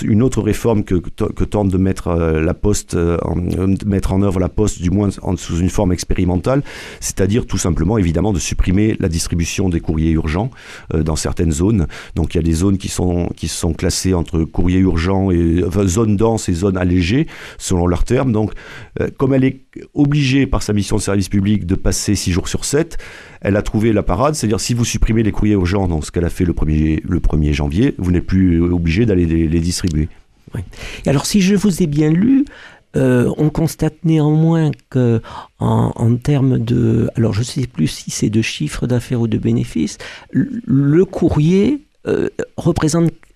une 0.03 0.23
autre 0.23 0.43
réforme 0.43 0.85
que, 0.85 0.95
que 0.95 1.45
tente 1.45 1.69
de 1.69 1.79
mettre 1.79 2.09
euh, 2.09 2.41
la 2.41 2.55
Poste, 2.55 2.95
euh, 2.95 3.17
en, 3.23 3.37
de 3.37 3.85
mettre 3.87 4.13
en 4.13 4.23
œuvre 4.23 4.41
la 4.41 4.49
Poste, 4.49 4.83
du 4.83 4.91
moins 4.91 5.09
sous 5.11 5.59
une 5.59 5.71
forme 5.71 5.93
expérimentale, 5.93 6.63
c'est-à-dire 7.01 7.47
tout 7.47 7.59
simplement, 7.59 7.99
évidemment, 7.99 8.33
de 8.33 8.39
supprimer 8.39 8.97
la 9.01 9.09
distribution 9.09 9.69
des 9.69 9.81
courriers 9.81 10.11
urgents 10.13 10.51
euh, 10.95 11.03
dans 11.03 11.17
certaines 11.17 11.53
zones. 11.53 11.87
Donc 12.15 12.35
il 12.35 12.39
y 12.39 12.41
a 12.41 12.43
des 12.43 12.53
zones 12.53 12.79
qui 12.79 12.89
sont, 12.89 13.29
qui 13.37 13.49
sont 13.49 13.73
classées 13.73 14.15
entre 14.15 14.45
courriers 14.45 14.79
urgents 14.81 15.31
et 15.31 15.63
enfin, 15.67 15.87
zones 15.87 16.17
denses 16.17 16.49
et 16.49 16.53
zones 16.55 16.77
allégées, 16.77 17.27
selon 17.59 17.87
leurs 17.87 18.05
termes. 18.05 18.33
Donc, 18.33 18.53
euh, 19.01 19.09
comme 19.19 19.35
elle 19.35 19.45
est 19.45 19.63
obligée 19.95 20.47
par 20.47 20.63
sa 20.63 20.73
mission 20.73 20.97
de 20.97 21.03
service 21.03 21.29
public 21.29 21.67
de 21.67 21.75
passer 21.75 22.15
6 22.15 22.33
jours 22.33 22.49
sur 22.49 22.65
7, 22.65 22.99
elle 23.41 23.57
a 23.57 23.63
trouvé 23.63 23.93
la 23.93 24.03
parade, 24.03 24.35
c'est-à-dire 24.35 24.61
si 24.61 24.75
vous 24.75 24.85
supprimez 24.85 25.23
les 25.23 25.33
courriers 25.33 25.55
urgents, 25.55 25.89
donc 25.89 26.05
ce 26.05 26.11
qu'elle 26.11 26.25
a 26.25 26.31
fait 26.31 26.45
le 26.45 26.53
1er, 26.53 27.01
le 27.03 27.21
1er 27.21 27.53
janvier, 27.53 27.95
vous 27.99 28.11
n'êtes 28.11 28.27
plus 28.27 28.61
obligé 28.61 29.07
d'aller 29.07 29.27
les, 29.27 29.61
distribuer. 29.61 30.09
Et 31.05 31.09
alors, 31.09 31.27
si 31.27 31.41
je 31.41 31.55
vous 31.55 31.83
ai 31.83 31.87
bien 31.87 32.11
lu, 32.11 32.45
euh, 32.97 33.33
on 33.39 33.51
constate 33.51 33.95
néanmoins 34.05 34.73
que, 34.91 35.23
en, 35.59 36.17
termes 36.17 36.59
de, 36.59 37.09
alors 37.17 37.33
je 37.33 37.41
ne 37.41 37.45
sais 37.45 37.67
plus 37.67 37.87
si 37.87 38.11
c'est 38.11 38.31
de 38.31 38.43
chiffre 38.43 38.87
d'affaires 38.87 39.21
ou 39.21 39.29
de 39.29 39.39
bénéfices, 39.39 39.99
le- 40.33 41.05
courrier 41.05 41.83
euh, 42.07 42.29
représente 42.57 43.11
euh, 43.11 43.30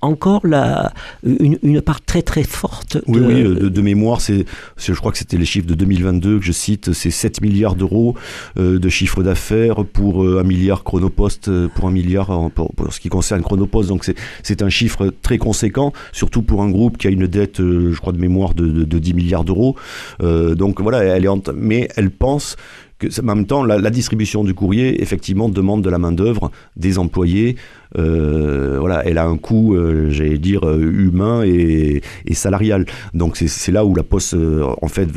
encore 0.00 0.46
la, 0.46 0.92
une, 1.24 1.58
une 1.62 1.80
part 1.80 2.00
très 2.04 2.22
très 2.22 2.42
forte. 2.44 2.96
De- 2.96 3.20
oui, 3.20 3.42
euh, 3.42 3.54
de, 3.54 3.68
de 3.68 3.80
mémoire, 3.80 4.20
c'est, 4.20 4.44
je 4.76 4.92
crois 4.94 5.12
que 5.12 5.18
c'était 5.18 5.36
les 5.38 5.44
chiffres 5.44 5.66
de 5.66 5.74
2022 5.74 6.38
que 6.38 6.44
je 6.44 6.52
cite, 6.52 6.92
c'est 6.92 7.10
7 7.10 7.40
milliards 7.40 7.74
d'euros 7.74 8.14
euh, 8.58 8.78
de 8.78 8.88
chiffre 8.88 9.22
d'affaires 9.22 9.84
pour 9.84 10.24
euh, 10.24 10.40
un 10.40 10.44
milliard 10.44 10.84
Chronopost, 10.84 11.48
euh, 11.48 11.68
pour 11.74 11.88
un 11.88 11.90
milliard 11.92 12.30
en- 12.30 12.50
pour, 12.50 12.72
pour 12.74 12.92
ce 12.92 13.00
qui 13.00 13.08
concerne 13.08 13.42
Chronopost. 13.42 13.88
Donc 13.88 14.04
c'est, 14.04 14.16
c'est 14.42 14.62
un 14.62 14.68
chiffre 14.68 15.12
très 15.22 15.38
conséquent, 15.38 15.92
surtout 16.12 16.42
pour 16.42 16.62
un 16.62 16.70
groupe 16.70 16.98
qui 16.98 17.06
a 17.06 17.10
une 17.10 17.26
dette, 17.26 17.60
euh, 17.60 17.92
je 17.92 18.00
crois, 18.00 18.12
de 18.12 18.18
mémoire 18.18 18.54
de, 18.54 18.66
de, 18.66 18.84
de 18.84 18.98
10 18.98 19.14
milliards 19.14 19.44
d'euros. 19.44 19.76
Euh, 20.22 20.54
donc 20.54 20.80
voilà, 20.80 21.02
elle 21.04 21.24
est 21.24 21.28
en, 21.28 21.40
mais 21.54 21.88
elle 21.96 22.10
pense 22.10 22.56
que, 22.98 23.06
en 23.20 23.24
même 23.24 23.46
temps, 23.46 23.64
la, 23.64 23.78
la 23.78 23.90
distribution 23.90 24.44
du 24.44 24.52
courrier, 24.54 25.00
effectivement, 25.02 25.48
demande 25.48 25.82
de 25.82 25.88
la 25.90 25.98
main-d'œuvre, 25.98 26.50
des 26.76 26.98
employés. 26.98 27.56
Euh, 27.98 28.76
voilà, 28.78 29.04
elle 29.04 29.18
a 29.18 29.24
un 29.24 29.36
coût, 29.36 29.74
euh, 29.74 30.10
j'allais 30.10 30.38
dire, 30.38 30.68
euh, 30.68 30.78
humain 30.80 31.42
et, 31.44 32.02
salarial. 32.32 32.86
Donc 33.12 33.36
c'est, 33.36 33.72
là 33.72 33.84
où 33.84 33.94
la 33.94 34.02
Poste, 34.02 34.36
en 34.80 34.88
fait, 34.88 35.08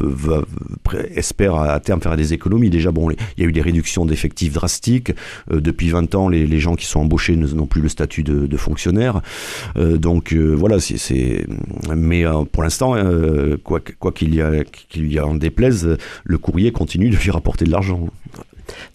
espère 1.15 1.55
à 1.55 1.79
terme 1.79 2.01
faire 2.01 2.17
des 2.17 2.33
économies. 2.33 2.69
Déjà, 2.69 2.91
bon, 2.91 3.11
il 3.11 3.17
y 3.37 3.43
a 3.43 3.45
eu 3.47 3.51
des 3.51 3.61
réductions 3.61 4.05
d'effectifs 4.05 4.53
drastiques. 4.53 5.13
Depuis 5.49 5.89
20 5.89 6.15
ans, 6.15 6.27
les, 6.27 6.59
gens 6.59 6.75
qui 6.75 6.85
sont 6.85 7.01
embauchés 7.01 7.35
n'ont 7.35 7.65
plus 7.65 7.81
le 7.81 7.89
statut 7.89 8.23
de, 8.23 8.57
fonctionnaire. 8.57 9.21
Donc 9.75 10.33
voilà, 10.33 10.79
c'est, 10.79 11.45
mais 11.95 12.25
pour 12.51 12.63
l'instant, 12.63 12.95
quoi, 13.63 13.79
qu'il 13.79 14.35
y 14.35 15.13
y 15.13 15.19
en 15.19 15.35
déplaise, 15.35 15.97
le 16.23 16.37
courrier 16.37 16.71
continue 16.71 17.09
de 17.09 17.15
lui 17.15 17.31
rapporter 17.31 17.65
de 17.65 17.71
l'argent. 17.71 18.07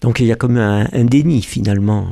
Donc 0.01 0.19
il 0.19 0.27
y 0.27 0.31
a 0.31 0.35
comme 0.35 0.57
un 0.57 1.05
déni 1.05 1.41
finalement. 1.41 2.09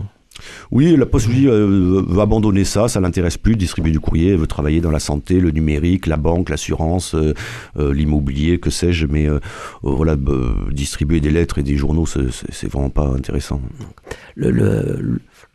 Oui, 0.71 0.95
la 0.95 1.05
Poste 1.05 1.29
dis, 1.29 1.47
euh, 1.47 2.03
veut 2.07 2.21
abandonner 2.21 2.63
ça, 2.63 2.87
ça 2.87 2.99
l'intéresse 2.99 3.37
plus 3.37 3.55
distribuer 3.55 3.91
du 3.91 3.99
courrier, 3.99 4.35
veut 4.35 4.47
travailler 4.47 4.81
dans 4.81 4.91
la 4.91 4.99
santé, 4.99 5.39
le 5.39 5.51
numérique, 5.51 6.07
la 6.07 6.17
banque, 6.17 6.49
l'assurance, 6.49 7.15
euh, 7.15 7.33
euh, 7.77 7.93
l'immobilier, 7.93 8.59
que 8.59 8.69
sais-je, 8.69 9.07
mais 9.07 9.27
voilà, 9.81 10.13
euh, 10.13 10.53
distribuer 10.71 11.19
des 11.19 11.31
lettres 11.31 11.57
et 11.57 11.63
des 11.63 11.75
journaux, 11.75 12.05
c'est, 12.05 12.67
vraiment 12.67 12.89
pas 12.89 13.07
intéressant. 13.07 13.61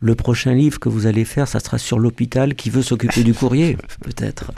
Le 0.03 0.15
prochain 0.15 0.53
livre 0.53 0.79
que 0.81 0.89
vous 0.89 1.07
allez 1.07 1.23
faire, 1.23 1.47
ça 1.47 1.61
sera 1.61 1.77
sur 1.77 1.97
l'hôpital 1.97 2.55
qui 2.55 2.69
veut 2.69 2.81
s'occuper 2.81 3.23
du 3.23 3.33
courrier, 3.33 3.77
peut-être. 4.03 4.51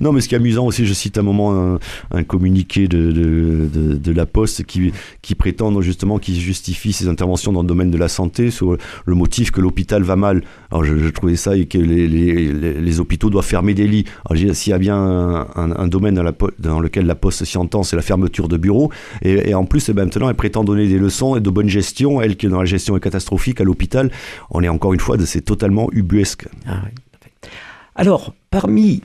Non, 0.00 0.12
mais 0.12 0.20
ce 0.20 0.28
qui 0.28 0.34
est 0.34 0.38
amusant 0.38 0.66
aussi, 0.66 0.84
je 0.84 0.92
cite 0.92 1.16
un 1.16 1.22
moment 1.22 1.54
un, 1.74 1.78
un 2.10 2.24
communiqué 2.24 2.88
de, 2.88 3.12
de, 3.12 3.68
de, 3.72 3.94
de 3.94 4.12
la 4.12 4.26
Poste 4.26 4.64
qui, 4.64 4.92
qui 5.22 5.36
prétend 5.36 5.80
justement, 5.80 6.18
qui 6.18 6.40
justifie 6.40 6.92
ses 6.92 7.06
interventions 7.06 7.52
dans 7.52 7.62
le 7.62 7.68
domaine 7.68 7.92
de 7.92 7.96
la 7.96 8.08
santé 8.08 8.50
sur 8.50 8.76
le 9.06 9.14
motif 9.14 9.52
que 9.52 9.60
l'hôpital 9.60 10.02
va 10.02 10.16
mal. 10.16 10.42
Alors 10.72 10.84
je, 10.84 10.98
je 10.98 11.08
trouvais 11.10 11.36
ça 11.36 11.56
et 11.56 11.66
que 11.66 11.78
les, 11.78 12.08
les, 12.08 12.52
les, 12.52 12.72
les 12.80 13.00
hôpitaux 13.00 13.30
doivent 13.30 13.46
fermer 13.46 13.74
des 13.74 13.86
lits. 13.86 14.04
Alors 14.28 14.42
s'il 14.56 14.70
y 14.70 14.74
a 14.74 14.78
bien 14.78 14.96
un, 14.96 15.46
un, 15.54 15.70
un 15.76 15.86
domaine 15.86 16.16
dans, 16.16 16.24
la, 16.24 16.32
po- 16.32 16.50
dans 16.58 16.80
lequel 16.80 17.06
la 17.06 17.14
Poste 17.14 17.44
s'y 17.44 17.58
entend, 17.58 17.84
c'est 17.84 17.94
la 17.96 18.02
fermeture 18.02 18.48
de 18.48 18.56
bureaux. 18.56 18.90
Et, 19.22 19.50
et 19.50 19.54
en 19.54 19.66
plus, 19.66 19.88
eh 19.88 19.92
ben, 19.92 20.04
maintenant, 20.04 20.28
elle 20.28 20.34
prétend 20.34 20.64
donner 20.64 20.88
des 20.88 20.98
leçons 20.98 21.36
et 21.36 21.40
de 21.40 21.50
bonne 21.50 21.68
gestion. 21.68 22.20
Elle 22.20 22.36
qui 22.36 22.46
est 22.46 22.48
dans 22.50 22.58
la 22.58 22.64
gestion 22.64 22.96
est 22.96 23.00
catastrophique 23.00 23.60
à 23.60 23.64
l'hôpital, 23.64 24.10
on 24.50 24.63
est 24.64 24.68
encore 24.68 24.92
une 24.94 25.00
fois, 25.00 25.16
c'est 25.24 25.42
totalement 25.42 25.88
ubuesque. 25.92 26.46
Ah. 26.66 26.82
Alors, 27.94 28.34
parmi 28.50 29.02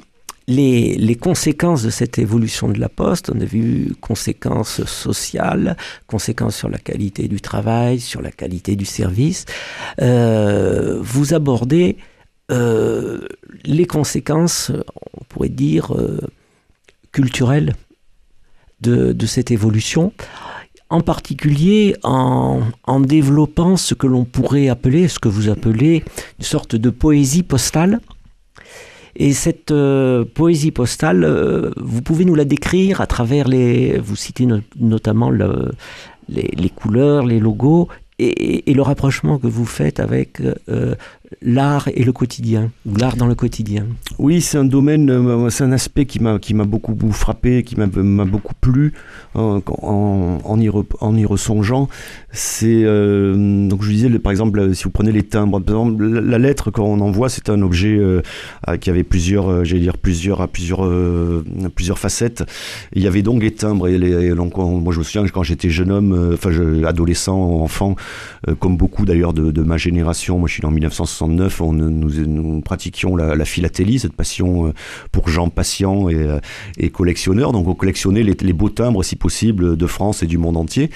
les, 0.49 1.15
conséquences 1.15 1.83
de 1.83 1.89
cette 1.89 2.17
évolution 2.17 2.69
de 2.69 2.79
la 2.79 2.89
poste, 2.89 3.31
on 3.33 3.39
a 3.39 3.45
vu 3.45 3.93
conséquences 4.01 4.83
sociales, 4.85 5.77
conséquences 6.07 6.57
sur 6.57 6.69
la 6.69 6.79
qualité 6.79 7.27
du 7.27 7.39
travail, 7.39 7.99
sur 7.99 8.21
la 8.21 8.31
qualité 8.31 8.75
du 8.75 8.85
service. 8.85 9.45
Euh, 10.01 10.99
vous 11.01 11.33
abordez 11.33 11.97
euh, 12.51 13.27
les 13.63 13.85
conséquences, 13.85 14.71
on 15.19 15.23
pourrait 15.25 15.49
dire, 15.49 15.95
euh, 15.95 16.19
culturelles 17.11 17.75
de 18.81 19.25
cette 19.25 19.51
évolution 19.51 20.13
en 20.89 21.01
particulier 21.01 21.95
en, 22.03 22.61
développant 22.99 23.77
ce 23.77 23.93
que 23.93 24.07
l'on 24.07 24.25
pourrait 24.25 24.69
appeler, 24.69 25.07
ce 25.07 25.19
que 25.19 25.29
vous 25.29 25.49
appelez 25.49 26.03
une 26.39 26.45
sorte 26.45 26.75
de 26.75 26.89
poésie 26.89 27.43
postale. 27.43 27.99
Et 29.15 29.33
cette 29.33 29.71
euh, 29.71 30.23
poésie 30.23 30.71
postale, 30.71 31.23
euh, 31.23 31.71
vous 31.77 32.01
pouvez 32.01 32.25
nous 32.25 32.35
la 32.35 32.45
décrire 32.45 33.01
à 33.01 33.07
travers 33.07 33.47
les... 33.47 33.97
Vous 33.97 34.15
citez 34.15 34.45
no 34.45 34.59
notamment 34.79 35.29
le, 35.29 35.71
les, 36.29 36.69
couleurs, 36.69 37.25
les 37.25 37.39
logos 37.39 37.89
et, 38.17 38.69
et, 38.69 38.73
le 38.73 38.81
rapprochement 38.81 39.37
que 39.37 39.47
vous 39.47 39.65
faites 39.65 39.99
avec 39.99 40.41
euh, 40.69 40.95
l'art 41.41 41.87
et 41.93 42.03
le 42.03 42.11
quotidien, 42.11 42.71
ou 42.85 42.95
l'art 42.95 43.15
dans 43.15 43.27
le 43.27 43.35
quotidien. 43.35 43.85
Oui, 44.17 44.41
c'est 44.41 44.57
un 44.57 44.65
domaine, 44.65 45.09
euh, 45.09 45.49
c'est 45.49 45.63
un 45.63 45.71
aspect 45.71 46.05
qui 46.05 46.19
m'a 46.19 46.37
beaucoup 46.65 46.95
frappé, 47.11 47.63
qui 47.63 47.75
m'a 47.77 47.87
beaucoup 48.25 48.53
plu 48.59 48.93
euh, 49.35 49.59
en, 49.67 50.39
en, 50.43 50.59
y, 50.59 50.67
re- 50.67 50.85
en 51.01 51.15
y. 51.15 51.25
C'est 52.31 52.81
euh, 52.83 53.67
donc 53.67 53.83
je 53.83 53.89
disais, 53.89 54.09
par 54.19 54.31
exemple, 54.31 54.73
si 54.73 54.83
vous 54.83 54.89
prenez 54.89 55.11
les 55.11 55.23
timbres, 55.23 55.59
par 55.59 55.75
exemple, 55.75 56.03
la, 56.03 56.21
la 56.21 56.37
lettre 56.39 56.71
quand 56.71 56.83
on 56.85 56.99
envoie, 57.01 57.29
c'est 57.29 57.49
un 57.49 57.61
objet 57.61 57.99
qui 58.81 58.89
avait 58.89 59.03
plusieurs, 59.03 59.63
j'allais 59.65 59.81
dire 59.81 59.97
plusieurs 59.97 60.47
plusieurs 60.49 60.89
plusieurs 61.75 61.99
facettes. 61.99 62.43
Il 62.93 63.03
y 63.03 63.07
avait 63.07 63.21
donc 63.21 63.41
les 63.41 63.51
timbres 63.51 63.87
et 63.87 63.97
les 63.97 64.29
donc 64.35 64.57
on- 64.57 64.79
moi 64.79 64.93
je 64.93 64.99
me 64.99 65.03
souviens 65.03 65.25
que 65.25 65.31
quand 65.31 65.43
j'étais 65.43 65.69
jeune 65.69 65.91
homme, 65.91 66.31
enfin 66.33 66.51
je- 66.51 66.83
adolescent, 66.83 67.37
enfant, 67.37 67.95
comme 68.59 68.77
beaucoup 68.77 69.05
d'ailleurs 69.05 69.33
de, 69.33 69.51
ma 69.63 69.77
génération, 69.77 70.39
moi 70.39 70.47
je 70.47 70.53
suis 70.53 70.65
en 70.65 70.71
1969, 71.27 71.61
on, 71.61 71.73
nous, 71.73 72.61
pratiquions 72.61 73.15
la, 73.15 73.35
la 73.35 73.45
philatélie, 73.45 73.99
cette 73.99 74.13
passion 74.13 74.67
euh, 74.67 74.73
pour 75.11 75.29
gens 75.29 75.49
patients 75.49 76.09
et, 76.09 76.15
euh, 76.15 76.39
et 76.77 76.89
collectionneurs. 76.89 77.51
Donc 77.51 77.67
on 77.67 77.75
collectionnait 77.75 78.23
les, 78.23 78.53
beaux 78.53 78.69
timbres 78.69 79.03
si 79.03 79.15
possible 79.15 79.77
de 79.77 79.87
France 79.87 80.23
et 80.23 80.27
du 80.27 80.37
monde 80.37 80.57
entier. 80.57 80.89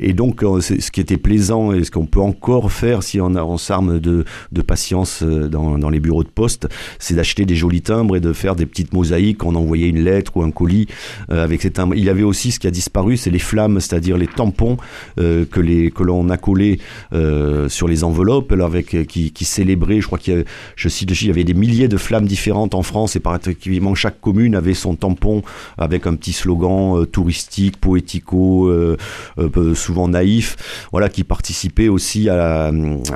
Et 0.00 0.12
donc 0.12 0.42
euh, 0.42 0.60
ce 0.60 0.90
qui 0.90 1.00
était 1.00 1.16
plaisant 1.16 1.72
et 1.72 1.84
ce 1.84 1.90
qu'on 1.90 2.06
peut 2.06 2.20
encore 2.20 2.72
faire 2.72 3.02
si 3.02 3.20
on, 3.20 3.34
on 3.36 3.58
s'arme 3.58 3.98
de, 3.98 4.24
de 4.52 4.62
patience 4.62 5.22
dans, 5.22 5.90
les 5.90 6.00
bureaux 6.00 6.24
de 6.24 6.28
poste, 6.28 6.68
c'est 6.98 7.14
d'acheter 7.14 7.44
des 7.44 7.56
jolis 7.56 7.82
timbres 7.82 8.16
et 8.16 8.20
de 8.20 8.32
faire 8.32 8.56
des 8.56 8.66
petites 8.66 8.92
mosaïques. 8.92 9.44
On 9.44 9.54
envoyait 9.54 9.88
une 9.88 10.02
lettre 10.02 10.36
ou 10.36 10.42
un 10.42 10.50
colis 10.50 10.86
avec 11.28 11.62
ces 11.62 11.70
timbres. 11.70 11.94
Il 11.94 12.04
y 12.04 12.08
avait 12.08 12.22
aussi 12.22 12.52
ce 12.52 12.58
qui 12.58 12.66
a 12.66 12.70
disparu, 12.70 13.16
c'est 13.16 13.30
les 13.30 13.38
flammes, 13.38 13.80
c'est-à-dire 13.80 14.16
les 14.16 14.26
tampons 14.26 14.76
que 15.16 16.02
l'on 16.02 16.30
a 16.30 16.36
collés 16.36 16.78
euh, 17.12 17.68
sur 17.68 17.88
les 17.88 18.04
enveloppes, 18.04 18.52
avec 18.52 19.06
qui, 19.06 19.32
qui 19.32 19.44
célébraient. 19.64 20.00
Je 20.00 20.06
crois 20.06 20.18
qu'il 20.18 20.34
y 20.34 20.40
a, 20.40 20.44
je 20.76 20.88
cite 20.88 21.10
il 21.22 21.28
y 21.28 21.30
avait 21.30 21.44
des 21.44 21.54
milliers 21.54 21.88
de 21.88 21.96
flammes 21.96 22.26
différentes 22.26 22.74
en 22.74 22.82
France 22.82 23.16
et 23.16 23.20
par 23.20 23.34
effectivement 23.36 23.94
chaque 23.94 24.20
commune 24.20 24.54
avait 24.54 24.74
son 24.74 24.94
tampon 24.96 25.42
avec 25.78 26.06
un 26.06 26.14
petit 26.16 26.32
slogan 26.32 26.98
euh, 26.98 27.04
touristique, 27.06 27.78
poético, 27.78 28.66
euh, 28.68 28.96
euh, 29.38 29.74
souvent 29.74 30.08
naïf, 30.08 30.56
voilà, 30.92 31.08
qui 31.08 31.24
participait 31.24 31.88
aussi 31.88 32.28
à 32.28 32.36
la, 32.36 32.72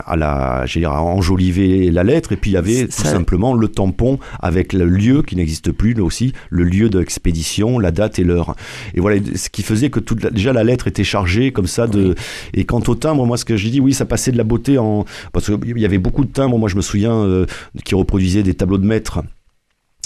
à 0.06 0.16
la, 0.16 0.64
dire, 0.66 0.90
à 0.92 1.02
enjoliver 1.02 1.90
la 1.90 2.04
lettre. 2.04 2.32
Et 2.32 2.36
puis 2.36 2.50
il 2.52 2.54
y 2.54 2.56
avait 2.56 2.86
tout 2.86 2.92
Ça- 2.92 3.10
simplement 3.10 3.52
le 3.54 3.68
tampon 3.68 4.18
avec 4.40 4.72
le 4.72 4.86
lieu 4.86 5.22
qui 5.22 5.36
n'existe 5.36 5.72
plus, 5.72 5.92
là 5.94 6.04
aussi, 6.04 6.32
le 6.50 6.64
lieu 6.64 6.88
de 6.88 6.98
l'expédition, 6.98 7.78
la 7.78 7.90
date 7.90 8.18
et 8.18 8.24
l'heure. 8.24 8.54
Et 8.94 9.00
voilà, 9.00 9.20
ce 9.34 9.48
qui 9.50 9.62
faisait 9.62 9.90
que 9.90 10.00
toute 10.00 10.22
la- 10.22 10.30
déjà 10.30 10.52
la 10.52 10.64
lettre 10.64 10.86
était 10.88 11.04
chargée 11.04 11.52
comme 11.52 11.66
ça 11.66 11.86
de. 11.86 12.14
Et 12.54 12.64
quant 12.64 12.82
au 12.86 12.94
timbre, 12.94 13.26
moi 13.26 13.36
ce 13.36 13.44
que 13.44 13.56
j'ai 13.56 13.70
dit, 13.70 13.80
oui, 13.80 13.92
ça 13.92 14.04
passait 14.06 14.32
de 14.32 14.36
la 14.38 14.44
beauté 14.44 14.78
en 14.78 15.04
parce 15.32 15.46
qu'il 15.46 15.78
y 15.78 15.84
avait 15.84 15.98
beaucoup 15.98 16.24
de 16.24 16.30
Moi 16.46 16.68
je 16.68 16.76
me 16.76 16.82
souviens 16.82 17.14
euh, 17.14 17.46
qui 17.84 17.94
reproduisaient 17.94 18.42
des 18.42 18.54
tableaux 18.54 18.78
de 18.78 18.86
maître. 18.86 19.20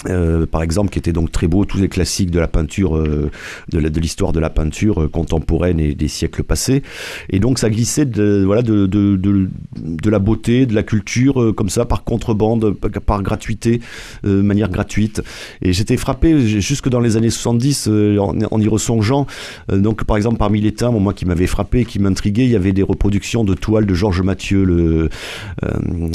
Euh, 0.09 0.47
par 0.47 0.63
exemple, 0.63 0.91
qui 0.91 0.99
étaient 0.99 1.13
donc 1.13 1.31
très 1.31 1.47
beaux, 1.47 1.65
tous 1.65 1.79
les 1.79 1.89
classiques 1.89 2.31
de 2.31 2.41
la 2.41 2.49
peinture, 2.49 2.97
euh, 2.97 3.31
de 3.71 4.01
l'histoire 4.01 4.33
de 4.33 4.41
la 4.41 4.51
peinture 4.51 5.03
euh, 5.03 5.09
contemporaine 5.09 5.79
et 5.81 5.95
des 5.95 6.09
siècles 6.09 6.43
passés. 6.43 6.83
Et 7.31 7.39
donc, 7.39 7.59
ça 7.59 7.71
glissait 7.71 8.05
de, 8.05 8.43
voilà, 8.45 8.63
de, 8.63 8.87
de, 8.87 9.17
de, 9.17 10.11
la 10.11 10.19
beauté, 10.19 10.67
de 10.67 10.75
la 10.75 10.83
culture, 10.83 11.41
euh, 11.41 11.53
comme 11.53 11.69
ça, 11.69 11.85
par 11.85 12.05
contrebande, 12.05 12.73
par, 13.07 13.23
gratuité, 13.23 13.81
de 14.25 14.43
manière 14.43 14.71
gratuite. 14.71 15.23
Et 15.61 15.73
j'étais 15.73 15.97
frappé, 15.97 16.61
jusque 16.61 16.89
dans 16.89 17.01
les 17.01 17.17
années 17.17 17.31
70, 17.31 17.89
euh, 17.89 18.19
en, 18.19 18.37
en 18.51 18.61
y 18.61 18.69
ressongeant. 18.69 19.27
Donc, 19.73 20.05
par 20.05 20.17
exemple, 20.17 20.39
parmi 20.39 20.61
les 20.61 20.73
timbres, 20.73 21.01
moi, 21.01 21.15
qui 21.15 21.27
m'avait 21.27 21.47
frappé, 21.47 21.85
qui 21.85 21.99
m'intriguait, 21.99 22.45
il 22.45 22.51
y 22.51 22.57
avait 22.57 22.73
des 22.73 22.83
reproductions 22.83 23.45
de 23.45 23.55
toiles 23.55 23.87
de 23.87 23.95
Georges 23.95 24.23
Mathieu, 24.23 25.09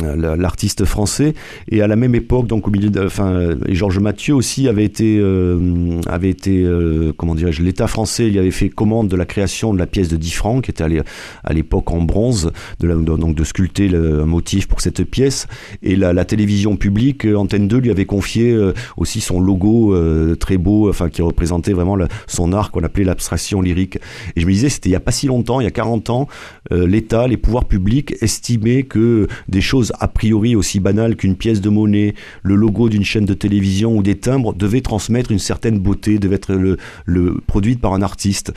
l'artiste 0.05 0.85
français. 0.85 1.33
Et 1.69 1.81
à 1.81 1.87
la 1.87 1.95
même 1.95 2.15
époque, 2.15 2.47
donc 2.47 2.67
au 2.67 2.71
milieu 2.71 2.89
de, 2.89 3.05
enfin, 3.05 3.55
Georges 3.77 3.99
Mathieu 3.99 4.33
aussi 4.35 4.67
avait 4.67 4.83
été, 4.83 5.17
euh, 5.19 6.01
avait 6.07 6.29
été, 6.29 6.63
euh, 6.63 7.13
comment 7.15 7.35
dirais-je, 7.35 7.61
l'État 7.61 7.87
français, 7.87 8.27
il 8.27 8.37
avait 8.39 8.51
fait 8.51 8.69
commande 8.69 9.07
de 9.07 9.15
la 9.15 9.25
création 9.25 9.73
de 9.73 9.79
la 9.79 9.85
pièce 9.87 10.09
de 10.09 10.17
10 10.17 10.31
francs, 10.31 10.63
qui 10.63 10.71
était 10.71 10.83
à 10.83 10.87
l'é- 10.87 11.01
à 11.43 11.53
l'époque 11.53 11.91
en 11.91 12.01
bronze, 12.01 12.51
donc 12.79 13.35
de 13.35 13.43
sculpter 13.43 13.87
le, 13.87 14.21
un 14.21 14.25
motif 14.25 14.67
pour 14.67 14.81
cette 14.81 15.03
pièce. 15.03 15.47
Et 15.83 15.95
la, 15.95 16.25
télévision 16.25 16.75
publique, 16.75 17.25
euh, 17.25 17.35
Antenne 17.35 17.67
2, 17.67 17.77
lui 17.77 17.91
avait 17.91 18.05
confié 18.05 18.57
aussi 18.97 19.21
son 19.21 19.39
logo 19.39 19.95
très 20.39 20.57
beau, 20.57 20.89
enfin 20.89 21.09
qui 21.09 21.21
représentait 21.21 21.73
vraiment 21.73 21.97
son 22.25 22.51
art 22.53 22.71
qu'on 22.71 22.83
appelait 22.83 23.05
l'abstraction 23.05 23.61
lyrique. 23.61 23.97
Et 24.35 24.41
je 24.41 24.45
me 24.47 24.51
disais, 24.51 24.69
c'était 24.69 24.89
il 24.89 24.93
y 24.93 24.95
a 24.95 24.99
pas 24.99 25.11
si 25.11 25.27
longtemps, 25.27 25.61
il 25.61 25.65
y 25.65 25.67
a 25.67 25.71
40 25.71 26.09
ans, 26.09 26.27
l'État, 26.71 27.27
les 27.27 27.37
pouvoirs 27.37 27.65
publics 27.65 28.15
estimaient 28.21 28.83
que 28.83 29.27
des 29.47 29.61
choses 29.61 29.93
a 29.99 30.07
priori 30.07 30.55
aussi 30.55 30.79
banales 30.79 31.15
qu'une 31.15 31.35
pièce 31.35 31.61
de 31.61 31.69
monnaie, 31.69 32.15
le 32.41 32.55
logo 32.55 32.89
d'une 32.89 33.05
chaîne 33.05 33.25
de 33.25 33.33
télévision 33.33 33.66
ou 33.85 34.03
des 34.03 34.15
timbres 34.15 34.53
devaient 34.53 34.81
transmettre 34.81 35.31
une 35.31 35.39
certaine 35.39 35.79
beauté, 35.79 36.19
devaient 36.19 36.35
être 36.35 36.53
le, 36.53 37.41
produite 37.47 37.81
par 37.81 37.93
un 37.93 38.01
artiste. 38.01 38.53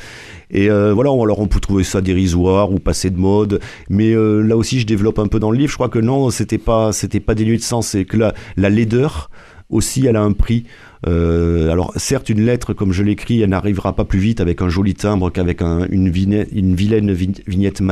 Et 0.51 0.71
euh, 0.71 0.93
voilà, 0.93 1.11
alors 1.11 1.39
on 1.41 1.47
peut 1.47 1.61
trouver 1.61 1.85
ça 1.85 2.01
dérisoire 2.01 2.73
ou 2.73 2.79
passer 2.79 3.11
de 3.11 3.19
mode, 3.19 3.61
mais 3.89 4.13
euh, 4.13 4.41
là 4.41 4.57
aussi 4.57 4.81
je 4.81 4.87
développe 4.87 5.19
un 5.19 5.27
peu 5.27 5.39
dans 5.39 5.51
le 5.51 5.59
livre. 5.59 5.71
Je 5.71 5.77
crois 5.77 5.89
que 5.89 5.99
non, 5.99 6.31
c'était 6.31 6.59
pas, 6.59 6.93
c'était 6.93 7.21
pas 7.21 7.35
dénué 7.35 7.57
de 7.57 7.63
sens. 7.63 7.89
C'est 7.89 8.05
que 8.05 8.17
la, 8.17 8.35
la 8.57 8.71
laideur 8.71 9.31
aussi, 9.71 10.07
elle 10.07 10.17
a 10.17 10.23
un 10.23 10.33
prix. 10.33 10.65
Euh, 11.07 11.71
alors 11.71 11.93
certes, 11.97 12.29
une 12.29 12.45
lettre 12.45 12.75
comme 12.75 12.93
je 12.93 13.03
l'écris, 13.03 13.41
elle 13.41 13.51
n'arrivera 13.51 13.95
pas 13.95 14.05
plus 14.05 14.19
vite 14.19 14.41
avec 14.41 14.61
un 14.63 14.69
joli 14.69 14.95
timbre 14.95 15.31
qu'avec 15.31 15.63
un- 15.63 15.87
une, 15.91 16.11
vilaine 16.11 17.13
vi- 17.13 17.43
vignette 17.47 17.83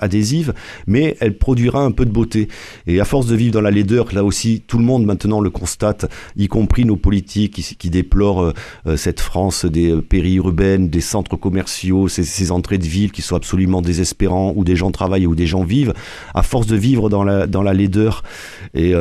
adhésive, 0.00 0.52
mais 0.86 1.16
elle 1.20 1.38
produira 1.38 1.84
un 1.84 1.92
peu 1.92 2.04
de 2.04 2.10
beauté. 2.10 2.48
Et 2.86 3.00
à 3.00 3.04
force 3.04 3.26
de 3.26 3.36
vivre 3.36 3.52
dans 3.52 3.60
la 3.60 3.70
laideur, 3.70 4.08
là 4.12 4.24
aussi, 4.24 4.62
tout 4.66 4.78
le 4.78 4.84
monde 4.84 5.04
maintenant 5.04 5.40
le 5.40 5.50
constate, 5.50 6.10
y 6.36 6.48
compris 6.48 6.84
nos 6.84 6.96
politiques 6.96 7.76
qui, 7.78 7.90
déplorent 7.90 8.52
euh, 8.86 8.96
cette 8.96 9.20
France 9.20 9.66
des 9.66 9.90
euh, 9.90 10.00
périurbaines, 10.00 10.88
des 10.88 11.00
centres 11.00 11.36
commerciaux, 11.36 12.08
ces, 12.08 12.50
entrées 12.50 12.78
de 12.78 12.84
ville 12.86 13.12
qui 13.12 13.22
sont 13.22 13.36
absolument 13.36 13.82
désespérants, 13.82 14.52
où 14.56 14.64
des 14.64 14.76
gens 14.76 14.90
travaillent, 14.90 15.26
où 15.26 15.34
des 15.34 15.46
gens 15.46 15.62
vivent. 15.62 15.92
À 16.34 16.42
force 16.42 16.66
de 16.66 16.76
vivre 16.76 17.10
dans 17.10 17.22
la, 17.22 17.74
laideur 17.74 18.22
et 18.74 18.92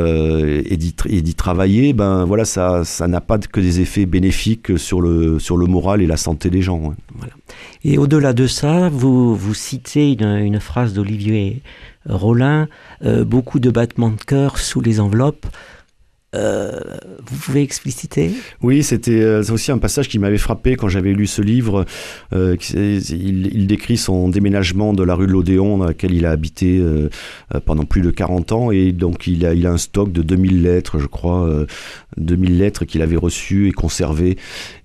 d'y 0.78 1.36
travailler, 1.36 1.94
ben 1.94 2.26
voilà, 2.26 2.46
ça, 2.46 2.84
ça 2.84 3.08
n'a 3.08 3.22
pas 3.22 3.31
que 3.40 3.60
des 3.60 3.80
effets 3.80 4.06
bénéfiques 4.06 4.78
sur 4.78 5.02
le, 5.02 5.40
sur 5.40 5.58
le 5.58 5.66
moral 5.66 6.02
et 6.02 6.08
la 6.08 6.18
santé 6.18 6.50
des 6.50 6.62
gens. 6.62 6.80
ouais. 6.82 7.28
Et 7.84 7.98
au-delà 7.98 8.34
de 8.34 8.48
ça, 8.48 8.90
vous, 8.90 9.36
vous 9.36 9.54
citez 9.54 10.12
une, 10.12 10.38
une 10.38 10.60
phrase 10.60 10.94
d'Olivier 10.94 11.62
Rollin, 12.08 12.68
euh, 13.04 13.24
beaucoup 13.24 13.60
de 13.60 13.70
battements 13.70 14.10
de 14.10 14.22
cœur 14.22 14.58
sous 14.58 14.82
les 14.82 15.00
enveloppes. 15.00 15.46
Euh, 16.34 16.72
vous 17.26 17.38
pouvez 17.38 17.62
expliciter? 17.62 18.32
Oui, 18.62 18.84
c'était 18.84 19.20
euh, 19.20 19.44
aussi 19.52 19.70
un 19.70 19.78
passage 19.80 20.08
qui 20.08 20.18
m'avait 20.18 20.38
frappé 20.38 20.78
quand 20.78 20.88
j'avais 20.88 21.12
lu 21.12 21.28
ce 21.28 21.42
livre. 21.42 21.86
Euh, 22.34 22.56
il, 22.74 23.68
décrit 23.68 23.98
son 23.98 24.30
déménagement 24.30 24.94
de 24.94 25.04
la 25.04 25.16
rue 25.16 25.28
de 25.28 25.32
l'Odéon 25.32 25.78
dans 25.78 25.86
laquelle 25.86 26.14
il 26.14 26.26
a 26.26 26.32
habité 26.32 26.84
pendant 27.66 27.86
plus 27.86 28.02
de 28.02 28.12
40 28.12 28.52
ans 28.52 28.72
et 28.72 28.92
donc 28.92 29.28
il 29.28 29.46
a, 29.46 29.50
a 29.50 29.72
un 29.72 29.78
stock 29.78 30.12
de 30.12 30.22
2000 30.22 30.62
lettres, 30.62 31.00
je 31.00 31.06
crois, 31.06 31.48
euh, 31.48 31.66
2000 32.18 32.58
lettres 32.58 32.86
qu'il 32.86 33.02
avait 33.02 33.16
reçues 33.16 33.70
et 33.70 33.72
conservées 33.72 34.38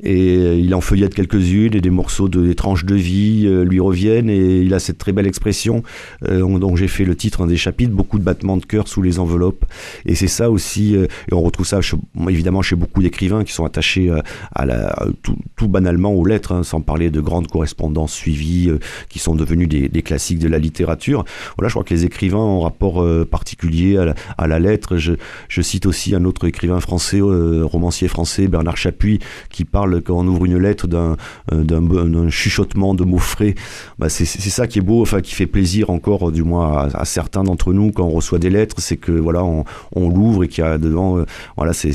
et 0.03 0.59
il 0.59 0.75
en 0.75 0.81
feuillette 0.81 1.15
quelques-unes 1.15 1.75
et 1.75 1.81
des 1.81 1.91
morceaux 1.91 2.29
de 2.29 2.53
tranches 2.53 2.85
de 2.85 2.95
vie 2.95 3.49
lui 3.65 3.81
reviennent 3.81 4.31
et 4.31 4.61
il 4.61 4.73
a 4.75 4.79
cette 4.79 4.99
très 4.99 5.13
belle 5.13 5.27
expression 5.27 5.83
dont 6.23 6.77
j'ai 6.77 6.89
fait 6.89 7.05
le 7.05 7.17
titre 7.17 7.41
un 7.41 7.47
des 7.47 7.57
chapitres, 7.57 7.93
beaucoup 7.93 8.19
de 8.19 8.25
battements 8.25 8.57
de 8.57 8.65
cœur 8.65 8.87
sous 8.87 9.03
les 9.03 9.19
enveloppes 9.19 9.65
et 10.05 10.15
c'est 10.15 10.29
ça 10.29 10.51
aussi 10.51 10.97
on 11.37 11.43
retrouve 11.43 11.67
ça 11.67 11.81
évidemment 12.29 12.63
chez 12.63 12.77
beaucoup 12.77 13.03
d'écrivains 13.03 13.45
qui 13.45 13.53
sont 13.53 13.65
attachés 13.65 14.11
euh, 14.11 14.21
à 14.55 14.67
à 14.67 15.07
tout, 15.23 15.69
banalement 15.69 16.13
aux 16.13 16.25
lettres, 16.25 16.53
hein, 16.53 16.63
sans 16.63 16.81
parler 16.81 17.11
de 17.11 17.21
grandes 17.21 17.49
correspondances 17.49 18.13
suivies 18.13 18.69
euh, 18.69 18.79
qui 19.09 19.19
sont 19.19 19.35
devenues 19.35 19.67
des, 19.67 20.03
classiques 20.03 20.39
de 20.39 20.49
la 20.49 20.59
littérature. 20.59 21.25
Voilà, 21.57 21.69
je 21.69 21.75
crois 21.75 21.85
que 21.85 21.95
les 21.95 22.05
écrivains 22.05 22.39
ont 22.39 22.61
un 22.61 22.65
rapport 22.65 23.03
euh, 23.03 23.25
particulier 23.25 23.97
à 24.39 24.47
la, 24.47 24.59
lettre. 24.59 24.97
Je, 24.97 25.15
cite 25.63 25.87
aussi 25.87 26.15
un 26.15 26.25
autre 26.25 26.47
écrivain 26.47 26.81
français, 26.81 27.21
euh, 27.21 27.65
romancier 27.65 28.09
français, 28.09 28.47
Bernard 28.47 28.77
Chapuis, 28.77 29.19
qui 29.51 29.65
parle 29.65 30.01
quand 30.03 30.19
on 30.19 30.27
ouvre 30.27 30.45
une 30.45 30.59
lettre 30.59 30.87
d'un 30.87 31.17
euh, 31.53 32.31
chuchotement 32.31 32.95
de 32.95 33.05
mots 33.05 33.19
frais. 33.19 33.55
Bah, 33.99 34.09
c'est 34.09 34.25
ça 34.25 34.67
qui 34.67 34.79
est 34.79 34.83
beau, 34.83 35.03
enfin 35.03 35.21
qui 35.21 35.35
fait 35.35 35.47
plaisir 35.47 35.91
encore, 35.91 36.31
du 36.31 36.43
moins 36.43 36.89
à, 36.93 37.05
certains 37.05 37.43
d'entre 37.43 37.73
nous 37.73 37.91
quand 37.91 38.05
on 38.05 38.11
reçoit 38.11 38.39
des 38.39 38.51
lettres, 38.51 38.77
c'est 38.79 38.97
que 38.97 39.13
voilà, 39.13 39.45
on, 39.45 39.65
on 39.95 40.09
l'ouvre 40.09 40.45
et 40.45 40.49
qu'il 40.49 40.65
y 40.65 40.67
a 40.67 40.79
euh, 40.79 41.25
voilà, 41.57 41.73
ces, 41.73 41.93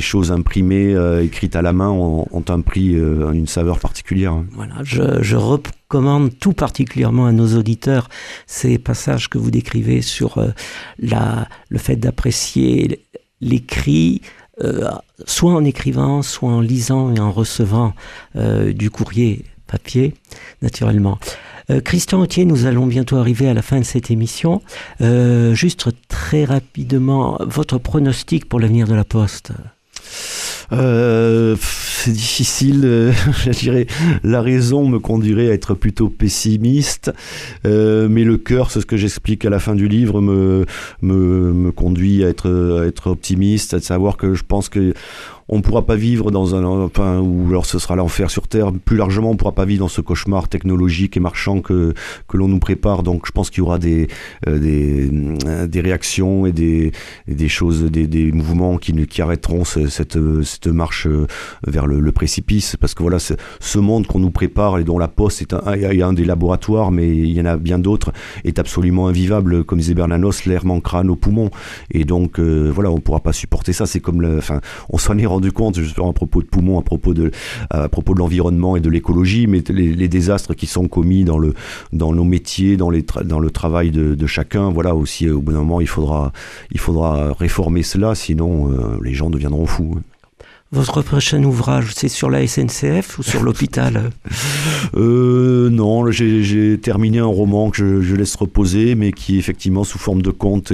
choses 0.00 0.32
imprimées, 0.32 0.94
euh, 0.94 1.24
écrites 1.24 1.56
à 1.56 1.62
la 1.62 1.72
main, 1.72 1.88
ont, 1.90 2.44
un 2.48 2.60
prix, 2.60 2.94
euh, 2.96 3.32
une 3.32 3.46
saveur 3.46 3.78
particulière. 3.78 4.32
hein. 4.32 4.46
Voilà, 4.52 4.76
je, 4.82 5.22
je 5.22 5.36
recommande 5.36 6.38
tout 6.38 6.52
particulièrement 6.52 7.26
à 7.26 7.32
nos 7.32 7.56
auditeurs 7.56 8.08
ces 8.46 8.78
passages 8.78 9.28
que 9.28 9.38
vous 9.38 9.50
décrivez 9.50 10.02
sur 10.02 10.38
euh, 10.38 10.48
la, 10.98 11.48
le 11.68 11.78
fait 11.78 11.96
d'apprécier 11.96 13.04
l'écrit, 13.40 14.22
soit 15.26 15.52
en 15.52 15.64
écrivant, 15.64 16.22
soit 16.22 16.48
en 16.48 16.60
lisant 16.60 17.12
et 17.14 17.18
en 17.18 17.32
recevant 17.32 17.92
du 18.34 18.88
courrier 18.88 19.44
papier, 19.66 20.14
naturellement. 20.62 21.18
Euh, 21.70 21.80
Christian 21.80 22.20
Autier, 22.20 22.44
nous 22.44 22.66
allons 22.66 22.86
bientôt 22.86 23.16
arriver 23.16 23.48
à 23.48 23.54
la 23.54 23.62
fin 23.62 23.78
de 23.78 23.84
cette 23.84 24.10
émission. 24.10 24.62
Euh, 25.00 25.54
juste 25.54 25.88
très 26.08 26.44
rapidement, 26.44 27.38
votre 27.40 27.78
pronostic 27.78 28.48
pour 28.48 28.60
l'avenir 28.60 28.86
de 28.86 28.94
la 28.94 29.04
Poste? 29.04 29.52
Euh, 30.72 31.56
c'est 31.60 32.12
difficile, 32.12 33.12
dirais. 33.50 33.86
La 34.22 34.42
raison 34.42 34.86
me 34.86 34.98
conduirait 34.98 35.48
à 35.48 35.54
être 35.54 35.74
plutôt 35.74 36.10
pessimiste, 36.10 37.12
mais 37.64 38.24
le 38.24 38.36
cœur, 38.36 38.70
c'est 38.70 38.80
ce 38.80 38.86
que 38.86 38.96
j'explique 38.96 39.44
à 39.44 39.50
la 39.50 39.58
fin 39.58 39.74
du 39.74 39.88
livre, 39.88 40.20
me, 40.20 40.66
me, 41.00 41.52
me 41.52 41.72
conduit 41.72 42.24
à 42.24 42.28
être, 42.28 42.80
à 42.82 42.86
être 42.86 43.08
optimiste, 43.08 43.74
à 43.74 43.80
savoir 43.80 44.16
que 44.16 44.34
je 44.34 44.42
pense 44.46 44.68
que 44.68 44.92
on 45.48 45.58
ne 45.58 45.62
pourra 45.62 45.84
pas 45.84 45.96
vivre 45.96 46.30
dans 46.30 46.54
un 46.54 46.64
enfin 46.64 47.20
ou 47.20 47.46
alors 47.50 47.66
ce 47.66 47.78
sera 47.78 47.96
l'enfer 47.96 48.30
sur 48.30 48.48
terre. 48.48 48.72
Plus 48.84 48.96
largement 48.96 49.30
on 49.30 49.32
ne 49.34 49.38
pourra 49.38 49.52
pas 49.52 49.64
vivre 49.66 49.80
dans 49.80 49.88
ce 49.88 50.00
cauchemar 50.00 50.48
technologique 50.48 51.16
et 51.16 51.20
marchand 51.20 51.60
que 51.60 51.92
que 52.28 52.36
l'on 52.36 52.48
nous 52.48 52.58
prépare. 52.58 53.02
Donc 53.02 53.26
je 53.26 53.32
pense 53.32 53.50
qu'il 53.50 53.58
y 53.58 53.62
aura 53.62 53.78
des 53.78 54.08
euh, 54.48 55.08
euh, 55.46 55.66
des 55.66 55.80
réactions 55.80 56.46
et 56.46 56.52
des 56.52 56.92
des 57.28 57.48
choses 57.48 57.84
des, 57.84 58.06
des 58.06 58.32
mouvements 58.32 58.78
qui 58.78 59.20
arrêteront 59.20 59.64
ce- 59.64 59.88
cette 59.88 60.18
cette 60.44 60.66
marche 60.68 61.06
euh, 61.06 61.26
vers 61.66 61.86
le, 61.86 62.12
précipice. 62.12 62.76
Parce 62.76 62.94
que 62.94 63.02
voilà 63.02 63.18
ce, 63.18 63.34
monde 63.78 64.06
qu'on 64.06 64.20
nous 64.20 64.30
prépare 64.30 64.78
et 64.78 64.84
dont 64.84 64.98
la 64.98 65.08
poste 65.08 65.42
est 65.42 65.52
un, 65.52 65.72
est 65.74 66.00
un 66.02 66.12
des 66.12 66.24
laboratoires 66.24 66.90
mais 66.90 67.08
il 67.14 67.32
y 67.32 67.40
en 67.40 67.46
a 67.46 67.56
bien 67.56 67.78
d'autres 67.78 68.12
est 68.44 68.58
absolument 68.58 69.08
invivable. 69.08 69.64
Comme 69.64 69.78
disait 69.78 69.94
Bernanos 69.94 70.46
l'air 70.46 70.64
manquera 70.64 71.00
à 71.00 71.02
nos 71.04 71.16
poumons. 71.16 71.50
Et 71.90 72.04
donc 72.04 72.38
voilà 72.40 72.90
on 72.90 72.96
ne 72.96 73.00
pourra 73.00 73.20
pas 73.20 73.32
supporter 73.34 73.72
ça. 73.74 73.84
C'est 73.86 74.00
comme 74.00 74.24
enfin 74.38 74.60
on 74.88 74.96
s'en 74.98 75.18
est 75.18 75.26
rendu 75.34 75.52
compte 75.52 75.78
justement 75.78 76.10
à 76.10 76.12
propos 76.12 76.40
de 76.42 76.46
poumons, 76.46 76.78
à 76.78 76.82
propos 76.82 77.14
de, 77.14 77.30
à 77.70 77.88
propos 77.88 78.14
de 78.14 78.20
l'environnement 78.20 78.76
et 78.76 78.80
de 78.80 78.90
l'écologie, 78.90 79.46
mais 79.46 79.62
les, 79.68 79.92
les 79.94 80.08
désastres 80.08 80.54
qui 80.54 80.66
sont 80.66 80.88
commis 80.88 81.24
dans, 81.24 81.38
le, 81.38 81.54
dans 81.92 82.12
nos 82.12 82.24
métiers, 82.24 82.76
dans, 82.76 82.90
les 82.90 83.02
tra- 83.02 83.24
dans 83.24 83.40
le 83.40 83.50
travail 83.50 83.90
de, 83.90 84.14
de 84.14 84.26
chacun, 84.26 84.70
voilà 84.70 84.94
aussi 84.94 85.28
au 85.28 85.40
bout 85.40 85.52
d'un 85.52 85.58
moment 85.58 85.80
il 85.80 85.88
faudra, 85.88 86.32
il 86.70 86.80
faudra 86.80 87.32
réformer 87.32 87.82
cela, 87.82 88.14
sinon 88.14 88.70
euh, 88.70 88.98
les 89.02 89.14
gens 89.14 89.30
deviendront 89.30 89.66
fous. 89.66 89.98
Votre 90.72 91.02
prochain 91.02 91.44
ouvrage, 91.44 91.92
c'est 91.94 92.08
sur 92.08 92.30
la 92.30 92.44
SNCF 92.46 93.18
ou 93.18 93.22
sur 93.22 93.42
l'hôpital? 93.42 94.10
Euh, 94.94 95.70
non, 95.70 96.10
j'ai 96.10 96.78
terminé 96.80 97.18
un 97.18 97.26
roman 97.26 97.70
que 97.70 97.76
je, 97.78 98.00
je 98.02 98.14
laisse 98.14 98.36
reposer, 98.36 98.94
mais 98.94 99.10
qui 99.12 99.38
effectivement 99.38 99.82
sous 99.82 99.98
forme 99.98 100.22
de 100.22 100.30
conte 100.30 100.72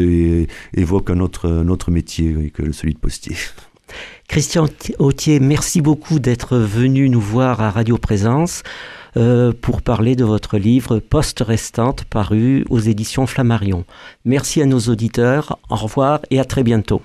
évoque 0.74 1.10
un 1.10 1.20
autre, 1.20 1.48
un 1.48 1.68
autre 1.68 1.90
métier 1.90 2.50
que 2.52 2.72
celui 2.72 2.94
de 2.94 2.98
postier. 2.98 3.36
Christian 4.30 4.68
Autier, 5.00 5.40
merci 5.40 5.80
beaucoup 5.80 6.20
d'être 6.20 6.56
venu 6.56 7.08
nous 7.08 7.20
voir 7.20 7.60
à 7.60 7.72
Radio 7.72 7.98
Présence 7.98 8.62
euh, 9.16 9.52
pour 9.60 9.82
parler 9.82 10.14
de 10.14 10.22
votre 10.22 10.56
livre 10.56 11.00
Poste 11.00 11.40
restante 11.40 12.04
paru 12.04 12.64
aux 12.70 12.78
éditions 12.78 13.26
Flammarion. 13.26 13.84
Merci 14.24 14.62
à 14.62 14.66
nos 14.66 14.78
auditeurs, 14.78 15.58
au 15.68 15.74
revoir 15.74 16.20
et 16.30 16.38
à 16.38 16.44
très 16.44 16.62
bientôt. 16.62 17.02